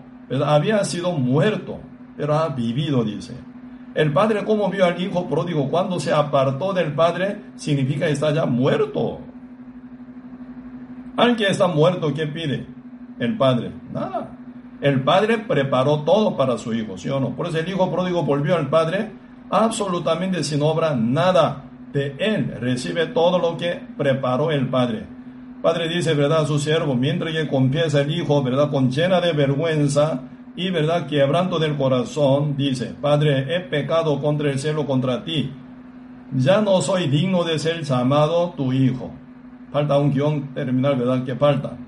había 0.45 0.85
sido 0.85 1.12
muerto, 1.12 1.80
pero 2.16 2.35
ha 2.35 2.49
vivido, 2.49 3.05
dice. 3.05 3.35
El 3.95 4.12
padre, 4.12 4.45
¿cómo 4.45 4.70
vio 4.70 4.87
al 4.87 5.01
hijo 5.01 5.28
pródigo? 5.28 5.68
Cuando 5.68 6.01
se 6.01 6.12
apartó 6.12 6.72
del 6.72 6.93
padre, 6.95 7.43
significa 7.57 8.07
que 8.07 8.12
está 8.12 8.33
ya 8.33 8.47
muerto. 8.47 9.20
Alguien 11.16 11.51
está 11.51 11.66
muerto, 11.66 12.14
¿qué 12.14 12.26
pide? 12.26 12.66
El 13.18 13.37
padre, 13.37 13.70
nada. 13.93 14.30
El 14.80 15.03
padre 15.03 15.39
preparó 15.39 16.01
todo 16.01 16.37
para 16.37 16.57
su 16.57 16.72
hijo, 16.72 16.97
¿sí 16.97 17.09
o 17.11 17.20
no? 17.20 17.37
Por 17.37 17.47
eso 17.47 17.59
el 17.59 17.68
hijo 17.68 17.91
pródigo 17.91 18.22
volvió 18.22 18.57
al 18.57 18.68
padre 18.68 19.12
absolutamente 19.51 20.43
sin 20.43 20.62
obra, 20.62 20.97
nada 20.97 21.64
de 21.93 22.16
él. 22.18 22.57
Recibe 22.59 23.07
todo 23.07 23.39
lo 23.39 23.57
que 23.57 23.80
preparó 23.97 24.51
el 24.51 24.68
padre. 24.68 25.07
Padre 25.63 25.89
dice, 25.89 26.15
¿verdad? 26.15 26.41
A 26.41 26.47
su 26.47 26.59
siervo, 26.59 26.97
mientras 26.97 27.33
que 27.33 27.47
confiesa 27.47 28.01
el 28.01 28.11
hijo, 28.11 28.43
¿verdad? 28.43 28.69
Con 28.69 28.91
llena 28.91 29.21
de 29.21 29.33
vergüenza 29.33 30.23
y, 30.57 30.71
¿verdad? 30.71 31.07
Quebranto 31.07 31.61
del 31.61 31.77
corazón, 31.77 32.57
dice, 32.57 32.95
Padre, 33.01 33.55
he 33.55 33.61
pecado 33.61 34.21
contra 34.21 34.51
el 34.51 34.59
cielo, 34.59 34.85
contra 34.87 35.25
ti. 35.25 35.53
Ya 36.35 36.61
no 36.61 36.83
soy 36.83 37.09
digno 37.09 37.45
de 37.45 37.61
ser 37.61 37.83
llamado 37.85 38.55
tu 38.57 38.73
hijo. 38.73 39.13
Falta 39.71 39.99
un 39.99 40.13
guion 40.13 40.53
terminal, 40.53 40.97
¿verdad? 40.97 41.25
Que 41.25 41.37
falta. 41.37 41.79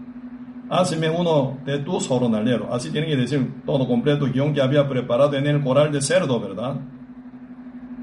Hazme 0.70 1.10
uno 1.10 1.58
de 1.66 1.78
tus 1.78 2.06
jornaleros. 2.06 2.68
Así 2.70 2.90
tiene 2.90 3.08
que 3.08 3.16
decir 3.16 3.62
todo 3.66 3.88
completo, 3.88 4.26
guion 4.26 4.54
que 4.54 4.62
había 4.62 4.88
preparado 4.88 5.34
en 5.34 5.48
el 5.48 5.60
coral 5.62 5.90
de 5.90 6.00
cerdo, 6.00 6.38
¿verdad? 6.38 6.76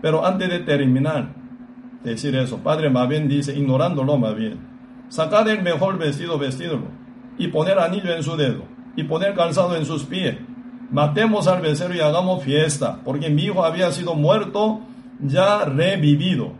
Pero 0.01 0.25
antes 0.25 0.49
de 0.49 0.59
terminar, 0.59 1.33
decir 2.03 2.35
eso, 2.35 2.57
Padre 2.57 2.89
más 2.89 3.07
bien 3.07 3.29
dice, 3.29 3.55
ignorándolo 3.55 4.17
más 4.17 4.35
bien, 4.35 4.70
Sacad 5.11 5.45
el 5.49 5.61
mejor 5.61 5.97
vestido, 5.97 6.37
vestirlo, 6.37 6.87
y 7.37 7.49
poner 7.49 7.77
anillo 7.79 8.15
en 8.15 8.23
su 8.23 8.37
dedo, 8.37 8.63
y 8.95 9.03
poner 9.03 9.35
calzado 9.35 9.75
en 9.75 9.85
sus 9.85 10.05
pies. 10.05 10.37
Matemos 10.89 11.49
al 11.49 11.61
becerro 11.61 11.93
y 11.93 11.99
hagamos 11.99 12.41
fiesta, 12.43 13.01
porque 13.03 13.29
mi 13.29 13.43
hijo 13.43 13.65
había 13.65 13.91
sido 13.91 14.15
muerto, 14.15 14.79
ya 15.19 15.65
revivido. 15.65 16.53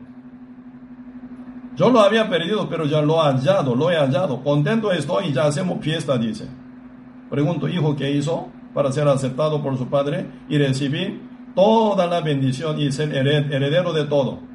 Yo 1.78 1.92
lo 1.92 2.02
había 2.02 2.28
perdido, 2.28 2.68
pero 2.68 2.84
ya 2.84 3.02
lo 3.02 3.16
he 3.16 3.32
hallado, 3.32 3.74
lo 3.74 3.90
he 3.90 3.96
hallado. 3.96 4.44
Contento 4.44 4.92
estoy 4.92 5.28
y 5.28 5.32
ya 5.32 5.46
hacemos 5.46 5.80
fiesta, 5.80 6.18
dice. 6.18 6.46
Pregunto, 7.30 7.70
hijo, 7.70 7.96
¿qué 7.96 8.12
hizo 8.12 8.50
para 8.74 8.92
ser 8.92 9.08
aceptado 9.08 9.64
por 9.64 9.78
su 9.78 9.88
padre 9.88 10.26
y 10.50 10.58
recibir 10.58 11.22
toda 11.56 12.06
la 12.06 12.20
bendición 12.20 12.82
y 12.82 12.92
ser 12.92 13.16
heredero 13.16 13.94
de 13.94 14.04
todo? 14.04 14.51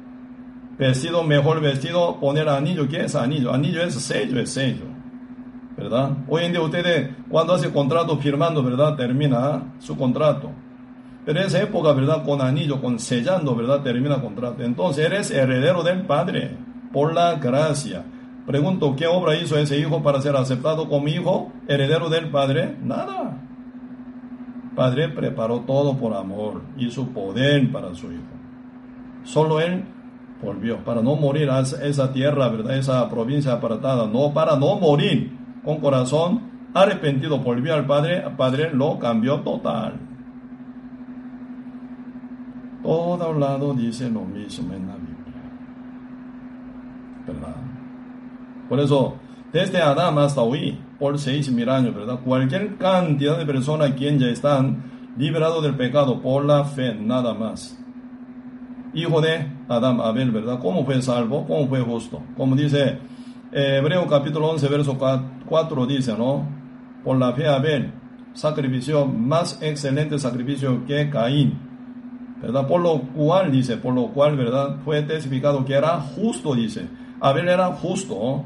Vestido, 0.77 1.23
mejor 1.23 1.59
vestido, 1.59 2.19
poner 2.19 2.47
anillo. 2.47 2.87
¿Qué 2.87 3.05
es 3.05 3.15
anillo? 3.15 3.51
Anillo 3.51 3.81
es 3.81 3.95
sello, 3.95 4.39
es 4.39 4.51
sello. 4.51 4.85
¿Verdad? 5.75 6.11
Hoy 6.27 6.45
en 6.45 6.51
día 6.51 6.61
ustedes, 6.61 7.15
cuando 7.29 7.53
hace 7.53 7.71
contrato 7.71 8.17
firmando, 8.17 8.61
¿verdad? 8.63 8.95
Termina 8.95 9.73
su 9.79 9.97
contrato. 9.97 10.51
Pero 11.25 11.39
en 11.39 11.47
esa 11.47 11.61
época, 11.61 11.93
¿verdad? 11.93 12.23
Con 12.23 12.41
anillo, 12.41 12.79
con 12.79 12.99
sellando, 12.99 13.55
¿verdad? 13.55 13.81
Termina 13.81 14.21
contrato. 14.21 14.63
Entonces 14.63 15.05
eres 15.05 15.31
heredero 15.31 15.83
del 15.83 16.03
Padre 16.03 16.55
por 16.93 17.13
la 17.13 17.35
gracia. 17.35 18.03
Pregunto, 18.45 18.95
¿qué 18.95 19.07
obra 19.07 19.35
hizo 19.35 19.57
ese 19.57 19.77
hijo 19.79 20.01
para 20.01 20.21
ser 20.21 20.35
aceptado 20.35 20.87
como 20.87 21.07
hijo, 21.07 21.51
heredero 21.67 22.09
del 22.09 22.29
Padre? 22.29 22.77
Nada. 22.83 23.43
Padre 24.75 25.09
preparó 25.09 25.61
todo 25.61 25.97
por 25.97 26.13
amor 26.13 26.61
y 26.77 26.91
su 26.91 27.09
poder 27.09 27.71
para 27.71 27.93
su 27.95 28.11
hijo. 28.11 28.23
Solo 29.23 29.59
él 29.59 29.83
volvió 30.41 30.83
para 30.83 31.01
no 31.01 31.15
morir 31.15 31.49
a 31.49 31.61
esa 31.61 32.11
tierra, 32.13 32.49
¿verdad? 32.49 32.77
Esa 32.77 33.09
provincia 33.09 33.53
apartada, 33.53 34.07
no 34.07 34.33
para 34.33 34.55
no 34.55 34.75
morir 34.75 35.35
con 35.63 35.79
corazón 35.79 36.41
arrepentido, 36.73 37.39
volvió 37.39 37.73
al 37.73 37.85
Padre, 37.85 38.23
el 38.25 38.35
Padre 38.35 38.69
lo 38.73 38.99
cambió 38.99 39.41
total. 39.41 39.93
Todo 42.83 43.33
lado 43.33 43.73
dice 43.73 44.09
lo 44.09 44.21
mismo 44.21 44.73
en 44.73 44.87
la 44.87 44.95
Biblia. 44.95 45.17
Por 48.69 48.79
eso, 48.79 49.15
desde 49.51 49.81
Adán 49.81 50.17
hasta 50.19 50.41
hoy, 50.41 50.77
por 50.99 51.17
seis 51.19 51.51
mil 51.51 51.69
años, 51.69 51.95
¿verdad? 51.95 52.19
Cualquier 52.23 52.77
cantidad 52.77 53.37
de 53.37 53.45
personas 53.45 53.91
quien 53.91 54.19
ya 54.19 54.27
están 54.27 54.83
liberados 55.17 55.63
del 55.63 55.75
pecado 55.75 56.21
por 56.21 56.45
la 56.45 56.63
fe, 56.63 56.93
nada 56.95 57.33
más. 57.33 57.77
Hijo 58.93 59.21
de 59.21 59.47
Adán, 59.67 59.99
Abel, 60.01 60.31
¿verdad? 60.31 60.59
¿Cómo 60.59 60.85
fue 60.85 61.01
salvo? 61.01 61.45
¿Cómo 61.45 61.67
fue 61.67 61.81
justo? 61.81 62.21
Como 62.35 62.55
dice 62.55 62.99
eh, 63.51 63.77
Hebreo 63.79 64.07
capítulo 64.07 64.49
11, 64.49 64.67
verso 64.67 64.97
4, 65.47 65.85
dice, 65.85 66.15
¿no? 66.17 66.47
Por 67.03 67.17
la 67.17 67.33
fe 67.33 67.47
Abel, 67.47 67.91
sacrificio, 68.33 69.05
más 69.05 69.61
excelente 69.61 70.17
sacrificio 70.19 70.85
que 70.85 71.09
Caín 71.09 71.67
¿verdad? 72.41 72.67
Por 72.67 72.81
lo 72.81 73.01
cual, 73.01 73.51
dice, 73.51 73.77
por 73.77 73.93
lo 73.93 74.07
cual, 74.07 74.37
¿verdad? 74.37 74.77
Fue 74.83 75.01
testificado 75.01 75.65
que 75.65 75.73
era 75.73 75.99
justo, 75.99 76.53
dice. 76.53 76.87
Abel 77.19 77.49
era 77.49 77.67
justo. 77.73 78.43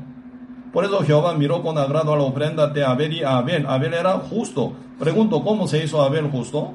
Por 0.72 0.86
eso 0.86 1.04
Jehová 1.04 1.34
miró 1.34 1.62
con 1.62 1.78
agrado 1.78 2.14
a 2.14 2.16
la 2.16 2.24
ofrenda 2.24 2.68
de 2.68 2.86
Abel 2.86 3.14
y 3.14 3.24
Abel. 3.24 3.66
Abel 3.68 3.94
era 3.94 4.14
justo. 4.14 4.74
Pregunto, 4.98 5.44
¿cómo 5.44 5.68
se 5.68 5.84
hizo 5.84 6.02
Abel 6.02 6.30
justo? 6.30 6.74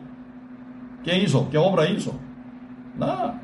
¿Qué 1.02 1.18
hizo? 1.18 1.48
¿Qué 1.50 1.56
obra 1.56 1.88
hizo? 1.88 2.12
Nada. 2.98 3.40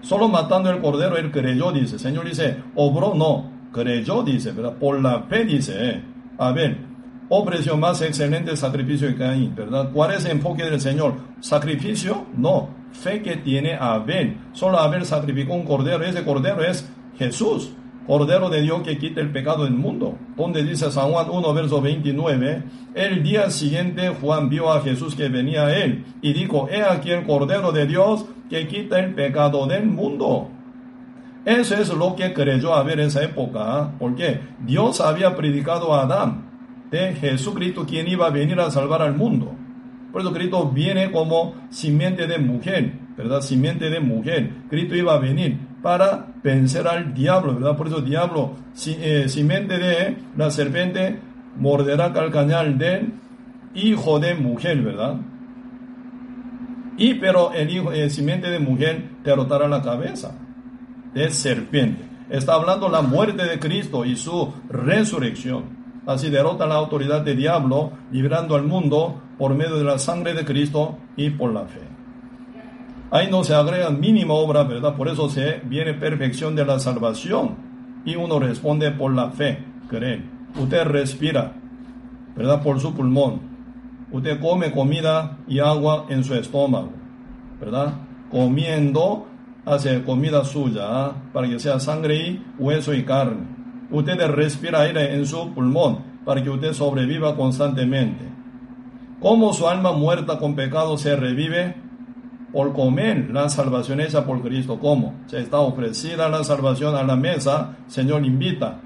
Solo 0.00 0.28
matando 0.28 0.70
el 0.70 0.80
cordero, 0.80 1.16
él 1.16 1.30
creyó, 1.30 1.72
dice. 1.72 1.98
Señor 1.98 2.26
dice, 2.26 2.56
obró, 2.74 3.14
no. 3.14 3.50
Creyó, 3.72 4.22
dice, 4.22 4.52
¿verdad? 4.52 4.74
Por 4.74 5.00
la 5.00 5.22
fe, 5.22 5.44
dice, 5.44 5.90
eh. 5.90 6.02
Abel 6.38 6.88
ofreció 7.28 7.76
más 7.76 8.00
excelente 8.02 8.56
sacrificio 8.56 9.08
que 9.08 9.16
Caín, 9.16 9.54
¿verdad? 9.54 9.90
¿Cuál 9.92 10.12
es 10.12 10.24
el 10.24 10.32
enfoque 10.32 10.64
del 10.64 10.80
Señor? 10.80 11.14
¿Sacrificio? 11.40 12.26
No. 12.36 12.70
Fe 12.92 13.22
que 13.22 13.36
tiene 13.36 13.74
Abel. 13.74 14.38
Solo 14.52 14.78
Abel 14.78 15.04
sacrificó 15.04 15.54
un 15.54 15.64
cordero. 15.64 16.04
Ese 16.04 16.24
cordero 16.24 16.62
es 16.62 16.88
Jesús. 17.18 17.72
Cordero 18.08 18.48
de 18.48 18.62
Dios 18.62 18.80
que 18.80 18.96
quita 18.96 19.20
el 19.20 19.30
pecado 19.30 19.64
del 19.64 19.74
mundo. 19.74 20.16
Donde 20.34 20.64
dice 20.64 20.90
San 20.90 21.10
Juan 21.12 21.28
1, 21.28 21.52
verso 21.52 21.82
29, 21.82 22.62
el 22.94 23.22
día 23.22 23.50
siguiente 23.50 24.08
Juan 24.18 24.48
vio 24.48 24.72
a 24.72 24.80
Jesús 24.80 25.14
que 25.14 25.28
venía 25.28 25.66
a 25.66 25.76
él 25.76 26.06
y 26.22 26.32
dijo, 26.32 26.70
he 26.70 26.82
aquí 26.82 27.10
el 27.10 27.26
Cordero 27.26 27.70
de 27.70 27.86
Dios 27.86 28.24
que 28.48 28.66
quita 28.66 28.98
el 28.98 29.14
pecado 29.14 29.66
del 29.66 29.84
mundo. 29.84 30.48
Eso 31.44 31.74
es 31.74 31.92
lo 31.92 32.16
que 32.16 32.32
creyó 32.32 32.72
Abel 32.72 33.00
en 33.00 33.08
esa 33.08 33.22
época, 33.22 33.92
porque 33.98 34.40
Dios 34.64 35.02
había 35.02 35.36
predicado 35.36 35.92
a 35.92 36.04
Adán 36.04 36.48
de 36.90 37.12
Jesucristo 37.12 37.84
quien 37.84 38.08
iba 38.08 38.26
a 38.26 38.30
venir 38.30 38.58
a 38.58 38.70
salvar 38.70 39.02
al 39.02 39.16
mundo. 39.16 39.52
Por 40.10 40.22
eso 40.22 40.32
Cristo 40.32 40.70
viene 40.70 41.10
como 41.10 41.56
simiente 41.68 42.26
de 42.26 42.38
mujer, 42.38 42.90
¿verdad? 43.18 43.42
Simiente 43.42 43.90
de 43.90 44.00
mujer. 44.00 44.50
Cristo 44.70 44.96
iba 44.96 45.12
a 45.12 45.18
venir 45.18 45.67
para 45.82 46.26
vencer 46.42 46.86
al 46.88 47.14
diablo, 47.14 47.54
¿verdad? 47.54 47.76
Por 47.76 47.86
eso 47.88 48.00
diablo, 48.00 48.54
si, 48.74 48.96
eh, 48.98 49.26
de 49.28 50.16
la 50.36 50.50
serpiente, 50.50 51.20
morderá 51.56 52.12
calcañal 52.12 52.78
del 52.78 53.12
hijo 53.74 54.18
de 54.18 54.34
mujer, 54.34 54.82
¿verdad? 54.82 55.16
Y 56.96 57.14
pero 57.14 57.52
el 57.52 57.70
hijo, 57.70 57.92
eh, 57.92 58.10
simiente 58.10 58.50
de 58.50 58.58
mujer 58.58 59.04
derrotará 59.22 59.68
la 59.68 59.82
cabeza 59.82 60.32
de 61.14 61.30
serpiente. 61.30 62.02
Está 62.28 62.54
hablando 62.54 62.88
la 62.88 63.00
muerte 63.00 63.44
de 63.44 63.58
Cristo 63.58 64.04
y 64.04 64.16
su 64.16 64.52
resurrección. 64.68 65.78
Así 66.06 66.28
derrota 66.28 66.66
la 66.66 66.74
autoridad 66.74 67.22
del 67.22 67.36
diablo, 67.36 67.92
librando 68.10 68.56
al 68.56 68.64
mundo 68.64 69.22
por 69.38 69.54
medio 69.54 69.76
de 69.76 69.84
la 69.84 69.98
sangre 69.98 70.34
de 70.34 70.44
Cristo 70.44 70.98
y 71.16 71.30
por 71.30 71.52
la 71.52 71.66
fe. 71.66 71.97
Ahí 73.10 73.28
no 73.30 73.42
se 73.42 73.54
agrega 73.54 73.90
mínima 73.90 74.34
obra, 74.34 74.64
¿verdad? 74.64 74.94
Por 74.94 75.08
eso 75.08 75.30
se 75.30 75.60
viene 75.64 75.94
perfección 75.94 76.54
de 76.54 76.64
la 76.64 76.78
salvación. 76.78 77.56
Y 78.04 78.16
uno 78.16 78.38
responde 78.38 78.90
por 78.90 79.14
la 79.14 79.30
fe, 79.30 79.64
cree. 79.88 80.22
Usted 80.58 80.84
respira, 80.84 81.54
¿verdad? 82.36 82.62
Por 82.62 82.80
su 82.80 82.94
pulmón. 82.94 83.40
Usted 84.12 84.40
come 84.40 84.72
comida 84.72 85.38
y 85.46 85.58
agua 85.58 86.06
en 86.08 86.24
su 86.24 86.34
estómago, 86.34 86.92
¿verdad? 87.60 87.94
Comiendo, 88.30 89.26
hace 89.64 90.02
comida 90.02 90.44
suya, 90.44 90.82
¿ah? 90.84 91.12
para 91.32 91.48
que 91.48 91.58
sea 91.58 91.80
sangre 91.80 92.16
y 92.16 92.46
hueso 92.58 92.94
y 92.94 93.04
carne. 93.04 93.46
Usted 93.90 94.18
respira 94.28 94.80
aire 94.80 95.14
en 95.14 95.26
su 95.26 95.52
pulmón 95.54 95.98
para 96.24 96.42
que 96.42 96.50
usted 96.50 96.72
sobreviva 96.72 97.36
constantemente. 97.36 98.24
¿Cómo 99.20 99.52
su 99.52 99.66
alma 99.66 99.92
muerta 99.92 100.38
con 100.38 100.54
pecado 100.54 100.96
se 100.96 101.16
revive? 101.16 101.87
Por 102.52 102.72
comer 102.72 103.30
la 103.30 103.48
salvación 103.48 104.00
hecha 104.00 104.24
por 104.24 104.42
Cristo. 104.42 104.78
¿Cómo? 104.78 105.14
Se 105.26 105.40
está 105.40 105.58
ofrecida 105.58 106.28
la 106.28 106.42
salvación 106.44 106.94
a 106.94 107.02
la 107.02 107.16
mesa, 107.16 107.76
Señor 107.86 108.24
invita. 108.24 108.80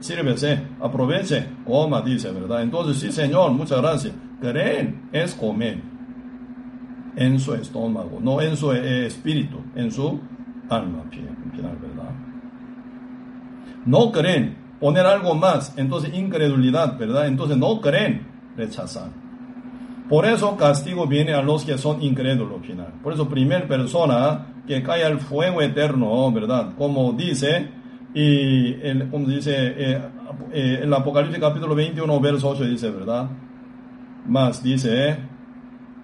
Sírvese, 0.00 0.60
aproveche, 0.80 1.46
coma, 1.64 2.00
dice, 2.00 2.30
¿verdad? 2.32 2.62
Entonces, 2.62 2.98
sí, 2.98 3.12
Señor, 3.12 3.52
muchas 3.52 3.80
gracias. 3.80 4.14
Creer 4.40 4.94
es 5.12 5.34
comer 5.34 5.80
en 7.16 7.38
su 7.38 7.54
estómago, 7.54 8.18
no 8.20 8.40
en 8.40 8.56
su 8.56 8.72
eh, 8.72 9.06
espíritu, 9.06 9.58
en 9.74 9.92
su 9.92 10.18
alma, 10.70 11.04
¿verdad? 11.10 12.10
no 13.84 14.12
creen, 14.12 14.56
poner 14.78 15.06
algo 15.06 15.34
más, 15.34 15.74
entonces 15.76 16.14
incredulidad, 16.14 16.98
¿verdad? 16.98 17.26
Entonces 17.26 17.56
no 17.56 17.80
creen, 17.80 18.26
rechazar. 18.56 19.10
Por 20.10 20.26
eso 20.26 20.56
castigo 20.56 21.06
viene 21.06 21.34
a 21.34 21.40
los 21.40 21.64
que 21.64 21.78
son 21.78 22.02
incrédulos 22.02 22.66
final. 22.66 22.94
Por 23.00 23.12
eso 23.12 23.28
primer 23.28 23.68
persona 23.68 24.48
que 24.66 24.82
cae 24.82 25.04
al 25.04 25.20
fuego 25.20 25.62
eterno, 25.62 26.32
¿verdad? 26.32 26.72
Como 26.76 27.12
dice, 27.12 27.68
y 28.12 28.72
el, 28.82 29.08
como 29.08 29.28
dice 29.28 29.52
eh, 29.56 30.02
eh, 30.52 30.80
el 30.82 30.92
Apocalipsis 30.92 31.38
capítulo 31.40 31.76
21, 31.76 32.20
verso 32.20 32.48
8 32.48 32.64
dice, 32.64 32.90
¿verdad? 32.90 33.30
Más 34.26 34.60
dice, 34.64 35.16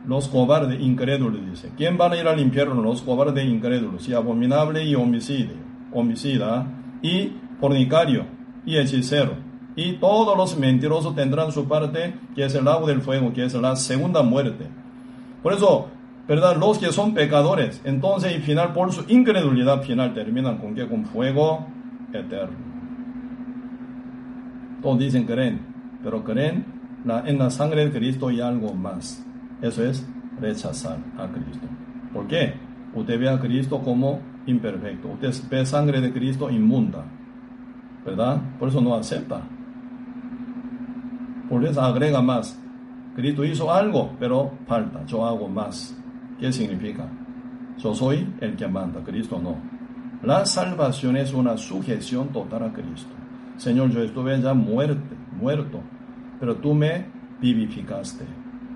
los 0.06 0.28
cobardes 0.28 0.80
incrédulos, 0.80 1.44
dice. 1.50 1.72
¿Quién 1.76 1.98
van 1.98 2.12
a 2.12 2.16
ir 2.16 2.28
al 2.28 2.38
infierno? 2.38 2.80
Los 2.80 3.02
cobardes 3.02 3.44
incrédulos, 3.44 4.08
y 4.08 4.14
abominable 4.14 4.84
y 4.84 4.94
homicidio, 4.94 5.56
homicida, 5.92 6.64
y 7.02 7.32
fornicario 7.58 8.24
y 8.64 8.76
hechicero. 8.76 9.45
Y 9.76 9.92
todos 9.94 10.36
los 10.36 10.58
mentirosos 10.58 11.14
tendrán 11.14 11.52
su 11.52 11.68
parte, 11.68 12.14
que 12.34 12.44
es 12.44 12.54
el 12.54 12.64
lago 12.64 12.86
del 12.86 13.02
fuego, 13.02 13.32
que 13.32 13.44
es 13.44 13.54
la 13.54 13.76
segunda 13.76 14.22
muerte. 14.22 14.66
Por 15.42 15.52
eso, 15.52 15.88
¿verdad? 16.26 16.56
Los 16.56 16.78
que 16.78 16.92
son 16.92 17.14
pecadores, 17.14 17.80
entonces 17.84 18.34
y 18.36 18.40
final 18.40 18.72
por 18.72 18.92
su 18.92 19.04
incredulidad 19.08 19.82
final 19.82 20.14
terminan 20.14 20.58
con 20.58 20.74
que 20.74 20.88
con 20.88 21.04
fuego 21.04 21.66
eterno. 22.12 22.56
Todos 24.82 24.98
dicen 24.98 25.24
creen, 25.24 25.60
pero 26.02 26.24
creen 26.24 26.64
en 27.26 27.38
la 27.38 27.50
sangre 27.50 27.84
de 27.84 27.92
Cristo 27.92 28.30
y 28.30 28.40
algo 28.40 28.74
más. 28.74 29.24
Eso 29.60 29.84
es 29.84 30.06
rechazar 30.40 30.98
a 31.18 31.28
Cristo. 31.28 31.66
¿Por 32.12 32.26
qué? 32.26 32.54
Usted 32.94 33.20
ve 33.20 33.28
a 33.28 33.38
Cristo 33.38 33.80
como 33.80 34.20
imperfecto. 34.46 35.08
Usted 35.08 35.34
ve 35.50 35.66
sangre 35.66 36.00
de 36.00 36.12
Cristo 36.12 36.50
inmunda. 36.50 37.04
¿verdad? 38.06 38.40
Por 38.58 38.68
eso 38.68 38.80
no 38.80 38.94
acepta. 38.94 39.42
Por 41.48 41.64
eso 41.64 41.80
agrega 41.80 42.20
más. 42.20 42.58
Cristo 43.14 43.44
hizo 43.44 43.72
algo, 43.72 44.10
pero 44.18 44.52
falta, 44.66 45.04
yo 45.06 45.24
hago 45.24 45.48
más. 45.48 45.96
¿Qué 46.38 46.52
significa? 46.52 47.08
Yo 47.78 47.94
soy 47.94 48.26
el 48.40 48.56
que 48.56 48.66
manda, 48.68 49.02
Cristo 49.02 49.40
no. 49.42 49.56
La 50.22 50.44
salvación 50.44 51.16
es 51.16 51.32
una 51.32 51.56
sujeción 51.56 52.28
total 52.28 52.64
a 52.64 52.72
Cristo. 52.72 53.10
Señor, 53.56 53.90
yo 53.90 54.02
estuve 54.02 54.40
ya 54.40 54.54
muerto, 54.54 55.14
muerto, 55.38 55.80
pero 56.38 56.56
tú 56.56 56.74
me 56.74 57.06
vivificaste. 57.40 58.24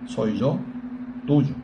Soy 0.07 0.39
yo, 0.39 0.59
tuyo. 1.27 1.55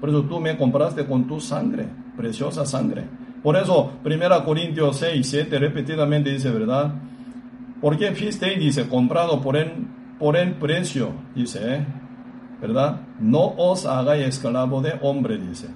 Por 0.00 0.08
eso 0.08 0.22
tú 0.22 0.40
me 0.40 0.56
compraste 0.56 1.06
con 1.06 1.26
tu 1.26 1.40
sangre, 1.40 1.88
preciosa 2.16 2.64
sangre. 2.64 3.04
Por 3.42 3.56
eso, 3.56 3.92
1 4.04 4.44
Corintios 4.44 4.98
6, 4.98 5.26
7 5.26 5.58
repetidamente 5.58 6.30
dice, 6.30 6.50
¿verdad? 6.50 6.94
Porque 7.80 8.12
fuisteis, 8.12 8.58
dice, 8.58 8.88
comprado 8.88 9.40
por 9.40 9.56
el, 9.56 9.72
por 10.20 10.36
el 10.36 10.52
precio, 10.52 11.12
dice, 11.34 11.76
¿eh? 11.76 11.86
¿verdad? 12.60 13.00
No 13.18 13.54
os 13.56 13.86
hagáis 13.86 14.26
esclavo 14.26 14.82
de 14.82 14.92
hombre, 15.00 15.38
dice. 15.38 15.68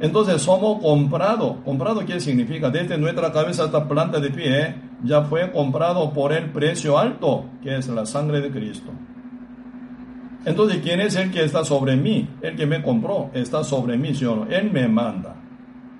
Entonces 0.00 0.40
somos 0.40 0.80
comprado. 0.80 1.62
¿Comprado 1.62 2.06
qué 2.06 2.20
significa? 2.20 2.70
Desde 2.70 2.96
nuestra 2.96 3.30
cabeza 3.30 3.64
hasta 3.64 3.86
planta 3.86 4.18
de 4.18 4.30
pie, 4.30 4.60
¿eh? 4.60 4.74
ya 5.04 5.22
fue 5.22 5.52
comprado 5.52 6.12
por 6.12 6.32
el 6.32 6.50
precio 6.50 6.98
alto, 6.98 7.44
que 7.62 7.76
es 7.76 7.86
la 7.88 8.06
sangre 8.06 8.40
de 8.40 8.50
Cristo. 8.50 8.90
Entonces, 10.44 10.80
¿quién 10.82 11.00
es 11.00 11.14
el 11.16 11.30
que 11.30 11.44
está 11.44 11.64
sobre 11.64 11.96
mí? 11.96 12.26
El 12.40 12.56
que 12.56 12.64
me 12.64 12.82
compró 12.82 13.30
está 13.34 13.62
sobre 13.62 13.98
mí, 13.98 14.14
¿sí? 14.14 14.24
Él 14.48 14.70
me 14.72 14.88
manda. 14.88 15.36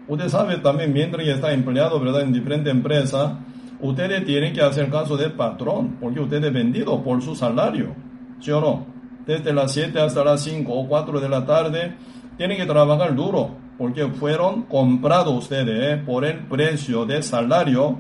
Usted 0.07 0.29
sabe 0.29 0.57
también, 0.59 0.95
mientras 0.95 1.27
está 1.27 1.53
empleado, 1.53 2.01
¿verdad? 2.01 2.23
En 2.23 2.33
diferentes 2.33 2.73
empresas, 2.73 3.33
ustedes 3.81 4.25
tienen 4.25 4.53
que 4.53 4.63
hacer 4.63 4.91
caso 4.91 5.17
del 5.17 5.33
patrón, 5.33 5.97
porque 6.01 6.21
usted 6.21 6.43
es 6.43 6.53
vendido 6.53 7.03
por 7.03 7.23
su 7.23 7.35
salario, 7.35 7.95
¿sí 8.41 8.51
o 8.51 8.61
no? 8.61 8.87
Desde 9.27 9.53
las 9.53 9.73
7 9.73 10.01
hasta 10.01 10.25
las 10.25 10.43
5 10.43 10.73
o 10.73 10.89
4 10.89 11.21
de 11.21 11.29
la 11.29 11.45
tarde, 11.45 11.95
tienen 12.37 12.57
que 12.57 12.67
trabajar 12.67 13.15
duro, 13.15 13.51
porque 13.77 14.07
fueron 14.09 14.63
comprados 14.63 15.35
ustedes 15.35 15.99
¿eh? 15.99 16.03
por 16.05 16.25
el 16.25 16.39
precio 16.47 17.05
de 17.05 17.23
salario, 17.23 17.99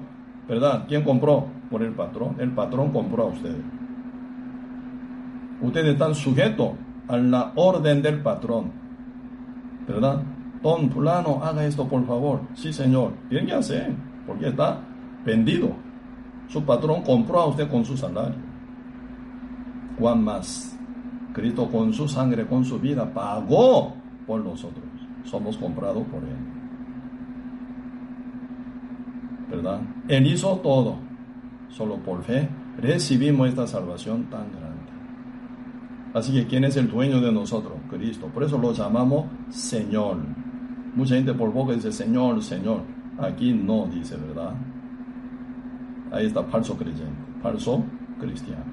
¿verdad? 0.48 0.84
¿Quién 0.88 1.02
compró? 1.02 1.46
Por 1.70 1.82
el 1.82 1.92
patrón. 1.92 2.36
El 2.38 2.52
patrón 2.52 2.90
compró 2.92 3.24
a 3.24 3.26
ustedes. 3.26 3.62
Ustedes 5.60 5.92
están 5.92 6.14
sujetos 6.14 6.70
a 7.08 7.16
la 7.16 7.52
orden 7.56 8.00
del 8.00 8.20
patrón, 8.22 8.72
¿verdad? 9.86 10.22
Don 10.62 10.90
fulano, 10.90 11.40
haga 11.42 11.64
esto 11.64 11.86
por 11.86 12.06
favor. 12.06 12.40
Sí, 12.54 12.72
señor. 12.72 13.12
Tiene 13.28 13.46
que 13.46 13.54
hacer, 13.54 13.92
porque 14.26 14.48
está 14.48 14.80
vendido. 15.24 15.72
Su 16.48 16.64
patrón 16.64 17.02
compró 17.02 17.40
a 17.40 17.46
usted 17.46 17.68
con 17.70 17.84
su 17.84 17.96
salario. 17.96 18.36
¿Cuán 19.98 20.24
más? 20.24 20.76
Cristo 21.32 21.68
con 21.70 21.92
su 21.92 22.08
sangre, 22.08 22.46
con 22.46 22.64
su 22.64 22.78
vida, 22.78 23.12
pagó 23.12 23.94
por 24.26 24.42
nosotros. 24.42 24.84
Somos 25.24 25.56
comprados 25.56 26.04
por 26.06 26.22
Él. 26.22 26.36
¿Verdad? 29.50 29.80
Él 30.08 30.26
hizo 30.26 30.56
todo. 30.56 30.96
Solo 31.68 31.96
por 31.96 32.22
fe 32.22 32.48
recibimos 32.78 33.48
esta 33.48 33.66
salvación 33.66 34.24
tan 34.24 34.50
grande. 34.52 34.68
Así 36.14 36.32
que, 36.32 36.46
¿quién 36.46 36.64
es 36.64 36.76
el 36.76 36.88
dueño 36.88 37.20
de 37.20 37.30
nosotros? 37.30 37.74
Cristo. 37.90 38.28
Por 38.32 38.42
eso 38.42 38.58
lo 38.58 38.72
llamamos 38.72 39.26
Señor. 39.50 40.16
Mucha 40.94 41.16
gente 41.16 41.34
por 41.34 41.52
boca 41.52 41.74
dice 41.74 41.92
Señor, 41.92 42.42
Señor. 42.42 42.80
Aquí 43.18 43.52
no 43.52 43.86
dice, 43.86 44.16
¿verdad? 44.16 44.54
Ahí 46.12 46.26
está 46.26 46.42
falso 46.44 46.76
creyente, 46.76 47.40
falso 47.42 47.82
cristiano. 48.20 48.64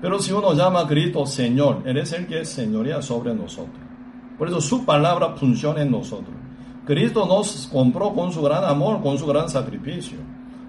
Pero 0.00 0.18
si 0.18 0.32
uno 0.32 0.52
llama 0.54 0.80
a 0.80 0.86
Cristo 0.86 1.24
Señor, 1.26 1.82
Él 1.84 1.96
es 1.98 2.12
el 2.12 2.26
que 2.26 2.44
señorea 2.44 3.00
sobre 3.02 3.34
nosotros. 3.34 3.78
Por 4.36 4.48
eso 4.48 4.60
su 4.60 4.84
palabra 4.84 5.36
funciona 5.36 5.82
en 5.82 5.90
nosotros. 5.90 6.34
Cristo 6.84 7.26
nos 7.26 7.68
compró 7.72 8.12
con 8.12 8.32
su 8.32 8.42
gran 8.42 8.64
amor, 8.64 9.00
con 9.00 9.16
su 9.16 9.26
gran 9.26 9.48
sacrificio. 9.48 10.18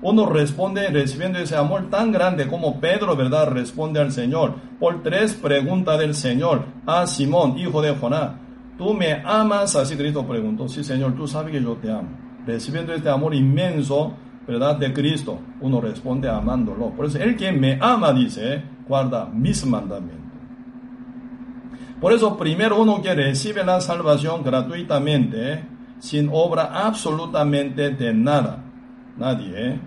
Uno 0.03 0.25
responde 0.27 0.89
recibiendo 0.89 1.39
ese 1.39 1.55
amor 1.55 1.89
tan 1.89 2.11
grande 2.11 2.47
como 2.47 2.79
Pedro, 2.79 3.15
¿verdad? 3.15 3.49
Responde 3.49 3.99
al 3.99 4.11
Señor 4.11 4.53
por 4.79 5.01
tres 5.01 5.33
preguntas 5.33 5.97
del 5.97 6.13
Señor 6.13 6.65
a 6.85 7.07
Simón, 7.07 7.57
hijo 7.57 7.81
de 7.81 7.95
Jonás. 7.95 8.33
¿Tú 8.77 8.93
me 8.93 9.21
amas? 9.25 9.75
Así 9.75 9.95
Cristo 9.95 10.27
preguntó. 10.27 10.67
Sí, 10.67 10.83
Señor, 10.83 11.15
tú 11.15 11.27
sabes 11.27 11.53
que 11.53 11.61
yo 11.63 11.75
te 11.77 11.89
amo. 11.89 12.09
Recibiendo 12.45 12.93
este 12.93 13.09
amor 13.09 13.33
inmenso, 13.33 14.13
¿verdad? 14.47 14.77
De 14.77 14.93
Cristo, 14.93 15.39
uno 15.61 15.79
responde 15.81 16.29
amándolo. 16.29 16.89
Por 16.91 17.05
eso, 17.05 17.19
el 17.19 17.35
que 17.35 17.51
me 17.51 17.77
ama, 17.81 18.13
dice, 18.13 18.63
guarda 18.87 19.25
mis 19.25 19.65
mandamientos. 19.65 20.23
Por 21.99 22.11
eso, 22.11 22.37
primero 22.37 22.81
uno 22.81 23.01
que 23.01 23.13
recibe 23.15 23.63
la 23.63 23.79
salvación 23.79 24.43
gratuitamente, 24.43 25.63
sin 25.99 26.29
obra 26.31 26.85
absolutamente 26.85 27.91
de 27.91 28.13
nada. 28.13 28.63
Nadie. 29.17 29.79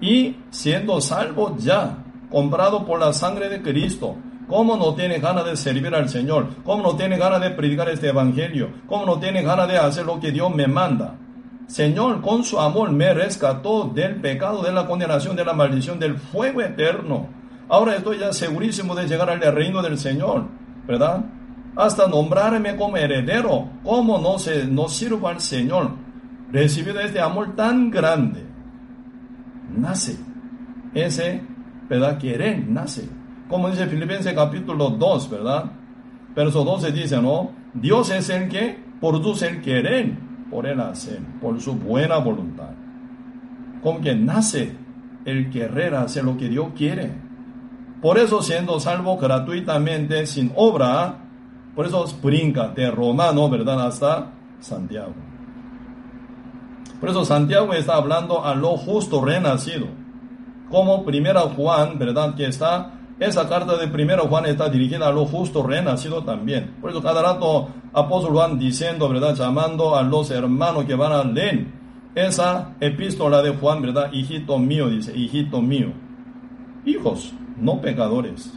Y 0.00 0.36
siendo 0.50 1.00
salvo 1.00 1.56
ya, 1.58 2.04
comprado 2.30 2.84
por 2.84 2.98
la 2.98 3.12
sangre 3.12 3.48
de 3.48 3.62
Cristo, 3.62 4.16
¿Cómo 4.48 4.78
no 4.78 4.94
tiene 4.94 5.18
ganas 5.18 5.44
de 5.44 5.56
servir 5.58 5.94
al 5.94 6.08
Señor? 6.08 6.48
¿Cómo 6.64 6.82
no 6.82 6.96
tiene 6.96 7.18
ganas 7.18 7.42
de 7.42 7.50
predicar 7.50 7.90
este 7.90 8.08
evangelio? 8.08 8.70
¿Cómo 8.86 9.04
no 9.04 9.18
tiene 9.18 9.42
ganas 9.42 9.68
de 9.68 9.76
hacer 9.76 10.06
lo 10.06 10.18
que 10.18 10.32
Dios 10.32 10.54
me 10.54 10.66
manda? 10.66 11.18
Señor, 11.68 12.20
con 12.20 12.42
su 12.42 12.58
amor 12.58 12.90
me 12.90 13.14
rescató 13.14 13.84
del 13.94 14.16
pecado, 14.16 14.62
de 14.62 14.72
la 14.72 14.86
condenación, 14.86 15.36
de 15.36 15.44
la 15.44 15.52
maldición, 15.52 16.00
del 16.00 16.16
fuego 16.16 16.60
eterno. 16.60 17.28
Ahora 17.68 17.94
estoy 17.94 18.18
ya 18.18 18.32
segurísimo 18.32 18.96
de 18.96 19.06
llegar 19.06 19.30
al 19.30 19.40
reino 19.40 19.80
del 19.80 19.96
Señor, 19.96 20.46
¿verdad? 20.86 21.24
Hasta 21.76 22.08
nombrarme 22.08 22.74
como 22.74 22.96
heredero. 22.96 23.68
¿Cómo 23.84 24.18
no, 24.18 24.40
se, 24.40 24.66
no 24.66 24.88
sirvo 24.88 25.28
al 25.28 25.40
Señor? 25.40 25.92
Recibido 26.50 26.98
este 26.98 27.20
amor 27.20 27.54
tan 27.54 27.90
grande. 27.90 28.44
Nace. 29.76 30.18
Ese, 30.92 31.42
¿verdad? 31.88 32.18
Querer 32.18 32.66
nace 32.66 33.08
como 33.48 33.70
dice 33.70 33.86
Filipenses 33.86 34.34
capítulo 34.34 34.90
2, 34.90 35.30
¿verdad? 35.30 35.64
Verso 36.36 36.64
12 36.64 36.92
dice, 36.92 37.20
¿no? 37.20 37.50
Dios 37.74 38.10
es 38.10 38.28
el 38.28 38.48
que 38.48 38.78
produce 39.00 39.48
el 39.48 39.62
querer 39.62 40.16
por 40.50 40.66
el 40.66 40.80
hacer, 40.80 41.20
por 41.40 41.60
su 41.60 41.74
buena 41.74 42.18
voluntad. 42.18 42.70
Como 43.82 44.00
que 44.00 44.14
nace 44.14 44.76
el 45.24 45.50
querer 45.50 45.94
hacer 45.94 46.24
lo 46.24 46.36
que 46.36 46.48
Dios 46.48 46.68
quiere. 46.76 47.12
Por 48.00 48.18
eso 48.18 48.42
siendo 48.42 48.78
salvo 48.80 49.16
gratuitamente, 49.16 50.26
sin 50.26 50.52
obra, 50.56 51.16
por 51.74 51.86
eso 51.86 52.04
brinca 52.22 52.68
de 52.68 52.90
Romano, 52.90 53.48
¿verdad? 53.50 53.86
Hasta 53.86 54.30
Santiago. 54.60 55.14
Por 57.00 57.10
eso 57.10 57.24
Santiago 57.24 57.72
está 57.74 57.94
hablando 57.94 58.44
a 58.44 58.54
lo 58.54 58.76
justo 58.76 59.24
renacido. 59.24 59.86
Como 60.70 61.04
primera 61.04 61.40
Juan, 61.42 61.98
¿verdad? 61.98 62.34
Que 62.34 62.46
está 62.46 62.97
esa 63.20 63.48
carta 63.48 63.76
de 63.76 63.88
primero 63.88 64.28
Juan 64.28 64.46
está 64.46 64.68
dirigida 64.68 65.08
a 65.08 65.12
lo 65.12 65.26
justo 65.26 65.62
renacido 65.64 66.22
también. 66.22 66.76
Por 66.80 66.90
eso 66.90 67.02
cada 67.02 67.20
rato 67.20 67.68
apóstol 67.92 68.32
Juan 68.32 68.58
diciendo, 68.58 69.08
¿verdad? 69.08 69.34
Llamando 69.34 69.96
a 69.96 70.02
los 70.02 70.30
hermanos 70.30 70.84
que 70.84 70.94
van 70.94 71.12
a 71.12 71.24
leer 71.24 71.66
esa 72.14 72.76
epístola 72.80 73.42
de 73.42 73.50
Juan, 73.50 73.82
¿verdad? 73.82 74.12
Hijito 74.12 74.58
mío, 74.58 74.88
dice, 74.88 75.16
hijito 75.16 75.60
mío. 75.60 75.92
Hijos, 76.84 77.32
no 77.56 77.80
pecadores. 77.80 78.52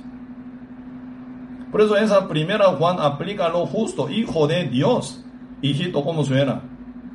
Por 1.72 1.82
eso 1.82 1.96
esa 1.98 2.28
primera 2.28 2.66
Juan 2.66 2.98
aplica 3.00 3.48
a 3.48 3.50
lo 3.50 3.66
justo, 3.66 4.10
hijo 4.10 4.46
de 4.46 4.66
Dios. 4.66 5.24
Hijito, 5.62 6.04
¿cómo 6.04 6.24
suena? 6.24 6.62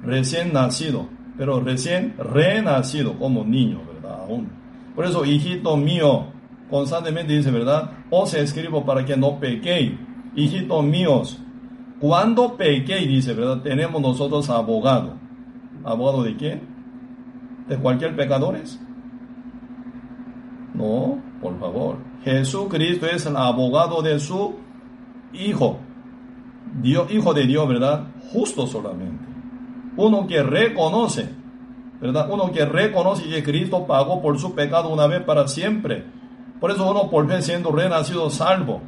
Recién 0.02 0.52
nacido, 0.52 1.08
pero 1.36 1.60
recién 1.60 2.14
renacido 2.18 3.18
como 3.18 3.44
niño, 3.44 3.82
¿verdad? 3.86 4.20
Aún. 4.22 4.48
Por 4.94 5.04
eso, 5.04 5.24
hijito 5.24 5.76
mío, 5.76 6.26
constantemente 6.70 7.32
dice, 7.32 7.50
¿verdad? 7.50 7.90
Os 8.10 8.34
escribo 8.34 8.84
para 8.84 9.04
que 9.04 9.16
no 9.16 9.38
pequéis, 9.38 9.92
hijitos 10.34 10.84
míos. 10.84 11.42
Cuando 12.00 12.56
pequéis, 12.56 13.08
dice, 13.08 13.34
¿verdad? 13.34 13.62
Tenemos 13.62 14.00
nosotros 14.00 14.50
abogado. 14.50 15.14
¿Abogado 15.84 16.22
de 16.22 16.36
quién? 16.36 16.62
¿De 17.68 17.76
cualquier 17.76 18.14
pecadores? 18.14 18.80
No, 20.74 21.18
por 21.40 21.58
favor. 21.58 21.96
Jesucristo 22.22 23.06
es 23.06 23.24
el 23.26 23.36
abogado 23.36 24.02
de 24.02 24.18
su 24.18 24.56
Hijo. 25.32 25.78
Dios, 26.80 27.10
hijo 27.10 27.34
de 27.34 27.46
Dios, 27.46 27.68
¿verdad? 27.68 28.06
Justo 28.32 28.66
solamente. 28.66 29.24
Uno 29.96 30.26
que 30.26 30.42
reconoce, 30.42 31.28
¿verdad? 32.00 32.28
Uno 32.30 32.52
que 32.52 32.64
reconoce 32.64 33.28
que 33.28 33.42
Cristo 33.42 33.86
pagó 33.86 34.20
por 34.20 34.38
su 34.38 34.54
pecado 34.54 34.88
una 34.90 35.06
vez 35.06 35.22
para 35.22 35.48
siempre 35.48 36.04
por 36.60 36.70
eso 36.70 36.90
uno 36.90 37.10
por 37.10 37.28
fe 37.28 37.42
siendo 37.42 37.70
renacido 37.70 38.30
salvo, 38.30 38.80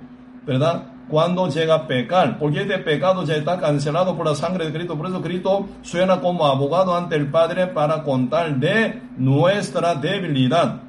¿verdad? 0.47 0.85
Cuando 1.09 1.49
llega 1.49 1.75
a 1.75 1.87
pecar, 1.87 2.39
porque 2.39 2.63
este 2.63 2.79
pecado 2.79 3.25
ya 3.25 3.37
está 3.37 3.59
cancelado 3.59 4.17
por 4.17 4.27
la 4.27 4.35
sangre 4.35 4.67
de 4.67 4.73
Cristo. 4.73 4.97
Por 4.97 5.07
eso 5.07 5.23
Cristo 5.23 5.67
suena 5.83 6.21
como 6.21 6.47
abogado 6.47 6.95
ante 6.95 7.17
el 7.17 7.31
Padre 7.31 7.67
para 7.67 8.03
contar 8.03 8.57
de 8.57 9.01
nuestra 9.17 9.95
debilidad. 9.95 10.83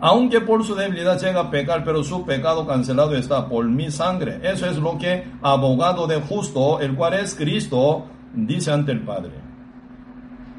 Aunque 0.00 0.40
por 0.40 0.64
su 0.64 0.74
debilidad 0.74 1.18
llega 1.18 1.40
a 1.40 1.50
pecar, 1.50 1.84
pero 1.84 2.02
su 2.02 2.24
pecado 2.26 2.66
cancelado 2.66 3.14
está 3.14 3.48
por 3.48 3.64
mi 3.66 3.90
sangre. 3.90 4.40
Eso 4.42 4.66
es 4.66 4.76
lo 4.76 4.98
que 4.98 5.24
abogado 5.40 6.06
de 6.06 6.20
justo, 6.20 6.80
el 6.80 6.94
cual 6.94 7.14
es 7.14 7.34
Cristo, 7.34 8.06
dice 8.34 8.72
ante 8.72 8.92
el 8.92 9.00
Padre. 9.00 9.32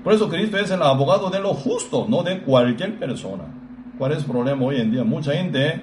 Por 0.04 0.14
eso 0.14 0.30
Cristo 0.30 0.58
es 0.58 0.72
el 0.72 0.82
abogado 0.82 1.30
de 1.30 1.40
lo 1.40 1.54
justo, 1.54 2.06
no 2.08 2.24
de 2.24 2.42
cualquier 2.42 2.98
persona. 2.98 3.63
¿Cuál 4.04 4.12
es 4.12 4.18
el 4.18 4.26
problema 4.26 4.66
hoy 4.66 4.82
en 4.82 4.92
día? 4.92 5.06
Mucha 5.06 5.32
gente, 5.32 5.80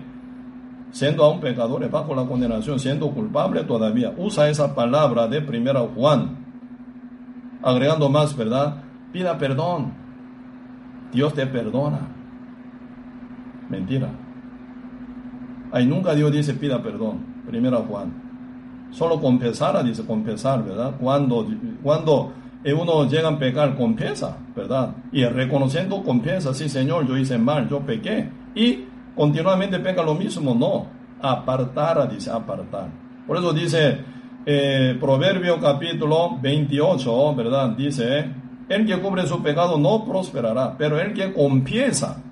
siendo 0.91 1.25
aún 1.25 1.41
pecadores 1.41 1.91
bajo 1.91 2.15
la 2.15 2.27
condenación, 2.27 2.79
siendo 2.79 3.11
culpable 3.13 3.65
todavía, 3.65 4.13
usa 4.15 4.51
esa 4.51 4.75
palabra 4.75 5.27
de 5.27 5.41
primera 5.41 5.81
Juan, 5.81 6.37
agregando 7.63 8.11
más, 8.11 8.37
¿verdad? 8.37 8.83
Pida 9.11 9.39
perdón. 9.39 9.95
Dios 11.11 11.33
te 11.33 11.47
perdona. 11.47 12.01
Mentira. 13.71 14.11
Ahí 15.73 15.87
nunca 15.87 16.15
Dios 16.15 16.31
dice 16.31 16.53
pida 16.53 16.83
perdón. 16.83 17.21
Primera 17.47 17.79
Juan. 17.79 18.13
Solo 18.91 19.19
confesar, 19.19 19.83
dice 19.83 20.05
confesar, 20.05 20.63
¿verdad? 20.63 20.95
Cuando, 21.01 21.49
cuando 21.83 22.35
uno 22.65 23.09
llega 23.09 23.29
a 23.29 23.39
pecar, 23.39 23.77
confiesa, 23.77 24.37
¿verdad? 24.55 24.95
Y 25.13 25.25
reconociendo, 25.25 26.03
confiesa, 26.03 26.53
sí, 26.53 26.69
Señor, 26.69 27.07
yo 27.07 27.17
hice 27.17 27.39
mal, 27.39 27.69
yo 27.69 27.81
pequé. 27.81 28.29
Y 28.55 28.85
continuamente 29.17 29.79
peca 29.79 30.03
lo 30.03 30.15
mismo, 30.15 30.55
no. 30.55 30.87
Apartar, 31.23 32.11
dice, 32.11 32.31
apartar. 32.31 32.89
Por 33.27 33.39
eso 33.39 33.53
dice 33.53 33.99
eh, 34.45 34.97
Proverbio 35.01 35.59
capítulo 35.61 36.39
28, 36.41 37.35
¿verdad? 37.35 37.71
Dice, 37.71 38.31
el 38.69 38.87
que 38.87 38.99
cubre 38.99 39.27
su 39.27 39.43
pecado 39.43 39.79
no 39.79 40.05
prosperará, 40.05 40.77
pero 40.77 41.01
el 41.01 41.13
que 41.15 41.33
confiesa, 41.33 42.23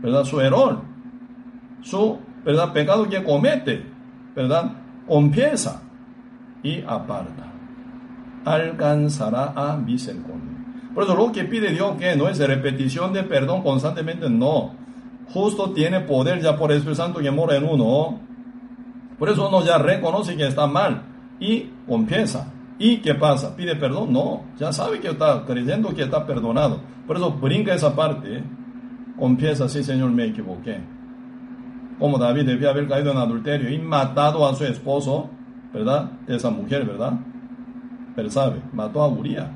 ¿verdad? 0.00 0.24
Su 0.24 0.40
error, 0.40 0.82
su, 1.82 2.18
¿verdad? 2.44 2.72
Pecado 2.72 3.08
que 3.08 3.22
comete, 3.22 3.84
¿verdad? 4.34 4.72
Confiesa 5.06 5.82
y 6.62 6.82
aparta. 6.82 7.45
Alcanzará 8.46 9.52
a 9.54 9.76
misericordia. 9.76 10.56
Por 10.94 11.04
eso 11.04 11.14
lo 11.14 11.30
que 11.30 11.44
pide 11.44 11.72
Dios 11.72 11.96
que 11.98 12.16
no 12.16 12.28
es 12.28 12.38
repetición 12.38 13.12
de 13.12 13.22
perdón 13.22 13.62
constantemente, 13.62 14.30
no. 14.30 14.74
Justo 15.28 15.72
tiene 15.72 16.00
poder 16.00 16.40
ya 16.40 16.56
por 16.56 16.70
el 16.70 16.78
Espíritu 16.78 17.02
Santo 17.02 17.20
que 17.20 17.30
mora 17.30 17.56
en 17.56 17.64
uno. 17.64 18.18
Por 19.18 19.28
eso 19.28 19.48
uno 19.48 19.62
ya 19.62 19.76
reconoce 19.76 20.36
que 20.36 20.46
está 20.46 20.66
mal 20.66 21.02
y 21.38 21.70
confiesa. 21.86 22.52
¿Y 22.78 22.98
qué 22.98 23.14
pasa? 23.14 23.56
¿Pide 23.56 23.76
perdón? 23.76 24.12
No, 24.12 24.44
ya 24.58 24.72
sabe 24.72 25.00
que 25.00 25.08
está 25.08 25.44
creyendo 25.44 25.94
que 25.94 26.02
está 26.02 26.24
perdonado. 26.24 26.80
Por 27.06 27.16
eso 27.16 27.32
brinca 27.32 27.74
esa 27.74 27.94
parte, 27.94 28.42
confiesa, 29.18 29.68
sí 29.68 29.82
Señor, 29.82 30.12
me 30.12 30.26
equivoqué. 30.26 30.80
Como 31.98 32.16
David 32.16 32.46
debía 32.46 32.70
haber 32.70 32.86
caído 32.88 33.10
en 33.10 33.18
adulterio 33.18 33.70
y 33.70 33.78
matado 33.78 34.46
a 34.46 34.54
su 34.54 34.64
esposo, 34.64 35.30
¿verdad? 35.72 36.12
Esa 36.26 36.50
mujer, 36.50 36.84
¿verdad? 36.84 37.14
Pero 38.16 38.30
sabe, 38.30 38.62
mató 38.72 39.02
a 39.02 39.08
Uriah, 39.08 39.54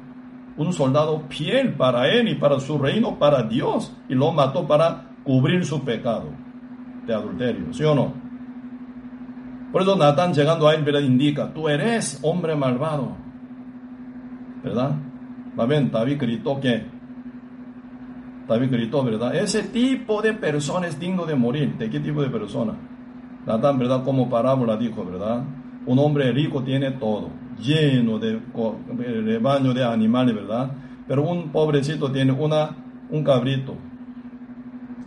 un 0.57 0.73
soldado 0.73 1.25
fiel 1.31 1.75
para 1.75 2.09
él 2.09 2.29
y 2.29 2.35
para 2.35 2.61
su 2.61 2.79
reino, 2.79 3.19
para 3.19 3.43
Dios, 3.43 3.97
y 4.09 4.15
lo 4.15 4.31
mató 4.31 4.67
para 4.69 5.17
cubrir 5.25 5.65
su 5.65 5.83
pecado 5.83 6.29
de 7.07 7.15
adulterio, 7.15 7.73
¿sí 7.73 7.83
o 7.83 7.95
no? 7.95 8.13
Por 9.73 9.83
eso 9.83 9.97
Natán 9.97 10.35
llegando 10.35 10.69
a 10.69 10.75
él, 10.75 10.85
¿verdad? 10.85 11.01
indica, 11.01 11.53
tú 11.53 11.69
eres 11.69 12.21
hombre 12.23 12.55
malvado. 12.55 13.17
¿Verdad? 14.63 14.97
También 15.57 15.91
David 15.91 16.19
gritó 16.21 16.61
que, 16.61 16.87
David 18.49 18.71
gritó, 18.71 19.05
¿verdad? 19.05 19.35
Ese 19.35 19.63
tipo 19.63 20.21
de 20.21 20.35
persona 20.35 20.89
es 20.89 20.99
digno 20.99 21.25
de 21.25 21.37
morir. 21.37 21.77
¿De 21.79 21.89
qué 21.89 22.01
tipo 22.01 22.21
de 22.21 22.29
persona? 22.29 22.75
Natán, 23.47 23.79
¿verdad? 23.79 24.03
Como 24.05 24.29
parábola 24.29 24.77
dijo, 24.77 25.05
¿verdad? 25.05 25.45
Un 25.87 25.99
hombre 25.99 26.33
rico 26.33 26.63
tiene 26.63 26.91
todo, 26.91 27.31
lleno 27.61 28.19
de 28.19 28.41
rebaño 29.23 29.75
de 29.75 29.85
animales, 29.85 30.35
¿verdad? 30.35 30.73
Pero 31.07 31.23
un 31.23 31.51
pobrecito 31.51 32.11
tiene 32.11 32.33
una, 32.33 32.77
un 33.11 33.23
cabrito. 33.25 33.77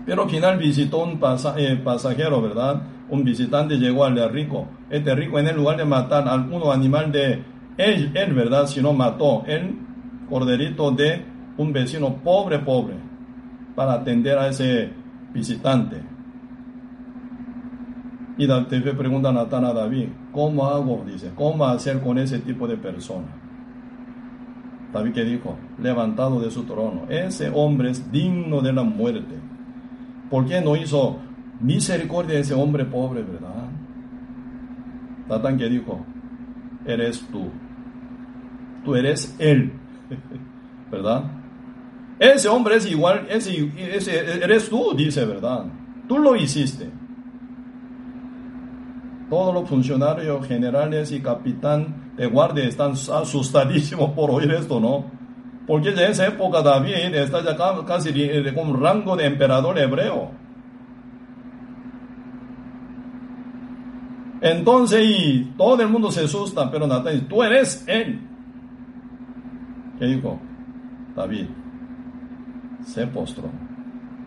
Pero 0.05 0.23
al 0.23 0.29
final 0.29 0.57
visitó 0.57 1.03
un 1.03 1.19
eh, 1.57 1.81
pasajero, 1.83 2.41
¿verdad? 2.41 2.81
un 3.09 3.23
visitante 3.23 3.77
llegó 3.77 4.05
al 4.05 4.29
rico. 4.31 4.67
Este 4.89 5.13
rico 5.13 5.39
en 5.39 5.47
el 5.47 5.55
lugar 5.55 5.77
de 5.77 5.85
matar 5.85 6.27
a 6.27 6.33
alguno 6.33 6.71
animal 6.71 7.11
de 7.11 7.43
él, 7.77 8.11
él, 8.13 8.33
¿verdad? 8.33 8.65
Si 8.65 8.81
no 8.81 8.93
mató 8.93 9.43
el 9.45 9.77
corderito 10.29 10.91
de 10.91 11.23
un 11.57 11.71
vecino 11.71 12.15
pobre, 12.23 12.59
pobre, 12.59 12.95
para 13.75 13.93
atender 13.93 14.37
a 14.37 14.47
ese 14.47 14.91
visitante. 15.31 16.01
Y 18.37 18.47
David 18.47 18.93
pregunta 18.97 19.29
a 19.29 19.33
Natán 19.33 19.63
a 19.65 19.73
David, 19.73 20.07
¿cómo 20.31 20.67
hago? 20.67 21.03
Dice, 21.05 21.31
¿cómo 21.35 21.65
hacer 21.65 22.01
con 22.01 22.17
ese 22.17 22.39
tipo 22.39 22.67
de 22.67 22.77
persona? 22.77 23.27
David 24.91 25.13
que 25.13 25.23
dijo, 25.23 25.55
levantado 25.79 26.39
de 26.39 26.49
su 26.49 26.63
trono, 26.63 27.05
ese 27.09 27.51
hombre 27.53 27.91
es 27.91 28.11
digno 28.11 28.61
de 28.61 28.73
la 28.73 28.83
muerte. 28.83 29.35
¿Por 30.29 30.45
qué 30.45 30.61
no 30.61 30.75
hizo 30.75 31.17
misericordia 31.59 32.35
de 32.35 32.41
ese 32.41 32.53
hombre 32.53 32.85
pobre, 32.85 33.21
¿verdad? 33.21 33.69
Tatán 35.27 35.57
que 35.57 35.69
dijo, 35.69 36.03
eres 36.85 37.25
tú, 37.31 37.49
tú 38.83 38.95
eres 38.95 39.35
él, 39.39 39.73
¿verdad? 40.91 41.23
Ese 42.19 42.47
hombre 42.47 42.75
es 42.75 42.89
igual, 42.89 43.27
ese, 43.29 43.71
eres 44.43 44.69
tú, 44.69 44.93
dice, 44.95 45.25
¿verdad? 45.25 45.65
Tú 46.07 46.19
lo 46.19 46.35
hiciste. 46.35 46.89
Todos 49.33 49.51
los 49.51 49.67
funcionarios 49.67 50.45
generales 50.45 51.11
y 51.11 51.19
capitán 51.19 52.13
de 52.15 52.27
guardia 52.27 52.65
están 52.65 52.91
asustadísimos 52.91 54.11
por 54.11 54.29
oír 54.29 54.51
esto, 54.51 54.79
¿no? 54.79 55.05
Porque 55.65 55.89
en 55.89 55.97
esa 55.97 56.27
época 56.27 56.61
David 56.61 57.15
está 57.15 57.43
ya 57.43 57.57
casi 57.83 58.13
con 58.53 58.79
rango 58.79 59.15
de 59.15 59.25
emperador 59.25 59.79
hebreo. 59.79 60.29
Entonces, 64.39 65.03
y 65.03 65.53
todo 65.57 65.81
el 65.81 65.89
mundo 65.89 66.11
se 66.11 66.25
asusta, 66.25 66.69
pero 66.69 66.85
Natán 66.85 67.27
tú 67.27 67.41
eres 67.41 67.83
él. 67.87 68.21
¿Qué 69.97 70.05
dijo? 70.05 70.39
David 71.15 71.47
se 72.85 73.07
postró 73.07 73.49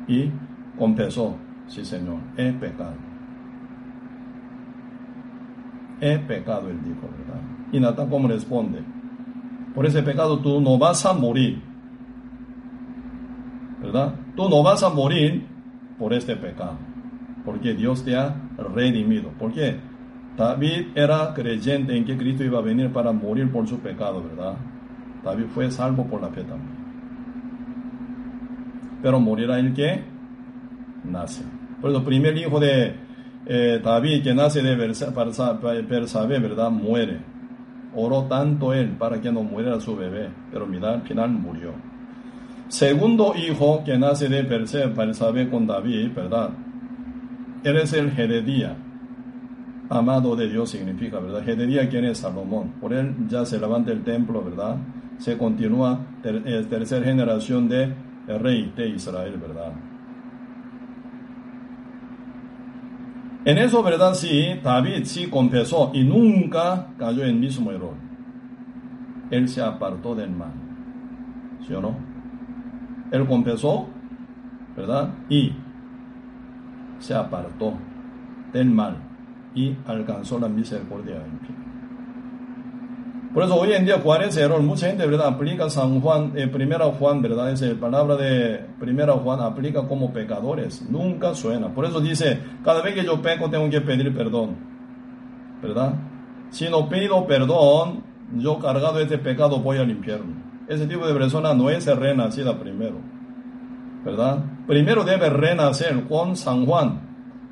y 0.08 0.32
confesó, 0.76 1.36
sí 1.68 1.84
Señor, 1.84 2.18
he 2.36 2.50
pecado. 2.50 3.05
He 6.00 6.18
pecado, 6.18 6.68
él 6.68 6.78
dijo, 6.84 7.08
¿verdad? 7.18 7.40
Y 7.72 7.80
Natán, 7.80 8.08
¿cómo 8.08 8.28
responde? 8.28 8.80
Por 9.74 9.86
ese 9.86 10.02
pecado 10.02 10.38
tú 10.38 10.60
no 10.60 10.78
vas 10.78 11.04
a 11.06 11.12
morir. 11.12 11.62
¿Verdad? 13.80 14.14
Tú 14.34 14.48
no 14.48 14.62
vas 14.62 14.82
a 14.82 14.90
morir 14.90 15.46
por 15.98 16.12
este 16.12 16.36
pecado. 16.36 16.78
Porque 17.44 17.74
Dios 17.74 18.04
te 18.04 18.16
ha 18.16 18.34
redimido. 18.74 19.30
¿Por 19.38 19.52
qué? 19.52 19.76
David 20.36 20.88
era 20.94 21.32
creyente 21.34 21.96
en 21.96 22.04
que 22.04 22.16
Cristo 22.16 22.44
iba 22.44 22.58
a 22.58 22.62
venir 22.62 22.92
para 22.92 23.12
morir 23.12 23.50
por 23.50 23.66
su 23.66 23.78
pecado, 23.78 24.22
¿verdad? 24.22 24.56
David 25.24 25.46
fue 25.54 25.70
salvo 25.70 26.06
por 26.06 26.20
la 26.20 26.28
fe 26.28 26.42
también. 26.42 26.76
Pero 29.02 29.20
morirá 29.20 29.58
el 29.58 29.72
que 29.72 30.02
nace. 31.04 31.42
Por 31.80 31.90
eso, 31.90 32.04
primer 32.04 32.36
hijo 32.36 32.60
de 32.60 33.05
eh, 33.46 33.80
David 33.82 34.22
que 34.22 34.34
nace 34.34 34.62
de 34.62 34.74
Bersabe, 34.76 36.38
¿verdad? 36.38 36.70
Muere. 36.70 37.20
Oró 37.94 38.24
tanto 38.24 38.74
él 38.74 38.90
para 38.98 39.20
que 39.20 39.32
no 39.32 39.42
muriera 39.42 39.80
su 39.80 39.96
bebé, 39.96 40.28
pero 40.52 40.66
al 40.66 41.02
final 41.02 41.30
murió. 41.30 41.72
Segundo 42.68 43.34
hijo 43.36 43.82
que 43.84 43.96
nace 43.96 44.28
de 44.28 44.42
Bersabe 44.42 45.48
con 45.48 45.66
David, 45.66 46.10
¿verdad? 46.14 46.50
Él 47.64 47.76
es 47.76 47.92
el 47.92 48.10
Jededía 48.10 48.76
amado 49.88 50.36
de 50.36 50.48
Dios 50.48 50.70
significa, 50.70 51.18
¿verdad? 51.20 51.44
Gedería, 51.44 51.88
quien 51.88 52.04
es 52.04 52.18
Salomón. 52.18 52.74
Por 52.80 52.92
él 52.92 53.14
ya 53.28 53.44
se 53.44 53.58
levanta 53.58 53.92
el 53.92 54.02
templo, 54.02 54.42
¿verdad? 54.42 54.76
Se 55.18 55.36
continúa 55.38 56.06
ter 56.22 56.42
eh, 56.44 56.64
tercera 56.68 57.04
generación 57.04 57.68
de 57.68 57.94
rey 58.26 58.72
de 58.76 58.88
Israel, 58.88 59.38
¿verdad? 59.40 59.72
En 63.46 63.58
eso, 63.58 63.80
¿verdad? 63.80 64.14
Sí, 64.14 64.58
David 64.60 65.04
sí 65.04 65.28
confesó 65.28 65.92
y 65.94 66.02
nunca 66.02 66.88
cayó 66.98 67.22
en 67.22 67.28
el 67.28 67.36
mismo 67.36 67.70
error. 67.70 67.94
Él 69.30 69.48
se 69.48 69.62
apartó 69.62 70.16
del 70.16 70.32
mal. 70.32 70.50
¿Sí 71.64 71.72
o 71.72 71.80
no? 71.80 71.96
Él 73.12 73.24
confesó, 73.24 73.86
¿verdad? 74.76 75.10
Y 75.28 75.52
se 76.98 77.14
apartó 77.14 77.74
del 78.52 78.68
mal 78.68 78.96
y 79.54 79.76
alcanzó 79.86 80.40
la 80.40 80.48
misericordia 80.48 81.20
fin. 81.46 81.65
Por 83.36 83.44
eso 83.44 83.54
hoy 83.54 83.70
en 83.74 83.84
día, 83.84 84.00
¿cuál 84.02 84.22
es 84.22 84.34
el 84.38 84.44
error? 84.44 84.62
Mucha 84.62 84.86
gente, 84.86 85.06
¿verdad? 85.06 85.26
Aplica 85.26 85.68
San 85.68 86.00
Juan, 86.00 86.32
eh, 86.36 86.48
primera 86.48 86.86
Juan, 86.86 87.20
¿verdad? 87.20 87.52
Esa 87.52 87.66
palabra 87.78 88.16
de 88.16 88.64
primera 88.80 89.12
Juan 89.12 89.40
aplica 89.40 89.86
como 89.86 90.10
pecadores. 90.10 90.80
Nunca 90.88 91.34
suena. 91.34 91.68
Por 91.68 91.84
eso 91.84 92.00
dice, 92.00 92.40
cada 92.64 92.80
vez 92.80 92.94
que 92.94 93.04
yo 93.04 93.20
peco 93.20 93.50
tengo 93.50 93.68
que 93.68 93.82
pedir 93.82 94.16
perdón. 94.16 94.56
¿Verdad? 95.60 95.96
Si 96.48 96.70
no 96.70 96.88
pido 96.88 97.26
perdón, 97.26 98.04
yo 98.38 98.58
cargado 98.58 99.00
este 99.00 99.18
pecado 99.18 99.60
voy 99.60 99.76
al 99.76 99.90
infierno. 99.90 100.32
ese 100.66 100.86
tipo 100.86 101.06
de 101.06 101.12
persona 101.12 101.52
no 101.52 101.68
es 101.68 101.84
renacida 101.84 102.58
primero, 102.58 102.96
¿verdad? 104.02 104.42
Primero 104.66 105.04
debe 105.04 105.28
renacer 105.28 106.04
con 106.08 106.36
San 106.36 106.64
Juan, 106.64 107.02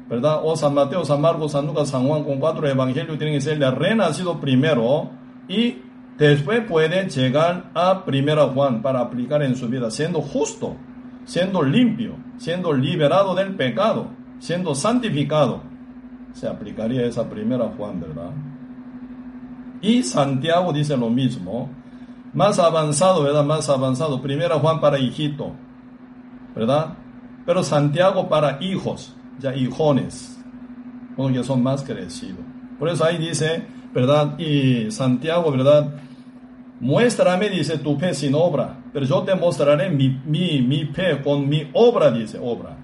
¿verdad? 0.09 0.41
O 0.45 0.57
San 0.57 0.73
Mateo, 0.73 1.05
San 1.05 1.21
Marcos, 1.21 1.53
San 1.53 1.67
Lucas, 1.67 1.91
San 1.91 2.09
Juan, 2.09 2.25
con 2.25 2.41
cuatro 2.41 2.67
evangelios 2.67 3.19
tienen 3.19 3.35
que 3.35 3.43
ser 3.43 3.59
renacido 3.61 4.41
primero 4.41 5.23
y 5.49 5.79
después 6.19 6.63
puede 6.63 7.09
llegar 7.09 7.71
a 7.75 8.05
primera 8.05 8.47
Juan 8.47 8.83
para 8.83 9.01
aplicar 9.01 9.43
en 9.43 9.57
su 9.57 9.69
vida, 9.69 9.91
siendo 9.91 10.21
justo, 10.21 10.77
siendo 11.25 11.63
limpio, 11.63 12.17
siendo 12.39 12.73
liberado 12.73 13.35
del 13.35 13.55
pecado, 13.55 14.09
siendo 14.39 14.75
santificado. 14.75 15.63
Se 16.33 16.49
aplicaría 16.49 17.07
esa 17.07 17.29
primera 17.29 17.73
Juan, 17.77 18.01
¿verdad? 18.01 18.31
Y 19.81 20.03
Santiago 20.03 20.73
dice 20.73 20.97
lo 20.97 21.11
mismo, 21.11 21.71
más 22.33 22.59
avanzado, 22.59 23.23
¿verdad? 23.23 23.45
Más 23.45 23.69
avanzado. 23.69 24.21
Primera 24.21 24.59
Juan 24.59 24.81
para 24.81 24.99
hijito, 24.99 25.53
¿verdad? 26.55 26.95
Pero 27.47 27.63
Santiago 27.63 28.29
para 28.29 28.63
hijos, 28.63 29.15
ya 29.39 29.55
hijones, 29.55 30.43
uno 31.17 31.33
que 31.33 31.45
son 31.45 31.63
más 31.63 31.83
crecidos. 31.83 32.41
Por 32.79 32.89
eso 32.89 33.05
ahí 33.05 33.19
dice, 33.19 33.67
¿verdad? 33.95 34.39
Y 34.39 34.91
Santiago, 34.91 35.51
¿verdad? 35.53 35.95
Muéstrame, 36.81 37.49
dice, 37.49 37.79
tu 37.79 37.97
fe 37.97 38.13
sin 38.13 38.35
obra, 38.35 38.77
pero 38.93 39.07
yo 39.07 39.23
te 39.23 39.35
mostraré 39.35 39.89
mi, 39.89 40.09
mi, 40.27 40.61
mi 40.61 40.85
fe 40.87 41.23
con 41.23 41.49
mi 41.49 41.71
obra, 41.73 42.11
dice, 42.11 42.39
obra. 42.43 42.77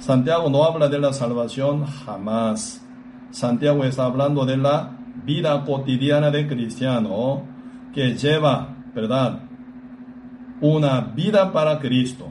Santiago 0.00 0.50
no 0.50 0.64
habla 0.64 0.88
de 0.88 0.98
la 0.98 1.12
salvación 1.12 1.86
jamás. 1.86 2.84
Santiago 3.30 3.84
está 3.84 4.04
hablando 4.04 4.44
de 4.44 4.56
la 4.56 4.98
vida 5.24 5.64
cotidiana 5.64 6.30
de 6.30 6.46
cristiano 6.46 7.42
que 7.94 8.14
lleva, 8.14 8.76
¿verdad? 8.94 9.40
Una 10.60 11.00
vida 11.00 11.52
para 11.52 11.78
Cristo. 11.78 12.30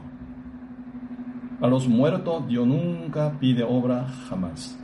A 1.60 1.66
los 1.66 1.88
muertos 1.88 2.46
Dios 2.46 2.66
nunca 2.66 3.32
pide 3.40 3.64
obra 3.64 4.06
jamás. 4.28 4.78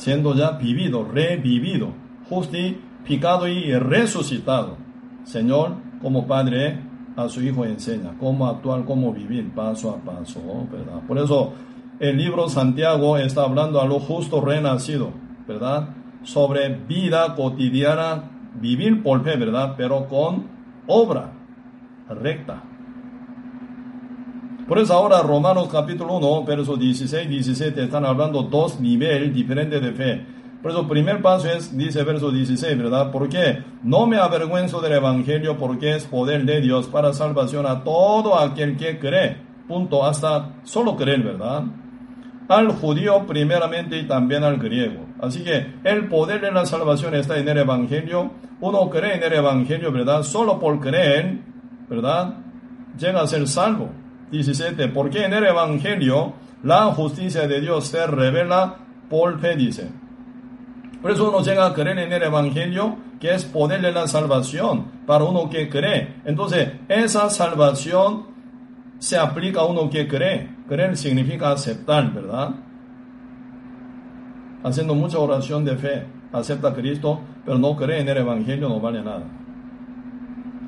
Siendo 0.00 0.34
ya 0.34 0.52
vivido, 0.52 1.04
revivido, 1.04 1.92
justificado 2.26 3.46
y 3.46 3.74
resucitado. 3.74 4.78
Señor, 5.24 5.74
como 6.00 6.26
Padre, 6.26 6.78
a 7.16 7.28
su 7.28 7.42
Hijo 7.42 7.66
enseña 7.66 8.14
cómo 8.18 8.46
actuar, 8.46 8.86
cómo 8.86 9.12
vivir 9.12 9.52
paso 9.52 9.90
a 9.90 9.98
paso, 9.98 10.40
¿verdad? 10.72 11.02
Por 11.06 11.18
eso 11.18 11.52
el 11.98 12.16
libro 12.16 12.48
Santiago 12.48 13.18
está 13.18 13.42
hablando 13.42 13.78
a 13.78 13.84
lo 13.84 14.00
justo 14.00 14.40
renacido, 14.40 15.12
¿verdad? 15.46 15.90
Sobre 16.22 16.70
vida 16.70 17.34
cotidiana 17.34 18.30
vivir 18.54 19.02
por 19.02 19.22
fe, 19.22 19.36
¿verdad? 19.36 19.74
Pero 19.76 20.08
con 20.08 20.46
obra 20.86 21.30
recta. 22.08 22.69
Por 24.70 24.78
eso 24.78 24.94
ahora 24.94 25.20
Romanos 25.20 25.68
capítulo 25.68 26.18
1, 26.18 26.44
versos 26.44 26.78
16 26.78 27.28
17 27.28 27.82
están 27.82 28.04
hablando 28.04 28.44
dos 28.44 28.78
niveles 28.78 29.34
diferentes 29.34 29.82
de 29.82 29.90
fe. 29.90 30.24
Por 30.62 30.70
eso 30.70 30.86
primer 30.86 31.20
paso 31.20 31.48
es, 31.48 31.76
dice 31.76 32.04
verso 32.04 32.30
16, 32.30 32.78
¿verdad? 32.78 33.10
Porque 33.10 33.64
no 33.82 34.06
me 34.06 34.18
avergüenzo 34.18 34.80
del 34.80 34.92
Evangelio 34.92 35.56
porque 35.58 35.96
es 35.96 36.04
poder 36.04 36.44
de 36.44 36.60
Dios 36.60 36.86
para 36.86 37.12
salvación 37.12 37.66
a 37.66 37.82
todo 37.82 38.38
aquel 38.38 38.76
que 38.76 39.00
cree. 39.00 39.38
Punto, 39.66 40.06
hasta 40.06 40.52
solo 40.62 40.94
creer, 40.94 41.24
¿verdad? 41.24 41.64
al 42.46 42.68
judío 42.68 43.26
primeramente 43.26 43.98
y 43.98 44.06
también 44.06 44.44
al 44.44 44.58
griego. 44.58 45.04
Así 45.20 45.42
que 45.42 45.66
el 45.82 46.06
poder 46.06 46.42
de 46.42 46.52
la 46.52 46.64
salvación 46.64 47.16
está 47.16 47.36
en 47.38 47.48
el 47.48 47.58
Evangelio. 47.58 48.30
Uno 48.60 48.88
cree 48.88 49.16
en 49.16 49.22
el 49.24 49.32
Evangelio, 49.32 49.90
¿verdad? 49.90 50.22
Solo 50.22 50.60
por 50.60 50.78
creer, 50.78 51.40
¿verdad? 51.88 52.34
Llega 52.96 53.20
a 53.20 53.26
ser 53.26 53.48
salvo. 53.48 53.99
17. 54.30 54.88
Porque 54.88 55.24
en 55.24 55.34
el 55.34 55.44
Evangelio 55.44 56.34
la 56.62 56.86
justicia 56.86 57.46
de 57.48 57.60
Dios 57.60 57.86
se 57.86 58.06
revela 58.06 58.76
por 59.08 59.40
fe, 59.40 59.56
dice. 59.56 59.88
Por 61.00 61.10
eso 61.10 61.28
uno 61.30 61.42
llega 61.42 61.66
a 61.66 61.72
creer 61.72 61.98
en 61.98 62.12
el 62.12 62.22
Evangelio, 62.22 62.96
que 63.18 63.34
es 63.34 63.44
poder 63.44 63.80
de 63.80 63.92
la 63.92 64.06
salvación 64.06 64.86
para 65.06 65.24
uno 65.24 65.48
que 65.48 65.68
cree. 65.68 66.16
Entonces, 66.24 66.72
esa 66.88 67.30
salvación 67.30 68.26
se 68.98 69.16
aplica 69.16 69.60
a 69.60 69.64
uno 69.64 69.88
que 69.88 70.06
cree. 70.06 70.48
Creer 70.68 70.96
significa 70.96 71.50
aceptar, 71.50 72.12
¿verdad? 72.12 72.50
Haciendo 74.62 74.94
mucha 74.94 75.18
oración 75.18 75.64
de 75.64 75.76
fe, 75.76 76.06
acepta 76.32 76.68
a 76.68 76.74
Cristo, 76.74 77.20
pero 77.46 77.58
no 77.58 77.74
cree 77.76 78.00
en 78.00 78.08
el 78.08 78.18
Evangelio, 78.18 78.68
no 78.68 78.78
vale 78.78 79.02
nada. 79.02 79.39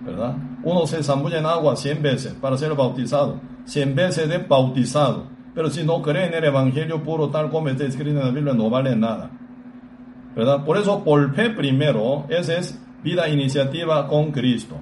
¿Verdad? 0.05 0.34
Uno 0.64 0.86
se 0.86 1.03
zambulla 1.03 1.38
en 1.38 1.46
agua 1.46 1.76
100 1.76 2.03
veces 2.03 2.34
para 2.34 2.57
ser 2.57 2.74
bautizado, 2.74 3.40
100 3.66 3.94
veces 3.94 4.28
de 4.28 4.38
bautizado, 4.38 5.26
pero 5.55 5.70
si 5.70 5.84
no 5.84 6.03
cree 6.03 6.26
en 6.26 6.34
el 6.34 6.44
Evangelio 6.44 7.03
puro 7.03 7.28
tal 7.28 7.50
como 7.50 7.68
está 7.68 7.84
escrito 7.84 8.18
en 8.18 8.26
la 8.26 8.30
Biblia, 8.30 8.55
no 8.55 8.68
vale 8.68 8.96
nada. 8.96 9.30
¿Verdad? 10.34 10.64
Por 10.64 10.78
eso, 10.78 11.05
por 11.05 11.34
fe 11.34 11.50
primero, 11.50 12.24
esa 12.28 12.57
es 12.57 12.80
vida 13.03 13.28
iniciativa 13.28 14.09
con 14.09 14.32
Cristo. 14.32 14.76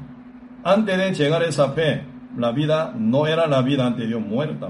Antes 0.62 0.97
de 0.97 1.12
llegar 1.12 1.43
a 1.43 1.47
esa 1.47 1.71
fe, 1.71 2.05
la 2.37 2.53
vida 2.53 2.95
no 2.97 3.27
era 3.27 3.47
la 3.47 3.61
vida 3.62 3.87
ante 3.87 4.07
Dios 4.07 4.21
muerta, 4.21 4.68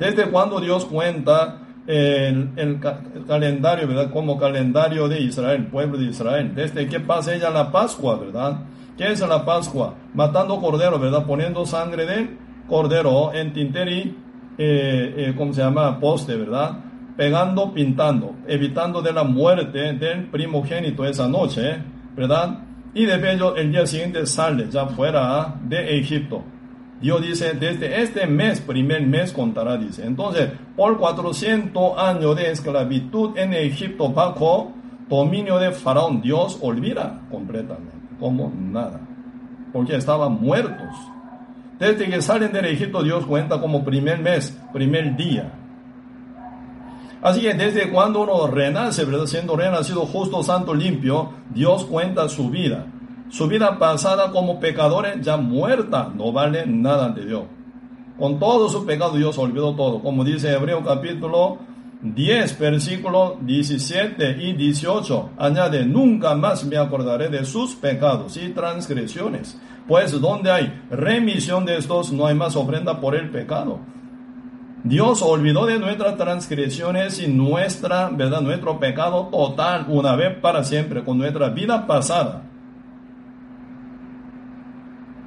desde 0.00 0.30
cuando 0.30 0.60
Dios 0.60 0.86
cuenta 0.86 1.58
el, 1.86 2.80
calendario, 3.28 3.86
¿verdad? 3.86 4.10
Como 4.10 4.38
calendario 4.38 5.08
de 5.08 5.20
Israel, 5.20 5.66
pueblo 5.66 5.98
de 5.98 6.06
Israel. 6.06 6.54
Desde 6.54 6.88
que 6.88 7.00
pasa 7.00 7.34
ella 7.34 7.50
la 7.50 7.70
Pascua, 7.70 8.18
¿verdad? 8.18 8.60
¿Qué 9.00 9.10
es 9.10 9.20
la 9.20 9.46
Pascua? 9.46 9.94
Matando 10.12 10.60
cordero, 10.60 10.98
¿verdad? 10.98 11.24
Poniendo 11.24 11.64
sangre 11.64 12.04
de 12.04 12.36
cordero 12.68 13.32
en 13.32 13.50
tinteri, 13.50 14.14
eh, 14.58 15.14
eh, 15.16 15.34
¿cómo 15.38 15.54
se 15.54 15.62
llama? 15.62 15.98
Poste, 15.98 16.36
¿verdad? 16.36 16.80
Pegando, 17.16 17.72
pintando, 17.72 18.34
evitando 18.46 19.00
de 19.00 19.14
la 19.14 19.24
muerte 19.24 19.94
del 19.94 20.26
primogénito 20.26 21.06
esa 21.06 21.26
noche, 21.26 21.78
¿verdad? 22.14 22.58
Y 22.92 23.06
de 23.06 23.32
ello 23.32 23.56
el 23.56 23.72
día 23.72 23.86
siguiente 23.86 24.26
sale 24.26 24.68
ya 24.70 24.84
fuera 24.88 25.54
de 25.66 25.96
Egipto. 25.98 26.42
Dios 27.00 27.22
dice, 27.22 27.54
desde 27.54 28.02
este 28.02 28.26
mes, 28.26 28.60
primer 28.60 29.00
mes 29.06 29.32
contará, 29.32 29.78
dice. 29.78 30.04
Entonces, 30.04 30.50
por 30.76 30.98
400 30.98 31.96
años 31.96 32.36
de 32.36 32.50
esclavitud 32.50 33.30
en 33.38 33.54
Egipto 33.54 34.10
bajo 34.10 34.74
dominio 35.08 35.58
de 35.58 35.70
Faraón, 35.70 36.20
Dios 36.20 36.58
olvida 36.60 37.22
completamente, 37.30 37.99
como 38.20 38.52
nada, 38.54 39.00
porque 39.72 39.96
estaban 39.96 40.40
muertos. 40.40 40.94
Desde 41.78 42.10
que 42.10 42.20
salen 42.20 42.52
del 42.52 42.66
Egipto, 42.66 43.02
Dios 43.02 43.24
cuenta 43.24 43.58
como 43.58 43.82
primer 43.82 44.20
mes, 44.20 44.56
primer 44.72 45.16
día. 45.16 45.54
Así 47.22 47.40
que 47.40 47.54
desde 47.54 47.90
cuando 47.90 48.20
uno 48.20 48.46
renace, 48.46 49.04
¿verdad? 49.04 49.26
siendo 49.26 49.56
renacido 49.56 50.06
justo, 50.06 50.42
santo, 50.42 50.74
limpio, 50.74 51.30
Dios 51.50 51.84
cuenta 51.84 52.28
su 52.28 52.50
vida. 52.50 52.86
Su 53.30 53.46
vida 53.46 53.78
pasada 53.78 54.30
como 54.30 54.58
pecadores 54.58 55.20
ya 55.20 55.36
muerta 55.36 56.10
no 56.14 56.32
vale 56.32 56.66
nada 56.66 57.06
ante 57.06 57.24
Dios. 57.24 57.44
Con 58.18 58.38
todo 58.38 58.68
su 58.68 58.84
pecado 58.84 59.16
Dios 59.16 59.38
olvidó 59.38 59.74
todo. 59.74 60.02
Como 60.02 60.24
dice 60.24 60.52
Hebreo 60.52 60.84
capítulo 60.84 61.58
10, 62.02 62.58
versículo 62.58 63.38
17 63.42 64.36
y 64.40 64.52
18. 64.54 65.30
Añade, 65.38 65.84
nunca 65.84 66.34
más 66.34 66.64
me 66.64 66.76
acordaré 66.76 67.28
de 67.28 67.44
sus 67.44 67.74
pecados 67.74 68.36
y 68.36 68.48
transgresiones. 68.50 69.58
Pues 69.86 70.18
donde 70.20 70.50
hay 70.50 70.82
remisión 70.90 71.64
de 71.64 71.76
estos 71.76 72.12
no 72.12 72.26
hay 72.26 72.34
más 72.34 72.56
ofrenda 72.56 73.00
por 73.00 73.14
el 73.14 73.30
pecado. 73.30 73.80
Dios 74.82 75.20
olvidó 75.20 75.66
de 75.66 75.78
nuestras 75.78 76.16
transgresiones 76.16 77.20
y 77.20 77.28
nuestra, 77.28 78.08
¿verdad? 78.08 78.40
Nuestro 78.40 78.78
pecado 78.78 79.28
total 79.30 79.86
una 79.88 80.16
vez 80.16 80.38
para 80.38 80.64
siempre 80.64 81.04
con 81.04 81.18
nuestra 81.18 81.50
vida 81.50 81.86
pasada 81.86 82.44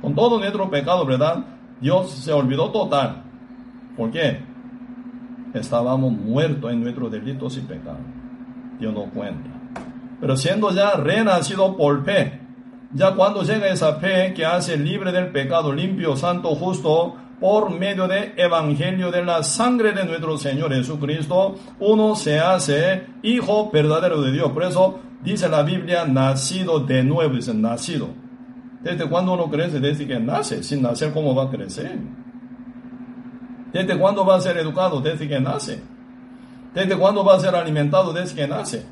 con 0.03 0.13
todo 0.13 0.38
nuestro 0.38 0.69
pecado, 0.69 1.05
¿verdad? 1.05 1.45
Dios 1.80 2.11
se 2.11 2.34
olvidó 2.34 2.69
total. 2.71 3.24
¿Por 3.95 4.11
qué? 4.11 4.43
Estábamos 5.53 6.11
muertos 6.11 6.71
en 6.71 6.81
nuestros 6.81 7.11
delitos 7.11 7.57
y 7.57 7.61
pecados. 7.61 8.01
Dios 8.79 8.93
no 8.93 9.05
cuenta. 9.11 9.49
Pero 10.19 10.37
siendo 10.37 10.71
ya 10.71 10.91
renacido 10.95 11.75
por 11.77 12.03
fe, 12.03 12.39
ya 12.93 13.13
cuando 13.15 13.43
llega 13.43 13.67
esa 13.67 13.95
fe 13.95 14.33
que 14.33 14.45
hace 14.45 14.77
libre 14.77 15.11
del 15.11 15.31
pecado, 15.31 15.73
limpio, 15.73 16.15
santo, 16.15 16.55
justo, 16.55 17.15
por 17.39 17.69
medio 17.71 18.07
del 18.07 18.33
evangelio 18.37 19.11
de 19.11 19.25
la 19.25 19.43
sangre 19.43 19.91
de 19.91 20.05
nuestro 20.05 20.37
Señor 20.37 20.73
Jesucristo, 20.73 21.55
uno 21.79 22.15
se 22.15 22.39
hace 22.39 23.05
hijo 23.21 23.69
verdadero 23.69 24.21
de 24.21 24.31
Dios. 24.31 24.51
Por 24.51 24.63
eso 24.63 24.99
dice 25.23 25.49
la 25.49 25.63
Biblia, 25.63 26.05
nacido 26.05 26.79
de 26.79 27.03
nuevo, 27.03 27.35
dice 27.35 27.53
nacido. 27.53 28.09
¿Desde 28.81 29.09
cuándo 29.09 29.33
uno 29.33 29.49
crece? 29.49 29.79
Desde 29.79 30.07
que 30.07 30.19
nace. 30.19 30.63
Sin 30.63 30.81
nacer, 30.81 31.11
¿cómo 31.13 31.33
va 31.33 31.43
a 31.43 31.49
crecer? 31.49 31.97
¿Desde 33.74 33.97
cuándo 33.97 34.24
va 34.24 34.36
a 34.36 34.41
ser 34.41 34.55
educado? 34.57 35.01
Desde 35.01 35.28
que 35.28 35.39
nace. 35.39 35.82
¿Desde 36.76 36.95
cuándo 36.95 37.26
va 37.26 37.36
a 37.36 37.39
ser 37.39 37.55
alimentado? 37.55 38.13
Desde 38.13 38.36
que 38.36 38.47
nace. 38.47 38.86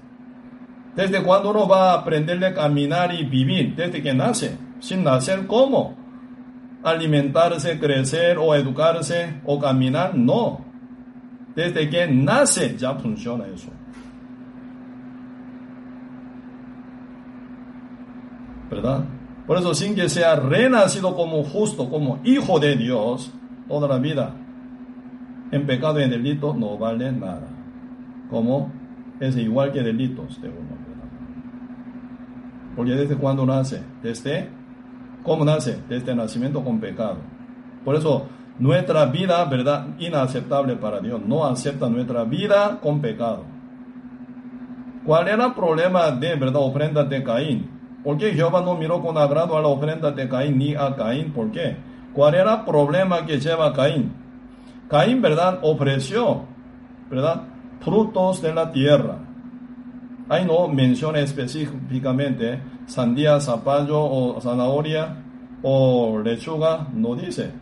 ¿Desde 0.96 1.22
cuándo 1.22 1.52
uno 1.52 1.68
va 1.68 1.92
a 1.92 2.00
aprenderle 2.00 2.48
a 2.48 2.54
caminar 2.54 3.14
y 3.14 3.24
vivir? 3.24 3.76
Desde 3.76 4.02
que 4.02 4.14
nace. 4.14 4.58
Sin 4.80 5.04
nacer, 5.04 5.46
¿cómo? 5.46 5.96
Alimentarse, 6.84 7.80
crecer 7.80 8.40
o 8.40 8.56
educarse 8.56 9.40
o 9.46 9.60
caminar, 9.60 10.16
no. 10.16 10.66
Desde 11.56 11.88
que 11.88 12.08
nace 12.08 12.76
ya 12.76 12.96
funciona 12.96 13.46
eso. 13.46 13.70
¿Verdad? 18.72 19.04
Por 19.46 19.58
eso, 19.58 19.76
sin 19.76 19.94
que 19.94 20.10
sea 20.10 20.36
renacido 20.38 21.16
como 21.16 21.44
justo, 21.44 21.88
como 21.88 22.20
hijo 22.24 22.60
de 22.60 22.76
Dios, 22.76 23.32
toda 23.68 23.88
la 23.88 23.98
vida 23.98 24.41
en 25.52 25.66
pecado 25.66 26.00
y 26.00 26.04
en 26.04 26.10
delito 26.10 26.54
no 26.54 26.78
vale 26.78 27.12
nada. 27.12 27.48
Como 28.30 28.72
es 29.20 29.36
igual 29.38 29.72
que 29.72 29.82
delitos 29.82 30.42
de 30.42 30.50
uno. 30.50 30.82
Porque 32.76 32.92
desde 32.92 33.16
cuando 33.16 33.46
nace, 33.46 33.82
desde, 34.02 34.50
¿cómo 35.24 35.44
nace? 35.44 35.80
Desde 35.90 36.12
el 36.12 36.18
nacimiento 36.18 36.64
con 36.64 36.80
pecado. 36.80 37.18
Por 37.84 37.96
eso, 37.96 38.28
nuestra 38.60 39.06
vida, 39.06 39.44
¿verdad? 39.46 39.88
Inaceptable 40.00 40.76
para 40.78 41.00
Dios. 41.00 41.22
No 41.26 41.46
acepta 41.46 41.90
nuestra 41.90 42.24
vida 42.24 42.80
con 42.82 43.02
pecado. 43.02 43.44
¿Cuál 45.06 45.28
era 45.28 45.48
el 45.48 45.54
problema 45.54 46.12
de, 46.12 46.36
¿verdad? 46.36 46.62
Ofrenda 46.62 47.04
de 47.04 47.24
Caín? 47.24 47.70
¿Por 48.04 48.18
qué 48.18 48.32
Jehová 48.34 48.62
no 48.62 48.76
miró 48.76 49.02
con 49.02 49.18
agrado 49.18 49.58
a 49.58 49.62
la 49.62 49.68
ofrenda 49.68 50.12
de 50.12 50.30
Caín 50.30 50.58
ni 50.58 50.76
a 50.76 50.96
Caín? 50.96 51.32
¿Por 51.34 51.52
qué? 51.52 51.76
¿Cuál 52.14 52.36
era 52.36 52.56
el 52.56 52.62
problema 52.62 53.26
que 53.26 53.40
lleva 53.40 53.74
Caín? 53.74 54.21
Caín, 54.92 55.22
¿verdad? 55.22 55.60
Ofreció, 55.62 56.44
¿verdad? 57.10 57.44
Frutos 57.80 58.42
de 58.42 58.54
la 58.54 58.74
tierra. 58.74 59.20
Ahí 60.28 60.44
no 60.46 60.68
menciona 60.68 61.20
específicamente 61.20 62.62
sandía, 62.88 63.40
zapallo 63.40 64.04
o 64.04 64.42
zanahoria 64.42 65.16
o 65.64 66.20
lechuga, 66.20 66.90
no 66.94 67.16
dice. 67.16 67.54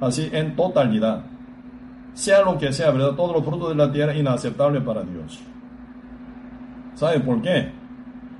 Así 0.00 0.30
en 0.32 0.56
totalidad. 0.56 1.26
Sea 2.14 2.40
lo 2.40 2.56
que 2.56 2.72
sea, 2.72 2.92
¿verdad? 2.92 3.12
Todos 3.12 3.36
los 3.36 3.44
frutos 3.44 3.68
de 3.68 3.74
la 3.74 3.92
tierra 3.92 4.14
inaceptable 4.16 4.80
para 4.80 5.02
Dios. 5.02 5.38
¿Sabe 6.94 7.20
por 7.20 7.42
qué? 7.42 7.72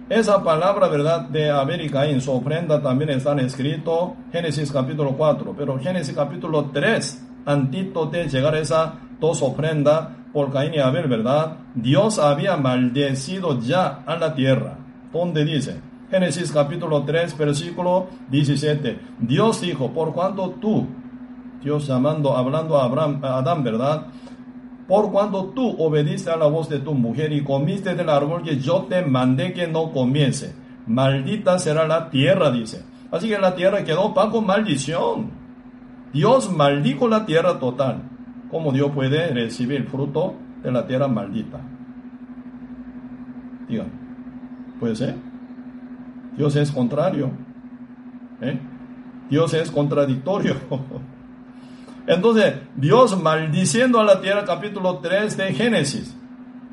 Esa 0.09 0.43
palabra, 0.43 0.89
¿verdad? 0.89 1.29
De 1.29 1.51
América 1.51 2.07
en 2.07 2.23
su 2.23 2.33
ofrenda 2.33 2.81
también 2.83 3.11
está 3.11 3.35
escrito 3.35 4.17
Génesis 4.33 4.73
capítulo 4.73 5.15
4, 5.15 5.55
pero 5.59 5.79
Génesis 5.79 6.15
capítulo 6.15 6.71
3, 6.73 7.28
antito 7.49 8.07
de 8.07 8.29
llegar 8.29 8.55
a 8.55 8.61
esa 8.61 8.95
dos 9.21 9.43
ofrendas 9.43 10.09
por 10.33 10.53
Caín 10.53 10.75
y 10.75 10.79
Abel, 10.79 11.09
¿verdad? 11.09 11.57
Dios 11.75 12.19
había 12.19 12.57
maldecido 12.57 13.61
ya 13.61 14.03
a 14.07 14.17
la 14.17 14.35
tierra. 14.35 14.79
¿Dónde 15.13 15.45
dice? 15.45 15.81
Génesis 16.11 16.53
capítulo 16.53 17.03
3, 17.05 17.37
versículo 17.37 18.07
17. 18.31 18.99
Dios 19.21 19.61
dijo, 19.61 19.93
por 19.93 20.13
cuanto 20.13 20.51
tú, 20.61 20.87
Dios 21.63 21.87
llamando, 21.87 22.37
hablando 22.37 22.79
a, 22.79 22.85
Abraham, 22.85 23.21
a 23.25 23.39
Adán, 23.39 23.65
¿verdad? 23.65 24.07
por 24.89 25.13
cuando 25.13 25.51
tú 25.51 25.77
obediste 25.79 26.31
a 26.31 26.37
la 26.37 26.47
voz 26.47 26.69
de 26.71 26.79
tu 26.79 26.95
mujer 26.95 27.31
y 27.33 27.45
comiste 27.45 27.95
del 27.95 28.09
árbol 28.09 28.43
que 28.43 28.57
yo 28.57 28.87
te 28.89 29.03
mandé 29.03 29.53
que 29.53 29.69
no 29.69 29.93
comiese. 29.93 30.55
Maldita 30.87 31.59
será 31.59 31.87
la 31.87 32.09
tierra, 32.09 32.51
dice. 32.51 32.83
Así 33.11 33.29
que 33.29 33.39
la 33.39 33.55
tierra 33.55 33.85
quedó 33.85 34.15
bajo 34.15 34.41
maldición. 34.41 35.31
Dios 36.13 36.51
maldijo 36.53 37.09
la 37.09 37.27
tierra 37.27 37.59
total. 37.59 38.03
¿Cómo 38.51 38.73
Dios 38.73 38.91
puede 38.93 39.29
recibir 39.29 39.85
fruto 39.89 40.35
de 40.63 40.73
la 40.73 40.87
tierra 40.87 41.07
maldita? 41.07 41.61
Digan, 43.69 43.89
¿puede 44.81 44.97
ser? 44.97 45.17
Dios 46.37 46.57
es 46.57 46.73
contrario. 46.73 47.31
¿eh? 48.41 48.59
Dios 49.29 49.53
es 49.55 49.71
contradictorio. 49.71 50.57
Entonces, 52.07 52.55
Dios 52.75 53.21
maldiciendo 53.21 54.01
a 54.01 54.05
la 54.05 54.21
tierra, 54.21 54.45
capítulo 54.47 54.99
3 54.99 55.37
de 55.37 55.53
Génesis. 55.53 56.17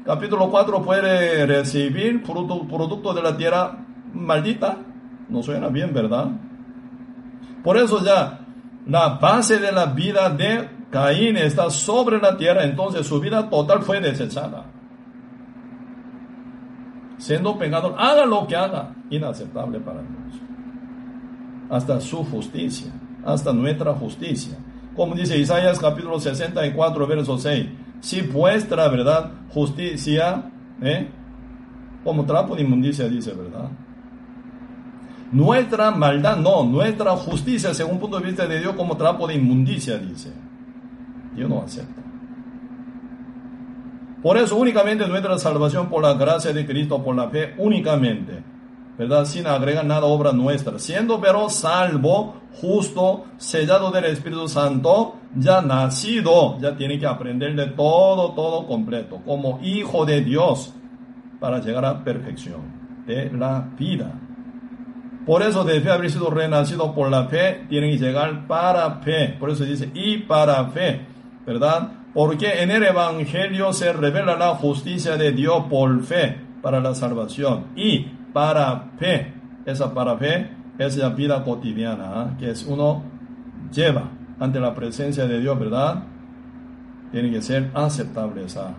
Capítulo 0.05 0.49
4 0.49 0.81
puede 0.81 1.45
recibir 1.45 2.23
producto, 2.23 3.13
de 3.13 3.21
la 3.21 3.35
tierra 3.35 3.85
maldita. 4.13 4.77
No 5.27 5.43
suena 5.43 5.67
bien, 5.67 5.93
¿verdad? 5.93 6.29
Por 7.63 7.75
eso 7.77 8.01
ya 8.05 8.44
la 8.87 9.09
base 9.09 9.59
de 9.59 9.71
la 9.71 9.87
vida 9.87 10.29
de 10.29 10.69
Caín 10.89 11.37
está 11.37 11.69
sobre 11.69 12.19
la 12.19 12.37
tierra, 12.37 12.63
entonces 12.63 13.05
su 13.05 13.19
vida 13.19 13.49
total 13.49 13.81
fue 13.81 13.99
desechada. 13.99 14.65
Siendo 17.17 17.57
pecador, 17.57 17.95
haga 17.97 18.25
lo 18.25 18.45
que 18.45 18.55
haga, 18.55 18.93
inaceptable 19.09 19.79
para 19.79 20.01
Dios. 20.01 20.41
Hasta 21.69 21.99
su 21.99 22.23
justicia, 22.23 22.91
hasta 23.25 23.51
nuestra 23.51 23.93
justicia 23.93 24.57
como 24.95 25.13
dice 25.13 25.37
Isaías 25.37 25.77
capítulo 25.77 26.19
64, 26.19 27.07
verso 27.07 27.37
6, 27.37 27.67
si 27.99 28.21
vuestra 28.21 28.87
verdad, 28.87 29.31
justicia, 29.49 30.49
¿eh? 30.81 31.07
como 32.03 32.25
trapo 32.25 32.55
de 32.55 32.61
inmundicia 32.61 33.07
dice, 33.09 33.33
¿verdad? 33.33 33.69
Nuestra 35.31 35.91
maldad 35.91 36.37
no, 36.37 36.63
nuestra 36.63 37.11
justicia 37.17 37.73
según 37.73 37.99
punto 37.99 38.19
de 38.19 38.25
vista 38.25 38.45
de 38.47 38.59
Dios 38.59 38.75
como 38.75 38.95
trapo 38.95 39.27
de 39.27 39.35
inmundicia 39.35 39.97
dice. 39.97 40.31
Dios 41.35 41.49
no 41.49 41.61
acepta. 41.61 42.01
Por 44.21 44.37
eso 44.37 44.55
únicamente 44.55 45.07
nuestra 45.07 45.37
salvación 45.37 45.89
por 45.89 46.01
la 46.01 46.13
gracia 46.13 46.53
de 46.53 46.65
Cristo, 46.65 47.03
por 47.03 47.15
la 47.15 47.29
fe 47.29 47.53
únicamente 47.57 48.55
¿verdad? 48.97 49.25
Sin 49.25 49.45
agregar 49.47 49.85
nada 49.85 50.05
obra 50.05 50.31
nuestra, 50.31 50.79
siendo 50.79 51.19
pero 51.19 51.49
salvo, 51.49 52.35
justo, 52.53 53.25
sellado 53.37 53.91
del 53.91 54.05
Espíritu 54.05 54.47
Santo, 54.47 55.15
ya 55.35 55.61
nacido, 55.61 56.57
ya 56.59 56.75
tiene 56.75 56.97
que 56.97 57.05
aprender 57.05 57.55
de 57.55 57.67
todo, 57.67 58.31
todo 58.31 58.65
completo, 58.65 59.21
como 59.25 59.59
hijo 59.61 60.05
de 60.05 60.21
Dios, 60.21 60.73
para 61.39 61.59
llegar 61.59 61.85
a 61.85 62.03
perfección 62.03 62.61
de 63.05 63.29
la 63.31 63.67
vida. 63.77 64.13
Por 65.25 65.41
eso 65.41 65.63
debe 65.63 65.91
haber 65.91 66.11
sido 66.11 66.29
renacido 66.29 66.93
por 66.93 67.09
la 67.09 67.25
fe, 67.25 67.65
tiene 67.67 67.91
que 67.91 67.97
llegar 67.97 68.45
para 68.47 68.99
fe. 69.01 69.35
Por 69.39 69.49
eso 69.49 69.65
dice, 69.65 69.89
y 69.93 70.19
para 70.19 70.65
fe, 70.67 71.01
¿verdad? 71.45 71.91
Porque 72.13 72.61
en 72.61 72.71
el 72.71 72.83
Evangelio 72.83 73.73
se 73.73 73.91
revela 73.91 74.37
la 74.37 74.49
justicia 74.55 75.17
de 75.17 75.31
Dios 75.31 75.65
por 75.69 76.03
fe 76.03 76.37
para 76.61 76.79
la 76.79 76.93
salvación. 76.95 77.65
Y 77.75 78.07
para 78.33 78.91
fe. 78.97 79.33
Esa 79.65 79.93
para 79.93 80.17
fe 80.17 80.49
es 80.77 80.97
la 80.97 81.09
vida 81.09 81.43
cotidiana 81.43 82.03
¿ah? 82.05 82.35
que 82.37 82.51
es 82.51 82.65
uno 82.65 83.01
lleva 83.71 84.09
ante 84.39 84.59
la 84.59 84.73
presencia 84.73 85.25
de 85.25 85.39
Dios, 85.39 85.57
¿verdad? 85.57 86.03
Tiene 87.11 87.31
que 87.31 87.41
ser 87.41 87.71
aceptable 87.73 88.43
esa 88.43 88.73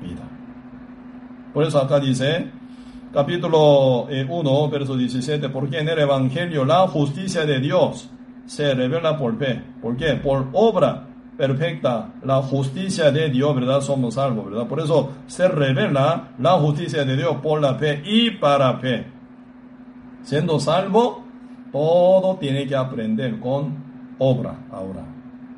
vida. 0.00 0.22
Por 1.52 1.64
eso 1.64 1.78
acá 1.78 2.00
dice, 2.00 2.50
capítulo 3.16 4.02
1, 4.02 4.10
eh, 4.10 4.68
verso 4.70 4.94
17, 4.94 5.48
porque 5.48 5.78
en 5.78 5.88
el 5.88 6.00
Evangelio 6.00 6.66
la 6.66 6.86
justicia 6.86 7.46
de 7.46 7.60
Dios 7.60 8.10
se 8.44 8.74
revela 8.74 9.16
por 9.16 9.38
fe. 9.38 9.58
¿Por 9.80 9.96
qué? 9.96 10.16
Por 10.16 10.48
obra 10.52 11.06
perfecta, 11.34 12.12
la 12.22 12.42
justicia 12.42 13.10
de 13.10 13.30
Dios, 13.30 13.54
¿verdad? 13.54 13.80
Somos 13.80 14.16
salvos, 14.16 14.50
¿verdad? 14.50 14.66
Por 14.66 14.80
eso 14.80 15.12
se 15.28 15.48
revela 15.48 16.32
la 16.38 16.52
justicia 16.58 17.06
de 17.06 17.16
Dios 17.16 17.36
por 17.42 17.58
la 17.58 17.76
fe 17.76 18.02
y 18.04 18.32
para 18.32 18.76
fe. 18.80 19.06
Siendo 20.22 20.60
salvo, 20.60 21.24
todo 21.72 22.36
tiene 22.36 22.66
que 22.66 22.76
aprender 22.76 23.40
con 23.40 23.78
obra 24.18 24.58
ahora. 24.70 25.06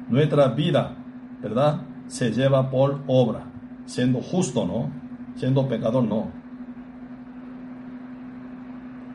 Nuestra 0.09 0.47
vida, 0.47 0.95
¿verdad? 1.43 1.81
Se 2.07 2.31
lleva 2.31 2.71
por 2.71 3.01
obra. 3.09 3.51
Siendo 3.85 4.21
justo, 4.21 4.65
¿no? 4.65 4.93
Siendo 5.35 5.67
pecador, 5.67 6.05
no. 6.05 6.38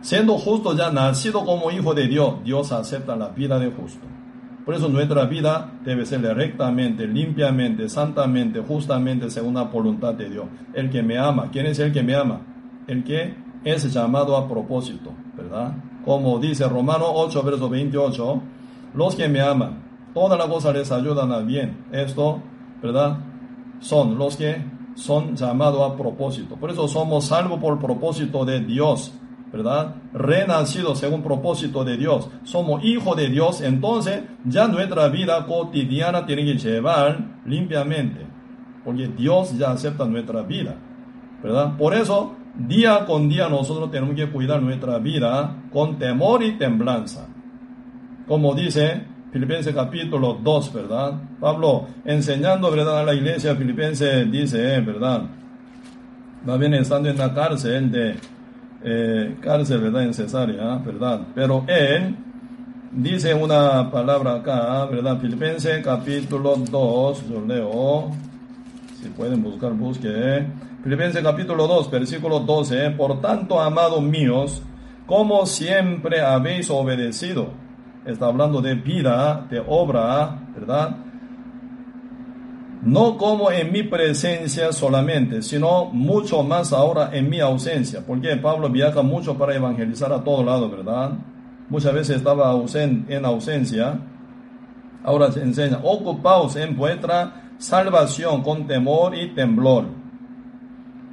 Siendo 0.04 0.38
justo 0.38 0.76
ya 0.76 0.92
nacido 0.92 1.46
como 1.46 1.72
hijo 1.72 1.94
de 1.94 2.08
Dios, 2.08 2.44
Dios 2.44 2.74
acepta 2.74 3.16
la 3.16 3.30
vida 3.30 3.58
de 3.58 3.72
justo. 3.72 4.06
Por 4.66 4.76
eso 4.76 4.90
nuestra 4.90 5.24
vida 5.28 5.80
debe 5.86 6.06
ser 6.06 6.22
rectamente, 6.22 7.08
limpiamente, 7.08 7.88
santamente, 7.88 8.60
justamente 8.60 9.30
según 9.30 9.54
la 9.54 9.64
voluntad 9.64 10.14
de 10.14 10.30
Dios. 10.30 10.46
El 10.74 10.90
que 10.90 11.02
me 11.02 11.18
ama, 11.18 11.50
¿quién 11.54 11.68
es 11.68 11.80
el 11.80 11.94
que 11.94 12.04
me 12.04 12.16
ama? 12.16 12.42
El 12.86 13.06
que 13.06 13.34
es 13.64 13.94
llamado 13.94 14.36
a 14.36 14.46
propósito, 14.46 15.14
¿verdad? 15.38 15.74
Como 16.04 16.38
dice 16.38 16.68
Romano 16.68 17.06
8, 17.08 17.42
verso 17.42 17.70
28, 17.70 18.42
los 18.96 19.16
que 19.16 19.30
me 19.30 19.40
aman, 19.40 19.84
todas 20.14 20.38
las 20.38 20.48
cosas 20.50 20.74
les 20.74 20.92
ayudan 20.92 21.32
al 21.32 21.46
bien. 21.46 21.86
Esto, 21.94 22.42
¿verdad? 22.82 23.20
Son 23.80 24.18
los 24.18 24.36
que 24.36 24.66
son 24.96 25.38
llamados 25.38 25.90
a 25.90 25.96
propósito. 25.96 26.58
Por 26.58 26.72
eso 26.72 26.90
somos 26.90 27.24
salvos 27.24 27.60
por 27.62 27.80
propósito 27.80 28.44
de 28.44 28.60
Dios. 28.60 29.14
¿Verdad? 29.54 29.94
Renacido 30.14 30.96
según 30.96 31.22
propósito 31.22 31.86
de 31.86 31.96
Dios. 31.96 32.28
Somos 32.44 32.84
hijos 32.84 33.16
de 33.16 33.30
Dios, 33.30 33.62
entonces 33.62 34.24
ya 34.44 34.68
nuestra 34.68 35.08
vida 35.10 35.46
cotidiana 35.46 36.26
tiene 36.26 36.44
que 36.44 36.58
llevar 36.58 37.20
limpiamente, 37.46 38.26
porque 38.84 39.08
Dios 39.10 39.56
ya 39.56 39.70
acepta 39.70 40.06
nuestra 40.06 40.42
vida, 40.42 40.76
¿verdad? 41.44 41.78
Por 41.78 41.94
eso 41.94 42.36
día 42.56 43.06
con 43.06 43.30
día 43.30 43.48
nosotros 43.48 43.92
tenemos 43.92 44.16
que 44.16 44.28
cuidar 44.28 44.60
nuestra 44.60 44.98
vida 44.98 45.56
con 45.72 46.00
temor 46.00 46.42
y 46.42 46.58
temblanza. 46.58 47.28
Como 48.28 48.56
dice 48.56 49.04
Filipenses 49.32 49.76
capítulo 49.76 50.40
2, 50.42 50.74
¿verdad? 50.74 51.14
Pablo 51.40 51.86
enseñando, 52.06 52.72
¿verdad? 52.72 53.02
A 53.02 53.04
la 53.04 53.14
iglesia 53.14 53.56
filipense 53.56 54.26
dice, 54.26 54.82
¿verdad? 54.82 55.24
Va 56.48 56.58
bien 56.58 56.74
estando 56.74 57.10
en 57.10 57.18
la 57.18 57.34
cárcel 57.34 57.92
de, 57.92 58.16
eh, 58.84 59.38
cárcel, 59.42 59.82
¿verdad? 59.82 60.04
En 60.04 60.14
Cesarea, 60.14 60.76
¿verdad? 60.78 61.22
Pero 61.34 61.64
él 61.68 62.16
dice 62.92 63.34
una 63.34 63.90
palabra 63.90 64.36
acá, 64.36 64.86
¿verdad? 64.86 65.20
Filipenses 65.20 65.84
capítulo 65.84 66.56
2, 66.56 67.30
yo 67.30 67.46
leo, 67.46 68.12
si 69.02 69.10
pueden 69.10 69.42
buscar, 69.42 69.74
busque. 69.74 70.46
Filipenses 70.84 71.24
capítulo 71.24 71.66
2, 71.66 71.90
versículo 71.90 72.40
12, 72.42 72.92
por 72.92 73.22
tanto, 73.22 73.60
amados 73.60 74.02
míos, 74.02 74.62
como 75.06 75.46
siempre 75.46 76.22
habéis 76.22 76.70
obedecido, 76.70 77.52
está 78.06 78.28
hablando 78.28 78.62
de 78.62 78.76
vida, 78.76 79.48
de 79.50 79.64
obra, 79.66 80.40
¿verdad? 80.54 80.98
No 82.84 83.18
como 83.18 83.50
en 83.50 83.72
mi 83.72 83.84
presencia 83.84 84.74
solamente, 84.74 85.42
sino 85.42 85.86
mucho 85.86 86.44
más 86.44 86.74
ahora 86.74 87.12
en 87.14 87.30
mi 87.30 87.40
ausencia, 87.40 88.04
porque 88.06 88.36
Pablo 88.36 88.70
viaja 88.70 89.02
mucho 89.02 89.38
para 89.38 89.56
evangelizar 89.56 90.12
a 90.12 90.22
todo 90.22 90.44
lado, 90.44 90.70
¿verdad? 90.70 91.12
Muchas 91.70 91.94
veces 91.94 92.18
estaba 92.18 92.54
en 92.54 93.26
ausencia, 93.26 94.00
ahora 95.02 95.32
se 95.32 95.42
enseña, 95.42 95.80
ocupaos 95.82 96.58
en 96.58 96.76
vuestra 96.76 97.52
salvación 97.58 98.44
con 98.44 98.68
temor 98.68 99.16
y 99.16 99.34
temblor. 99.34 99.86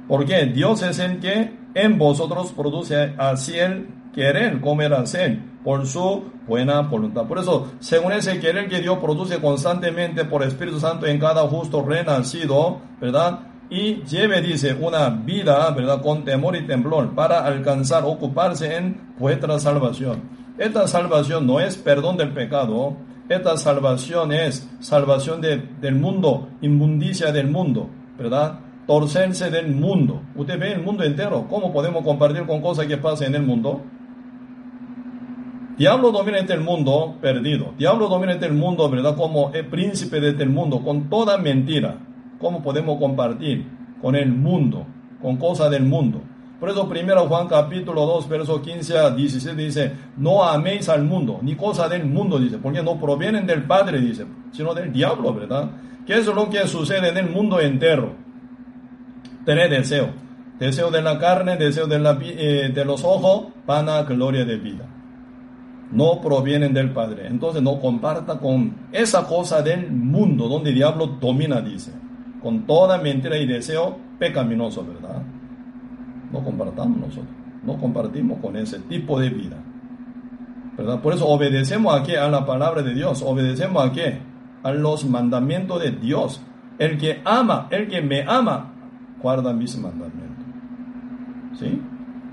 Porque 0.09 0.47
Dios 0.47 0.83
es 0.83 0.99
el 0.99 1.19
que 1.19 1.57
en 1.73 1.97
vosotros 1.97 2.51
produce 2.51 3.13
así 3.17 3.57
el 3.57 3.87
querer 4.13 4.59
comer 4.59 4.93
hacer 4.93 5.50
por 5.63 5.85
su 5.85 6.23
buena 6.47 6.81
voluntad. 6.81 7.25
Por 7.27 7.39
eso, 7.39 7.71
según 7.79 8.13
ese 8.13 8.39
querer 8.39 8.67
que 8.67 8.81
Dios 8.81 8.97
produce 8.99 9.39
constantemente 9.39 10.25
por 10.25 10.43
Espíritu 10.43 10.79
Santo 10.79 11.05
en 11.05 11.19
cada 11.19 11.41
justo 11.47 11.83
renacido, 11.83 12.79
¿verdad? 12.99 13.39
Y 13.69 14.03
lleve, 14.03 14.41
dice, 14.41 14.73
una 14.79 15.09
vida, 15.09 15.69
¿verdad? 15.71 16.01
Con 16.01 16.25
temor 16.25 16.55
y 16.55 16.65
temblor 16.65 17.13
para 17.15 17.45
alcanzar, 17.45 18.03
ocuparse 18.05 18.75
en 18.75 19.13
vuestra 19.17 19.59
salvación. 19.59 20.23
Esta 20.57 20.87
salvación 20.87 21.47
no 21.47 21.59
es 21.59 21.77
perdón 21.77 22.17
del 22.17 22.33
pecado, 22.33 22.97
esta 23.29 23.55
salvación 23.55 24.33
es 24.33 24.69
salvación 24.81 25.39
del 25.39 25.95
mundo, 25.95 26.49
inmundicia 26.61 27.31
del 27.31 27.47
mundo, 27.49 27.87
¿verdad? 28.17 28.59
Torcerse 28.85 29.49
del 29.49 29.73
mundo. 29.73 30.21
Usted 30.35 30.59
ve 30.59 30.73
el 30.73 30.81
mundo 30.83 31.05
entero. 31.05 31.47
¿Cómo 31.49 31.71
podemos 31.71 32.03
compartir 32.03 32.45
con 32.45 32.61
cosas 32.61 32.87
que 32.87 32.97
pasan 32.97 33.27
en 33.27 33.35
el 33.35 33.43
mundo? 33.43 33.81
Diablo 35.77 36.11
domina 36.11 36.39
este 36.39 36.57
mundo 36.57 37.15
perdido. 37.21 37.73
Diablo 37.77 38.07
domina 38.07 38.33
este 38.33 38.49
mundo, 38.49 38.89
¿verdad? 38.89 39.15
Como 39.15 39.51
el 39.53 39.65
príncipe 39.67 40.19
de 40.19 40.29
este 40.29 40.45
mundo, 40.45 40.83
con 40.83 41.09
toda 41.09 41.37
mentira. 41.37 41.97
¿Cómo 42.39 42.61
podemos 42.61 42.99
compartir 42.99 43.65
con 44.01 44.15
el 44.15 44.31
mundo, 44.31 44.85
con 45.21 45.37
cosas 45.37 45.71
del 45.71 45.83
mundo? 45.83 46.21
Por 46.59 46.69
eso 46.69 46.87
primero 46.87 47.27
Juan 47.27 47.47
capítulo 47.47 48.05
2, 48.05 48.29
verso 48.29 48.61
15 48.61 48.97
a 48.97 49.09
17 49.11 49.55
dice, 49.55 49.91
no 50.17 50.43
améis 50.43 50.89
al 50.89 51.03
mundo, 51.03 51.39
ni 51.41 51.55
cosa 51.55 51.87
del 51.87 52.05
mundo, 52.05 52.37
dice, 52.37 52.57
porque 52.57 52.83
no 52.83 52.99
provienen 52.99 53.47
del 53.47 53.63
Padre, 53.63 53.99
dice, 53.99 54.25
sino 54.51 54.73
del 54.73 54.91
diablo, 54.91 55.33
¿verdad? 55.33 55.71
¿Qué 56.05 56.19
es 56.19 56.27
lo 56.27 56.49
que 56.49 56.67
sucede 56.67 57.09
en 57.09 57.17
el 57.17 57.29
mundo 57.29 57.59
entero? 57.59 58.13
Tener 59.45 59.69
deseo. 59.69 60.09
Deseo 60.59 60.91
de 60.91 61.01
la 61.01 61.17
carne, 61.17 61.55
deseo 61.57 61.87
de, 61.87 61.97
la, 61.97 62.19
eh, 62.21 62.71
de 62.71 62.85
los 62.85 63.03
ojos, 63.03 63.47
pana 63.65 64.03
gloria 64.03 64.45
de 64.45 64.57
vida 64.57 64.87
no 65.91 66.21
provienen 66.21 66.73
del 66.73 66.91
Padre. 66.91 67.27
Entonces 67.27 67.61
no 67.61 67.79
comparta 67.79 68.39
con 68.39 68.73
esa 68.91 69.25
cosa 69.25 69.61
del 69.61 69.91
mundo 69.91 70.47
donde 70.47 70.69
el 70.69 70.75
diablo 70.75 71.07
domina, 71.07 71.61
dice. 71.61 71.91
Con 72.41 72.65
toda 72.65 72.97
mentira 72.97 73.37
y 73.37 73.45
deseo 73.45 73.97
pecaminoso, 74.17 74.85
¿verdad? 74.85 75.21
No 76.31 76.43
compartamos 76.43 76.97
nosotros. 76.97 77.35
No 77.63 77.77
compartimos 77.77 78.39
con 78.39 78.55
ese 78.55 78.79
tipo 78.79 79.19
de 79.19 79.29
vida. 79.29 79.57
¿Verdad? 80.77 81.01
Por 81.01 81.13
eso 81.13 81.27
obedecemos 81.27 81.93
a 81.99 82.03
qué? 82.03 82.17
A 82.17 82.29
la 82.29 82.45
palabra 82.45 82.81
de 82.81 82.93
Dios. 82.93 83.21
Obedecemos 83.21 83.85
a 83.85 83.91
qué? 83.91 84.19
A 84.63 84.71
los 84.71 85.05
mandamientos 85.05 85.81
de 85.81 85.91
Dios. 85.91 86.41
El 86.79 86.97
que 86.97 87.21
ama, 87.25 87.67
el 87.69 87.87
que 87.87 88.01
me 88.01 88.23
ama, 88.23 88.73
guarda 89.21 89.53
mis 89.53 89.77
mandamientos. 89.77 90.45
¿Sí? 91.59 91.79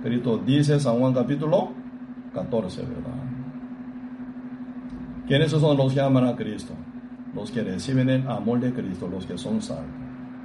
Cristo 0.03 0.39
dice 0.39 0.79
San 0.79 0.99
Juan 0.99 1.13
capítulo 1.13 1.73
14, 2.33 2.83
¿verdad? 2.83 3.28
¿Quiénes 5.29 5.51
son 5.51 5.77
los 5.77 5.93
que 5.93 6.01
aman 6.01 6.27
a 6.27 6.35
Cristo? 6.35 6.73
Los 7.35 7.51
que 7.51 7.63
reciben 7.63 8.09
el 8.09 8.27
amor 8.27 8.61
de 8.61 8.73
Cristo, 8.73 9.07
los 9.13 9.27
que 9.27 9.37
son 9.37 9.61
salvos. 9.61 9.85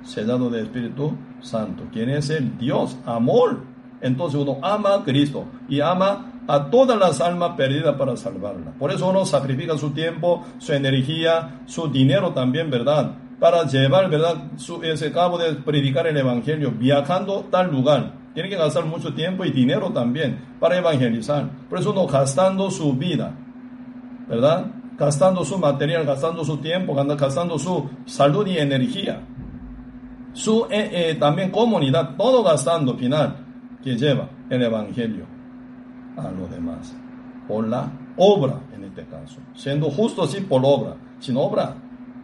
Sellado 0.04 0.50
de 0.50 0.64
Espíritu 0.64 1.14
Santo. 1.40 1.86
¿Quién 1.94 2.10
es 2.10 2.30
el 2.30 2.58
Dios? 2.58 2.98
Amor. 3.06 3.62
Entonces 4.02 4.42
uno 4.42 4.58
ama 4.62 4.96
a 4.96 5.04
Cristo 5.06 5.46
y 5.70 5.80
ama 5.80 6.34
a 6.50 6.70
todas 6.70 7.00
las 7.00 7.22
almas 7.22 7.52
perdidas 7.56 7.96
para 7.96 8.18
salvarlas. 8.18 8.76
Por 8.78 8.92
eso 8.92 9.08
uno 9.08 9.26
sacrifica 9.26 9.78
su 9.78 9.92
tiempo, 9.92 10.44
su 10.58 10.74
energía, 10.74 11.62
su 11.66 11.88
dinero 11.88 12.34
también, 12.34 12.70
¿verdad? 12.70 13.16
Para 13.40 13.64
llevar, 13.66 14.10
¿verdad? 14.10 14.52
Su, 14.58 14.84
ese 14.84 15.14
cabo 15.14 15.38
de 15.38 15.54
predicar 15.54 16.08
el 16.08 16.18
Evangelio, 16.18 16.72
viajando 16.72 17.46
tal 17.50 17.72
lugar. 17.72 18.16
Tiene 18.34 18.50
que 18.50 18.58
gastar 18.58 18.84
mucho 18.84 19.14
tiempo 19.14 19.46
y 19.46 19.52
dinero 19.52 19.92
también 19.92 20.58
para 20.60 20.78
evangelizar. 20.78 21.50
Por 21.70 21.80
eso 21.80 21.92
uno 21.92 22.06
gastando 22.06 22.70
su 22.70 22.92
vida 22.92 23.34
¿verdad? 24.28 24.68
Gastando 24.98 25.44
su 25.44 25.58
material, 25.58 26.06
gastando 26.06 26.46
su 26.46 26.58
tiempo, 26.58 26.94
gastando 26.94 27.58
su 27.58 27.90
salud 28.06 28.46
y 28.48 28.58
energía. 28.58 29.22
Su 30.34 30.66
eh, 30.70 30.90
eh, 30.92 31.16
también 31.20 31.52
comunidad, 31.52 32.16
todo 32.16 32.44
gastando 32.44 32.96
final 32.96 33.38
que 33.84 33.96
lleva 33.96 34.30
el 34.50 34.62
Evangelio 34.62 35.26
a 36.18 36.30
los 36.32 36.50
demás. 36.50 36.96
Por 37.48 37.68
la 37.68 37.92
obra 38.18 38.62
en 38.74 38.86
este 38.86 39.06
caso. 39.06 39.40
Siendo 39.54 39.90
justo 39.90 40.26
sí 40.28 40.42
por 40.42 40.62
obra. 40.64 40.96
Sin 41.20 41.38
obra, 41.38 41.76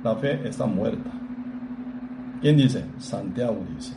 la 0.03 0.15
fe 0.15 0.47
está 0.47 0.65
muerta. 0.65 1.09
¿Quién 2.41 2.57
dice? 2.57 2.85
Santiago 2.97 3.63
dice. 3.75 3.93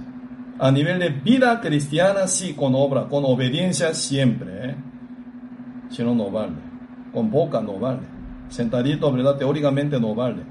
A 0.58 0.70
nivel 0.70 0.98
de 0.98 1.10
vida 1.10 1.60
cristiana, 1.60 2.26
sí, 2.26 2.54
con 2.54 2.74
obra, 2.74 3.08
con 3.08 3.24
obediencia 3.24 3.94
siempre. 3.94 4.70
¿eh? 4.70 4.76
Si 5.90 6.02
no, 6.02 6.14
no 6.14 6.30
vale 6.30 6.71
con 7.12 7.30
boca 7.30 7.60
no 7.60 7.78
vale. 7.78 8.00
Sentadito, 8.48 9.12
¿verdad? 9.12 9.36
Teóricamente 9.36 9.98
no 10.00 10.14
vale. 10.14 10.42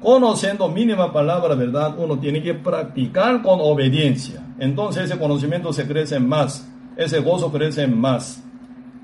Conociendo 0.00 0.68
mínima 0.68 1.12
palabra, 1.12 1.54
¿verdad? 1.54 1.94
Uno 1.98 2.18
tiene 2.18 2.42
que 2.42 2.54
practicar 2.54 3.42
con 3.42 3.58
obediencia. 3.60 4.42
Entonces 4.58 5.04
ese 5.04 5.18
conocimiento 5.18 5.72
se 5.72 5.86
crece 5.86 6.18
más. 6.18 6.68
Ese 6.96 7.20
gozo 7.20 7.50
crece 7.50 7.86
más. 7.86 8.42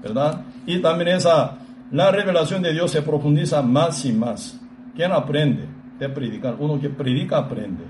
¿Verdad? 0.02 0.42
Y 0.66 0.78
también 0.80 1.16
esa, 1.16 1.58
la 1.92 2.10
revelación 2.10 2.62
de 2.62 2.72
Dios 2.72 2.90
se 2.90 3.02
profundiza 3.02 3.62
más 3.62 4.04
y 4.04 4.12
más. 4.12 4.60
¿Quién 4.94 5.12
aprende 5.12 5.66
de 5.98 6.08
predicar? 6.08 6.56
Uno 6.58 6.80
que 6.80 6.90
predica 6.90 7.38
aprende. 7.38 7.84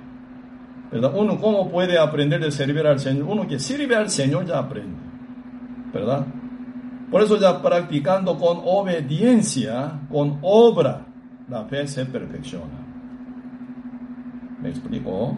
¿Verdad? 0.90 1.12
Uno 1.16 1.40
cómo 1.40 1.70
puede 1.70 1.98
aprender 1.98 2.40
de 2.40 2.52
servir 2.52 2.86
al 2.86 3.00
Señor. 3.00 3.26
Uno 3.28 3.48
que 3.48 3.58
sirve 3.58 3.96
al 3.96 4.10
Señor 4.10 4.44
ya 4.46 4.58
aprende. 4.58 4.98
¿Verdad? 5.92 6.26
Por 7.12 7.20
eso 7.20 7.36
ya 7.38 7.60
practicando 7.60 8.38
con 8.38 8.62
obediencia, 8.64 10.00
con 10.10 10.38
obra, 10.40 11.04
la 11.46 11.66
fe 11.66 11.86
se 11.86 12.06
perfecciona. 12.06 12.86
¿Me 14.62 14.70
explico? 14.70 15.36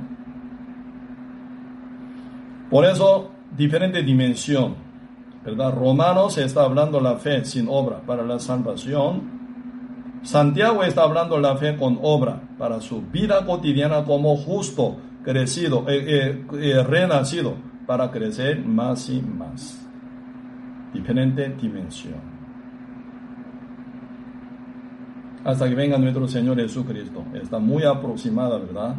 Por 2.70 2.84
eso, 2.84 3.28
diferente 3.56 4.04
dimensión. 4.04 4.76
¿Verdad? 5.44 5.74
Romanos 5.74 6.38
está 6.38 6.62
hablando 6.62 7.00
la 7.00 7.16
fe 7.16 7.44
sin 7.44 7.66
obra 7.68 8.00
para 8.06 8.22
la 8.22 8.38
salvación. 8.38 10.20
Santiago 10.22 10.84
está 10.84 11.02
hablando 11.02 11.38
la 11.40 11.56
fe 11.56 11.76
con 11.76 11.98
obra 12.02 12.40
para 12.56 12.80
su 12.80 13.02
vida 13.02 13.44
cotidiana 13.44 14.04
como 14.04 14.36
justo, 14.36 14.96
crecido, 15.24 15.84
eh, 15.88 16.04
eh, 16.06 16.46
eh, 16.52 16.82
renacido, 16.84 17.54
para 17.84 18.12
crecer 18.12 18.64
más 18.64 19.08
y 19.10 19.20
más 19.20 19.83
diferente 20.94 21.54
dimensión. 21.60 22.14
Hasta 25.44 25.68
que 25.68 25.74
venga 25.74 25.98
nuestro 25.98 26.26
Señor 26.26 26.56
Jesucristo. 26.56 27.22
Está 27.34 27.58
muy 27.58 27.82
aproximada, 27.84 28.56
¿verdad? 28.56 28.94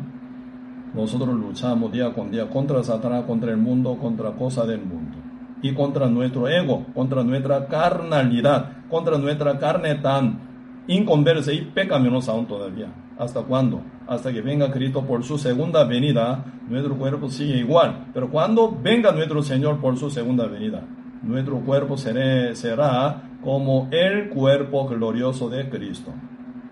Nosotros 0.94 1.34
luchamos 1.36 1.92
día 1.92 2.14
con 2.14 2.30
día 2.30 2.48
contra 2.48 2.84
Satanás, 2.84 3.24
contra 3.26 3.52
el 3.52 3.58
mundo, 3.58 3.98
contra 3.98 4.32
cosas 4.32 4.68
del 4.68 4.82
mundo. 4.82 5.18
Y 5.64 5.74
contra 5.74 6.08
nuestro 6.08 6.48
ego, 6.48 6.86
contra 6.94 7.24
nuestra 7.24 7.66
carnalidad, 7.66 8.86
contra 8.90 9.18
nuestra 9.18 9.58
carne 9.58 9.96
tan 9.96 10.40
inconversa 10.88 11.52
y 11.52 11.62
pecaminosa 11.62 12.34
aún 12.34 12.46
todavía. 12.46 12.94
¿Hasta 13.18 13.42
cuándo? 13.42 13.82
Hasta 14.08 14.32
que 14.32 14.42
venga 14.42 14.72
Cristo 14.72 15.04
por 15.04 15.24
su 15.24 15.40
segunda 15.40 15.84
venida, 15.86 16.46
nuestro 16.70 16.96
cuerpo 16.96 17.30
sigue 17.30 17.58
igual. 17.58 18.08
Pero 18.14 18.30
cuando 18.30 18.78
venga 18.84 19.12
nuestro 19.12 19.42
Señor 19.42 19.80
por 19.80 19.98
su 19.98 20.12
segunda 20.12 20.46
venida, 20.46 20.84
nuestro 21.26 21.60
cuerpo 21.60 21.98
será, 21.98 23.24
como 23.44 23.90
el 23.92 24.30
cuerpo 24.30 24.88
glorioso 24.88 25.50
de 25.50 25.70
Cristo. 25.70 26.14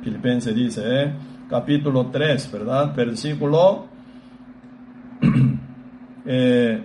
Filipenses 0.02 0.56
dice, 0.56 0.82
¿eh? 0.86 1.14
capítulo 1.50 2.08
3, 2.08 2.52
¿verdad? 2.52 2.94
Versículo 2.96 3.86
eh, 6.26 6.84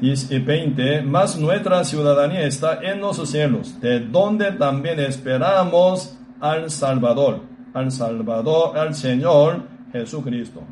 20, 0.00 1.02
más 1.02 1.38
nuestra 1.38 1.84
ciudadanía 1.84 2.46
está 2.46 2.80
en 2.82 3.00
los 3.00 3.16
cielos, 3.28 3.80
de 3.80 4.00
donde 4.00 4.52
también 4.52 5.00
esperamos 5.00 6.18
al 6.40 6.70
Salvador, 6.70 7.40
al 7.72 7.90
Salvador, 7.90 8.78
al 8.78 8.94
Señor 8.94 9.62
Jesucristo. 9.92 10.62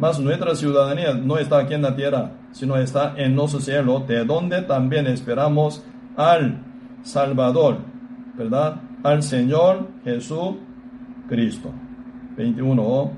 Más 0.00 0.18
nuestra 0.18 0.56
ciudadanía 0.56 1.14
no 1.14 1.38
está 1.38 1.58
aquí 1.58 1.74
en 1.74 1.82
la 1.82 1.94
tierra, 1.94 2.32
sino 2.50 2.76
está 2.76 3.14
en 3.16 3.36
los 3.36 3.52
cielos, 3.62 4.08
de 4.08 4.24
donde 4.24 4.62
también 4.62 5.06
esperamos 5.06 5.84
al 6.16 6.62
Salvador, 7.02 7.78
¿verdad? 8.34 8.80
Al 9.04 9.22
Señor 9.22 9.88
Jesucristo. 10.02 11.70
21 12.36 13.12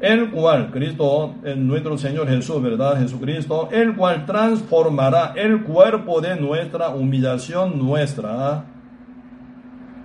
el 0.00 0.30
cual, 0.30 0.70
Cristo, 0.70 1.34
nuestro 1.56 1.98
Señor 1.98 2.28
Jesús, 2.28 2.62
¿verdad? 2.62 2.98
Jesucristo, 3.00 3.68
el 3.72 3.96
cual 3.96 4.26
transformará 4.26 5.32
el 5.34 5.64
cuerpo 5.64 6.20
de 6.20 6.36
nuestra 6.36 6.90
humillación 6.90 7.78
nuestra 7.78 8.64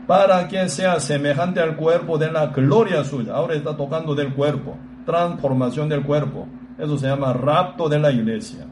para 0.07 0.47
que 0.47 0.67
sea 0.67 0.99
semejante 0.99 1.59
al 1.59 1.75
cuerpo 1.75 2.17
de 2.17 2.31
la 2.31 2.47
gloria 2.47 3.03
suya. 3.03 3.35
Ahora 3.35 3.53
está 3.53 3.77
tocando 3.77 4.15
del 4.15 4.33
cuerpo, 4.33 4.77
transformación 5.05 5.89
del 5.89 6.03
cuerpo. 6.03 6.47
Eso 6.77 6.97
se 6.97 7.07
llama 7.07 7.34
rapto 7.34 7.89
de 7.89 7.99
la 7.99 8.11
iglesia. 8.11 8.65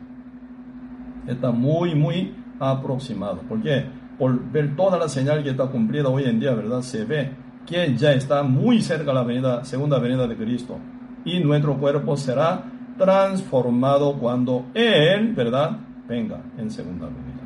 Está 1.28 1.52
muy, 1.52 1.96
muy 1.96 2.34
aproximado. 2.60 3.38
¿Por 3.48 3.62
qué? 3.62 3.86
Por 4.18 4.52
ver 4.52 4.76
toda 4.76 4.98
la 4.98 5.08
señal 5.08 5.44
que 5.44 5.52
está 5.52 5.68
cumplida 5.68 6.10
hoy 6.10 6.24
en 6.24 6.40
día, 6.40 6.54
¿verdad? 6.54 6.82
Se 6.82 7.06
ve 7.06 7.32
que 7.66 7.96
ya 7.96 8.12
está 8.14 8.44
muy 8.44 8.82
cerca 8.82 9.14
la 9.14 9.24
venida, 9.24 9.64
segunda 9.64 10.00
venida 10.00 10.28
de 10.28 10.36
Cristo 10.36 10.78
y 11.24 11.40
nuestro 11.40 11.78
cuerpo 11.78 12.18
será 12.18 12.64
transformado 12.98 14.18
cuando 14.18 14.66
Él, 14.74 15.34
¿verdad?, 15.34 15.78
venga 16.08 16.42
en 16.58 16.70
segunda 16.70 17.08
venida. 17.08 17.42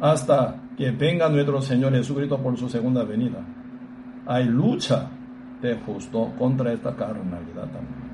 Hasta 0.00 0.56
que 0.76 0.90
venga 0.90 1.28
nuestro 1.28 1.60
Señor 1.60 1.92
Jesucristo 1.92 2.38
por 2.38 2.56
su 2.56 2.68
segunda 2.68 3.04
venida. 3.04 3.44
Hay 4.26 4.44
lucha 4.46 5.10
de 5.60 5.76
justo 5.86 6.32
contra 6.38 6.72
esta 6.72 6.94
carnalidad 6.94 7.64
también. 7.64 8.10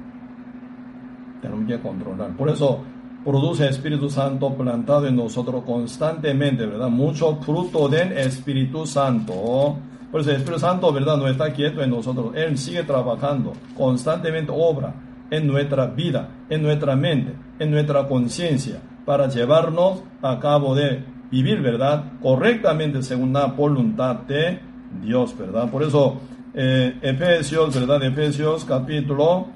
Tenemos 1.40 1.66
que 1.66 1.80
controlar. 1.80 2.36
Por 2.36 2.48
eso 2.48 2.80
produce 3.24 3.68
Espíritu 3.68 4.08
Santo 4.08 4.54
plantado 4.54 5.06
en 5.06 5.16
nosotros 5.16 5.64
constantemente, 5.64 6.66
¿verdad? 6.66 6.88
Mucho 6.88 7.36
fruto 7.36 7.88
del 7.88 8.12
Espíritu 8.12 8.86
Santo 8.86 9.76
por 10.10 10.20
eso 10.20 10.30
el 10.30 10.36
Espíritu 10.36 10.60
Santo, 10.60 10.92
¿verdad? 10.92 11.16
No 11.16 11.28
está 11.28 11.52
quieto 11.52 11.82
en 11.82 11.90
nosotros. 11.90 12.32
Él 12.34 12.56
sigue 12.56 12.84
trabajando, 12.84 13.52
constantemente 13.76 14.52
obra 14.54 14.94
en 15.30 15.46
nuestra 15.46 15.86
vida, 15.86 16.28
en 16.48 16.62
nuestra 16.62 16.94
mente, 16.94 17.34
en 17.58 17.70
nuestra 17.70 18.06
conciencia, 18.06 18.80
para 19.04 19.28
llevarnos 19.28 20.02
a 20.22 20.38
cabo 20.38 20.74
de 20.74 21.04
vivir, 21.30 21.60
¿verdad? 21.60 22.04
Correctamente 22.22 23.02
según 23.02 23.32
la 23.32 23.46
voluntad 23.46 24.16
de 24.20 24.60
Dios, 25.02 25.36
¿verdad? 25.36 25.70
Por 25.70 25.82
eso, 25.82 26.18
eh, 26.58 26.98
Efesios, 27.02 27.74
¿verdad? 27.74 28.02
Efesios 28.02 28.64
capítulo, 28.64 29.46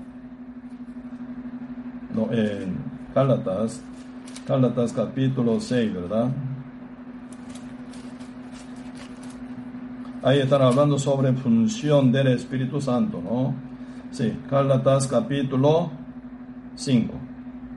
no, 2.14 2.28
eh, 2.31 2.66
Gálatas, 3.14 3.82
Gálatas 4.47 4.93
capítulo 4.93 5.59
6, 5.59 5.94
¿verdad? 5.94 6.31
Ahí 10.22 10.40
están 10.40 10.60
hablando 10.60 10.98
sobre 10.98 11.32
función 11.32 12.12
del 12.12 12.27
Espíritu 12.27 12.82
Santo, 12.82 13.22
¿no? 13.24 13.55
Sí, 14.10 14.36
Gálatas 14.51 15.06
capítulo 15.06 15.90
5, 16.74 17.14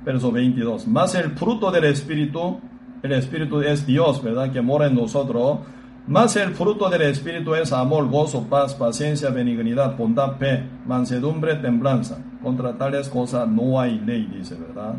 verso 0.04 0.34
22. 0.34 0.86
Más 0.88 1.16
el 1.16 1.32
fruto 1.32 1.72
del 1.72 1.86
Espíritu, 1.86 2.60
el 3.02 3.14
Espíritu 3.14 3.62
es 3.62 3.86
Dios, 3.86 4.22
¿verdad? 4.22 4.52
Que 4.52 4.62
mora 4.62 4.88
en 4.88 4.96
nosotros. 4.96 5.60
Más 6.06 6.36
el 6.36 6.54
fruto 6.54 6.90
del 6.90 7.04
Espíritu 7.04 7.56
es 7.56 7.72
amor, 7.72 8.10
gozo, 8.10 8.44
paz, 8.50 8.74
paciencia, 8.74 9.30
benignidad, 9.30 9.96
bondad, 9.96 10.36
fe, 10.38 10.62
mansedumbre, 10.86 11.56
templanza. 11.56 12.18
Contra 12.42 12.78
tales 12.78 13.08
cosas 13.08 13.48
no 13.48 13.80
hay 13.80 14.00
ley, 14.00 14.30
dice, 14.34 14.56
¿verdad? 14.56 14.96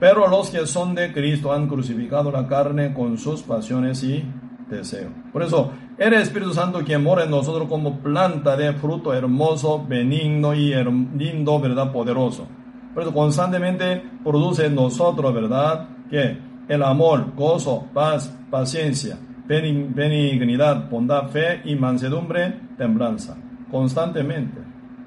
Pero 0.00 0.26
los 0.26 0.48
que 0.48 0.66
son 0.66 0.94
de 0.94 1.12
Cristo 1.12 1.52
han 1.52 1.68
crucificado 1.68 2.32
la 2.32 2.46
carne 2.46 2.94
con 2.94 3.18
sus 3.18 3.42
pasiones 3.42 4.02
y 4.02 4.24
deseos. 4.70 5.12
Por 5.30 5.42
eso, 5.42 5.72
el 5.98 6.14
Espíritu 6.14 6.54
Santo 6.54 6.82
quien 6.86 7.02
mora 7.02 7.24
en 7.24 7.30
nosotros 7.30 7.68
como 7.68 7.98
planta 7.98 8.56
de 8.56 8.72
fruto 8.72 9.12
hermoso, 9.12 9.84
benigno 9.86 10.54
y 10.54 10.72
lindo, 11.18 11.60
¿verdad? 11.60 11.92
Poderoso. 11.92 12.46
Por 12.94 13.02
eso 13.02 13.12
constantemente 13.12 14.02
produce 14.24 14.66
en 14.66 14.74
nosotros, 14.74 15.34
¿verdad? 15.34 15.86
Que 16.08 16.38
el 16.66 16.82
amor, 16.82 17.34
gozo, 17.36 17.86
paz, 17.92 18.34
paciencia, 18.50 19.18
benignidad, 19.48 20.88
bondad, 20.90 21.28
fe 21.28 21.62
y 21.64 21.74
mansedumbre, 21.74 22.60
templanza. 22.76 23.36
Constantemente. 23.70 24.60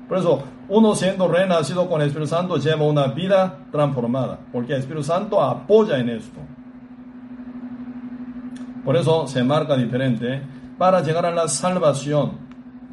Por 0.08 0.18
eso, 0.18 0.44
uno 0.68 0.96
siendo 0.96 1.28
renacido 1.28 1.88
con 1.88 2.02
el 2.02 2.08
Espíritu 2.08 2.30
Santo 2.30 2.58
lleva 2.58 2.84
una 2.84 3.08
vida 3.08 3.60
transformada, 3.72 4.40
porque 4.52 4.74
el 4.74 4.80
Espíritu 4.80 5.04
Santo 5.04 5.42
apoya 5.42 6.00
en 6.00 6.10
esto. 6.10 6.40
Por 8.84 8.98
eso 8.98 9.28
se 9.28 9.44
marca 9.44 9.78
diferente 9.78 10.42
para 10.78 11.02
llegar 11.02 11.26
a 11.26 11.32
la 11.32 11.48
salvación. 11.48 12.32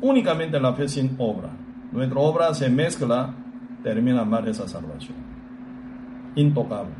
Únicamente 0.00 0.60
la 0.60 0.74
fe 0.74 0.86
sin 0.86 1.16
obra. 1.18 1.48
Nuestra 1.90 2.20
obra 2.20 2.54
se 2.54 2.68
mezcla, 2.68 3.34
termina 3.82 4.24
mal 4.24 4.46
esa 4.46 4.68
salvación. 4.68 5.16
Intocable. 6.34 6.92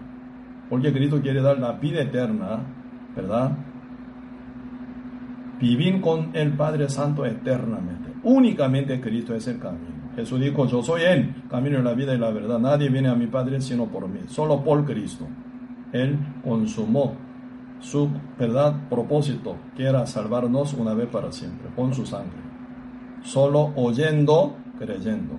Porque 0.71 0.93
Cristo 0.93 1.21
quiere 1.21 1.43
dar 1.43 1.59
la 1.59 1.73
vida 1.73 2.03
eterna, 2.03 2.61
¿verdad? 3.15 3.53
Vivir 5.61 6.01
con 6.01 6.31
el 6.35 6.53
Padre 6.53 6.89
Santo 6.89 7.25
eternamente. 7.27 8.13
Únicamente 8.23 9.01
Cristo 9.01 9.35
es 9.35 9.47
el 9.49 9.59
camino. 9.59 9.99
Jesús 10.15 10.41
dijo, 10.41 10.67
yo 10.67 10.83
soy 10.83 11.03
Él, 11.03 11.45
camino 11.49 11.79
de 11.79 11.85
la 11.85 11.95
vida 11.95 12.15
y 12.15 12.19
la 12.19 12.31
verdad. 12.31 12.59
Nadie 12.59 12.89
viene 12.89 13.09
a 13.09 13.15
mi 13.15 13.27
Padre 13.27 13.61
sino 13.61 13.87
por 13.87 14.09
mí, 14.09 14.21
solo 14.27 14.63
por 14.63 14.85
Cristo. 14.85 15.27
Él 15.93 16.19
consumó 16.45 17.15
su 17.81 18.09
verdad 18.39 18.89
propósito, 18.89 19.57
que 19.77 19.85
era 19.85 20.07
salvarnos 20.07 20.75
una 20.75 20.95
vez 20.95 21.09
para 21.09 21.31
siempre, 21.31 21.69
con 21.75 21.95
su 21.95 22.05
sangre. 22.05 22.41
Solo 23.23 23.73
oyendo, 23.77 24.57
creyendo, 24.79 25.39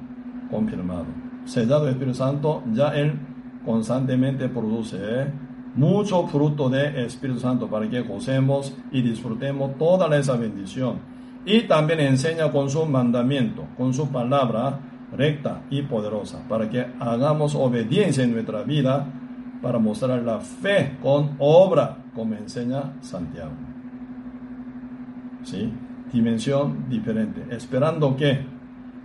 confirmado. 0.50 1.08
Sellado 1.46 1.86
el 1.86 1.92
Espíritu 1.92 2.16
Santo, 2.16 2.64
ya 2.72 2.90
Él 2.90 3.20
constantemente 3.66 4.48
produce 4.48 4.98
¿eh? 5.00 5.32
Mucho 5.76 6.28
fruto 6.28 6.70
de 6.70 7.06
Espíritu 7.06 7.40
Santo 7.40 7.68
para 7.68 7.90
que 7.90 8.02
gocemos 8.02 8.76
y 8.92 9.02
disfrutemos 9.02 9.78
toda 9.78 10.16
esa 10.18 10.36
bendición. 10.36 10.98
Y 11.46 11.62
también 11.62 12.02
enseña 12.02 12.52
con 12.52 12.70
su 12.70 12.86
mandamiento, 12.86 13.66
con 13.78 13.94
su 13.94 14.10
palabra 14.10 14.80
recta 15.16 15.62
y 15.70 15.82
poderosa, 15.84 16.44
para 16.48 16.70
que 16.70 16.86
hagamos 17.00 17.56
obediencia 17.56 18.24
en 18.24 18.34
nuestra 18.34 18.64
vida 18.64 19.08
para 19.62 19.80
mostrar 19.80 20.22
la 20.22 20.40
fe 20.40 20.98
con 21.02 21.36
obra, 21.40 21.98
como 22.14 22.36
enseña 22.36 22.94
Santiago. 23.02 23.52
¿Sí? 25.44 25.72
Dimensión 26.12 26.90
diferente, 26.90 27.44
esperando 27.50 28.16
que 28.16 28.46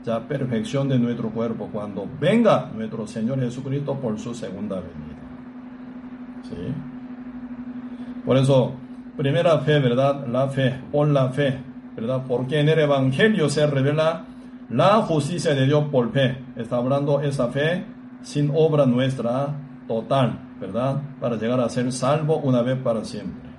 ya 0.05 0.27
perfección 0.27 0.89
de 0.89 0.99
nuestro 0.99 1.31
cuerpo 1.31 1.69
cuando 1.73 2.07
venga 2.20 2.70
nuestro 2.74 3.07
Señor 3.07 3.41
Jesucristo 3.41 3.95
por 3.95 4.19
su 4.19 4.35
segunda 4.35 4.77
venida. 4.77 5.24
¿Sí? 6.55 6.73
Por 8.25 8.37
eso, 8.37 8.73
primera 9.17 9.59
fe, 9.59 9.79
¿verdad? 9.81 10.27
La 10.27 10.49
fe, 10.49 10.75
por 10.91 11.09
la 11.09 11.29
fe, 11.29 11.59
¿verdad? 11.97 12.25
Porque 12.27 12.61
en 12.61 12.69
el 12.69 12.79
Evangelio 12.79 13.49
se 13.49 13.67
revela 13.67 14.25
la 14.71 15.03
justicia 15.03 15.55
de 15.55 15.67
Dios 15.67 15.85
por 15.91 16.11
fe. 16.13 16.39
Está 16.57 16.77
hablando 16.77 17.21
esa 17.21 17.49
fe 17.49 17.85
sin 18.23 18.51
obra 18.55 18.87
nuestra 18.87 19.55
total, 19.87 20.39
¿verdad? 20.61 21.03
Para 21.21 21.37
llegar 21.37 21.61
a 21.61 21.69
ser 21.69 21.93
salvo 21.93 22.39
una 22.39 22.63
vez 22.63 22.79
para 22.79 23.05
siempre. 23.05 23.51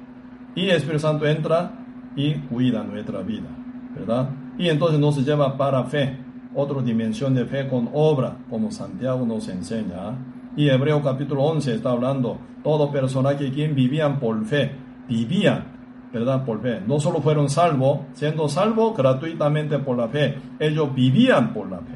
Y 0.56 0.70
el 0.70 0.78
Espíritu 0.78 1.02
Santo 1.02 1.28
entra 1.28 1.72
y 2.16 2.34
cuida 2.34 2.84
nuestra 2.84 3.22
vida, 3.22 3.50
¿verdad? 3.94 4.30
Y 4.58 4.70
entonces 4.70 5.00
nos 5.00 5.24
lleva 5.24 5.58
para 5.58 5.84
fe, 5.84 6.18
otra 6.56 6.82
dimensión 6.82 7.36
de 7.36 7.46
fe 7.46 7.68
con 7.68 7.90
obra, 7.94 8.38
como 8.50 8.72
Santiago 8.72 9.26
nos 9.26 9.48
enseña. 9.50 10.18
Y 10.56 10.70
Hebreo 10.70 11.02
capítulo 11.02 11.44
11 11.44 11.76
está 11.76 11.92
hablando, 11.92 12.38
todo 12.64 12.92
personaje 12.92 13.52
quien 13.52 13.76
vivían 13.76 14.20
por 14.20 14.44
fe, 14.46 14.72
vivían 15.08 15.76
¿verdad? 16.16 16.46
Por 16.46 16.62
fe. 16.62 16.82
No 16.88 16.98
solo 16.98 17.20
fueron 17.20 17.50
salvos, 17.50 18.00
siendo 18.14 18.48
salvos 18.48 18.96
gratuitamente 18.96 19.80
por 19.80 19.98
la 19.98 20.08
fe, 20.08 20.38
ellos 20.60 20.96
vivían 20.96 21.54
por 21.54 21.70
la 21.70 21.80
fe. 21.80 21.96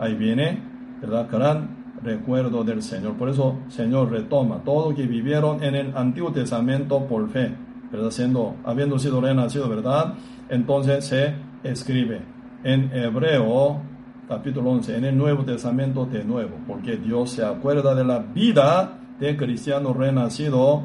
Ahí 0.00 0.16
viene, 0.16 0.60
¿verdad? 1.00 1.28
Gran 1.30 1.68
recuerdo 2.02 2.64
del 2.64 2.82
Señor. 2.82 3.14
Por 3.14 3.28
eso, 3.28 3.60
Señor 3.68 4.10
retoma 4.10 4.64
todo 4.64 4.92
que 4.96 5.06
vivieron 5.06 5.62
en 5.62 5.76
el 5.76 5.96
Antiguo 5.96 6.32
Testamento 6.32 7.06
por 7.06 7.28
fe, 7.30 7.54
¿verdad? 7.92 8.10
Siendo, 8.10 8.56
habiendo 8.64 8.98
sido 8.98 9.20
renacido, 9.20 9.68
¿verdad? 9.68 10.14
Entonces 10.48 11.04
se 11.04 11.34
escribe 11.62 12.20
en 12.64 12.90
Hebreo 12.92 13.80
capítulo 14.28 14.70
11, 14.70 14.96
en 14.96 15.04
el 15.04 15.18
Nuevo 15.18 15.44
Testamento 15.44 16.06
de 16.06 16.24
nuevo, 16.24 16.56
porque 16.66 16.96
Dios 16.96 17.30
se 17.30 17.44
acuerda 17.44 17.94
de 17.94 18.04
la 18.04 18.18
vida 18.18 18.98
de 19.18 19.36
cristiano 19.36 19.92
renacido 19.92 20.84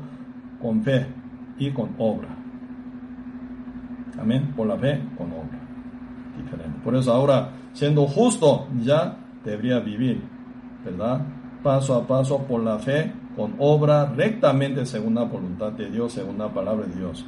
con 0.62 0.84
fe 0.84 1.08
y 1.58 1.72
con 1.72 1.96
obra. 1.98 2.30
Amén, 4.20 4.54
por 4.56 4.68
la 4.68 4.78
fe, 4.78 5.02
con 5.18 5.28
obra. 5.32 5.60
Diferente. 6.38 6.80
Por 6.84 6.96
eso 6.96 7.14
ahora, 7.14 7.52
siendo 7.74 8.06
justo, 8.08 8.68
ya 8.82 9.18
debería 9.44 9.80
vivir, 9.80 10.22
¿verdad? 10.84 11.22
Paso 11.64 11.96
a 11.96 12.06
paso 12.06 12.40
por 12.40 12.62
la 12.62 12.80
fe, 12.80 13.12
con 13.36 13.56
obra 13.60 14.06
rectamente 14.06 14.86
según 14.86 15.16
la 15.16 15.24
voluntad 15.24 15.72
de 15.72 15.90
Dios, 15.90 16.14
según 16.14 16.38
la 16.38 16.50
palabra 16.50 16.86
de 16.86 16.96
Dios. 16.96 17.26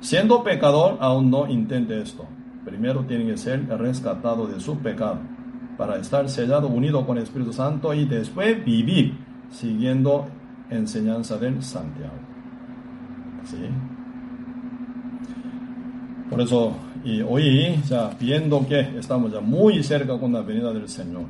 Siendo 0.00 0.42
pecador, 0.42 0.98
aún 1.00 1.30
no 1.30 1.48
intente 1.48 2.00
esto. 2.00 2.26
Primero 2.64 3.04
tiene 3.04 3.26
que 3.26 3.36
ser 3.36 3.66
rescatado 3.68 4.46
de 4.46 4.60
su 4.60 4.78
pecado 4.78 5.18
para 5.76 5.96
estar 5.96 6.28
sellado, 6.28 6.68
unido 6.68 7.04
con 7.04 7.16
el 7.16 7.24
Espíritu 7.24 7.52
Santo 7.52 7.92
y 7.92 8.04
después 8.04 8.64
vivir 8.64 9.14
siguiendo 9.50 10.26
enseñanza 10.70 11.38
del 11.38 11.62
Santiago. 11.62 12.14
¿Sí? 13.44 13.56
Por 16.30 16.40
eso, 16.40 16.76
y 17.04 17.20
hoy, 17.20 17.80
ya 17.86 18.10
viendo 18.18 18.66
que 18.66 18.80
estamos 18.96 19.32
ya 19.32 19.40
muy 19.40 19.82
cerca 19.82 20.18
con 20.18 20.32
la 20.32 20.42
venida 20.42 20.72
del 20.72 20.88
Señor, 20.88 21.24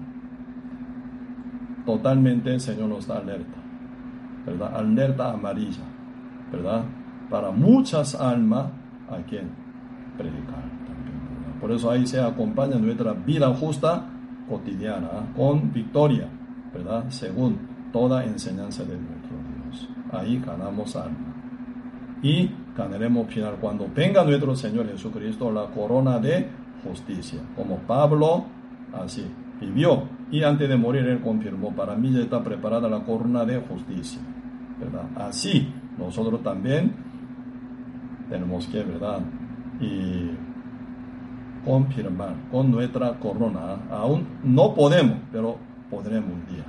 totalmente 1.87 2.53
el 2.53 2.61
Señor 2.61 2.89
nos 2.89 3.07
da 3.07 3.17
alerta, 3.19 3.59
¿verdad? 4.47 4.77
Alerta 4.77 5.33
amarilla, 5.33 5.83
¿verdad? 6.53 6.85
Para 7.31 7.51
muchas 7.51 8.15
almas 8.15 8.67
a 9.11 9.17
quien 9.29 9.51
predicar 10.17 10.82
Por 11.63 11.71
eso 11.71 11.93
ahí 11.93 12.05
se 12.09 12.21
acompaña 12.21 12.77
nuestra 12.77 13.13
vida 13.13 13.55
justa 13.55 14.05
cotidiana 14.49 15.33
con 15.37 15.73
victoria, 15.73 16.29
¿verdad? 16.75 17.05
Según 17.09 17.57
toda 17.93 18.25
enseñanza 18.25 18.83
de 18.83 18.97
nuestro 18.97 19.37
Dios. 19.71 19.89
Ahí 20.11 20.43
ganamos 20.45 20.97
alma. 20.97 21.37
Y 22.21 22.51
ganaremos 22.77 23.29
final 23.29 23.59
cuando 23.61 23.87
venga 23.95 24.25
nuestro 24.25 24.57
Señor 24.57 24.91
Jesucristo 24.91 25.53
la 25.53 25.67
corona 25.67 26.19
de 26.19 26.49
justicia. 26.83 27.41
Como 27.55 27.77
Pablo 27.79 28.45
así 28.93 29.25
vivió 29.61 30.03
y 30.33 30.43
antes 30.43 30.69
de 30.69 30.77
morir 30.77 31.07
él 31.07 31.21
confirmó, 31.21 31.73
para 31.77 31.95
mí 31.95 32.11
ya 32.11 32.23
está 32.23 32.43
preparada 32.43 32.89
la 32.89 33.05
corona 33.05 33.45
de 33.45 33.59
justicia. 33.59 34.21
¿verdad? 34.81 35.05
Así 35.15 35.73
nosotros 35.97 36.43
también 36.43 36.93
tenemos 38.29 38.67
que, 38.67 38.83
¿verdad? 38.83 39.21
Y 39.81 40.31
confirmar 41.65 42.35
con 42.51 42.71
nuestra 42.71 43.19
corona. 43.19 43.79
Aún 43.91 44.27
no 44.43 44.75
podemos, 44.75 45.19
pero 45.31 45.57
podremos 45.91 46.31
un 46.31 46.55
día. 46.55 46.65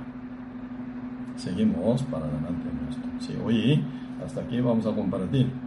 Seguimos 1.36 2.02
para 2.04 2.26
adelante 2.26 2.68
nuestro. 2.82 3.10
Sí, 3.18 3.36
hoy 3.44 3.84
hasta 4.24 4.40
aquí 4.40 4.60
vamos 4.60 4.86
a 4.86 4.92
compartir. 4.92 5.50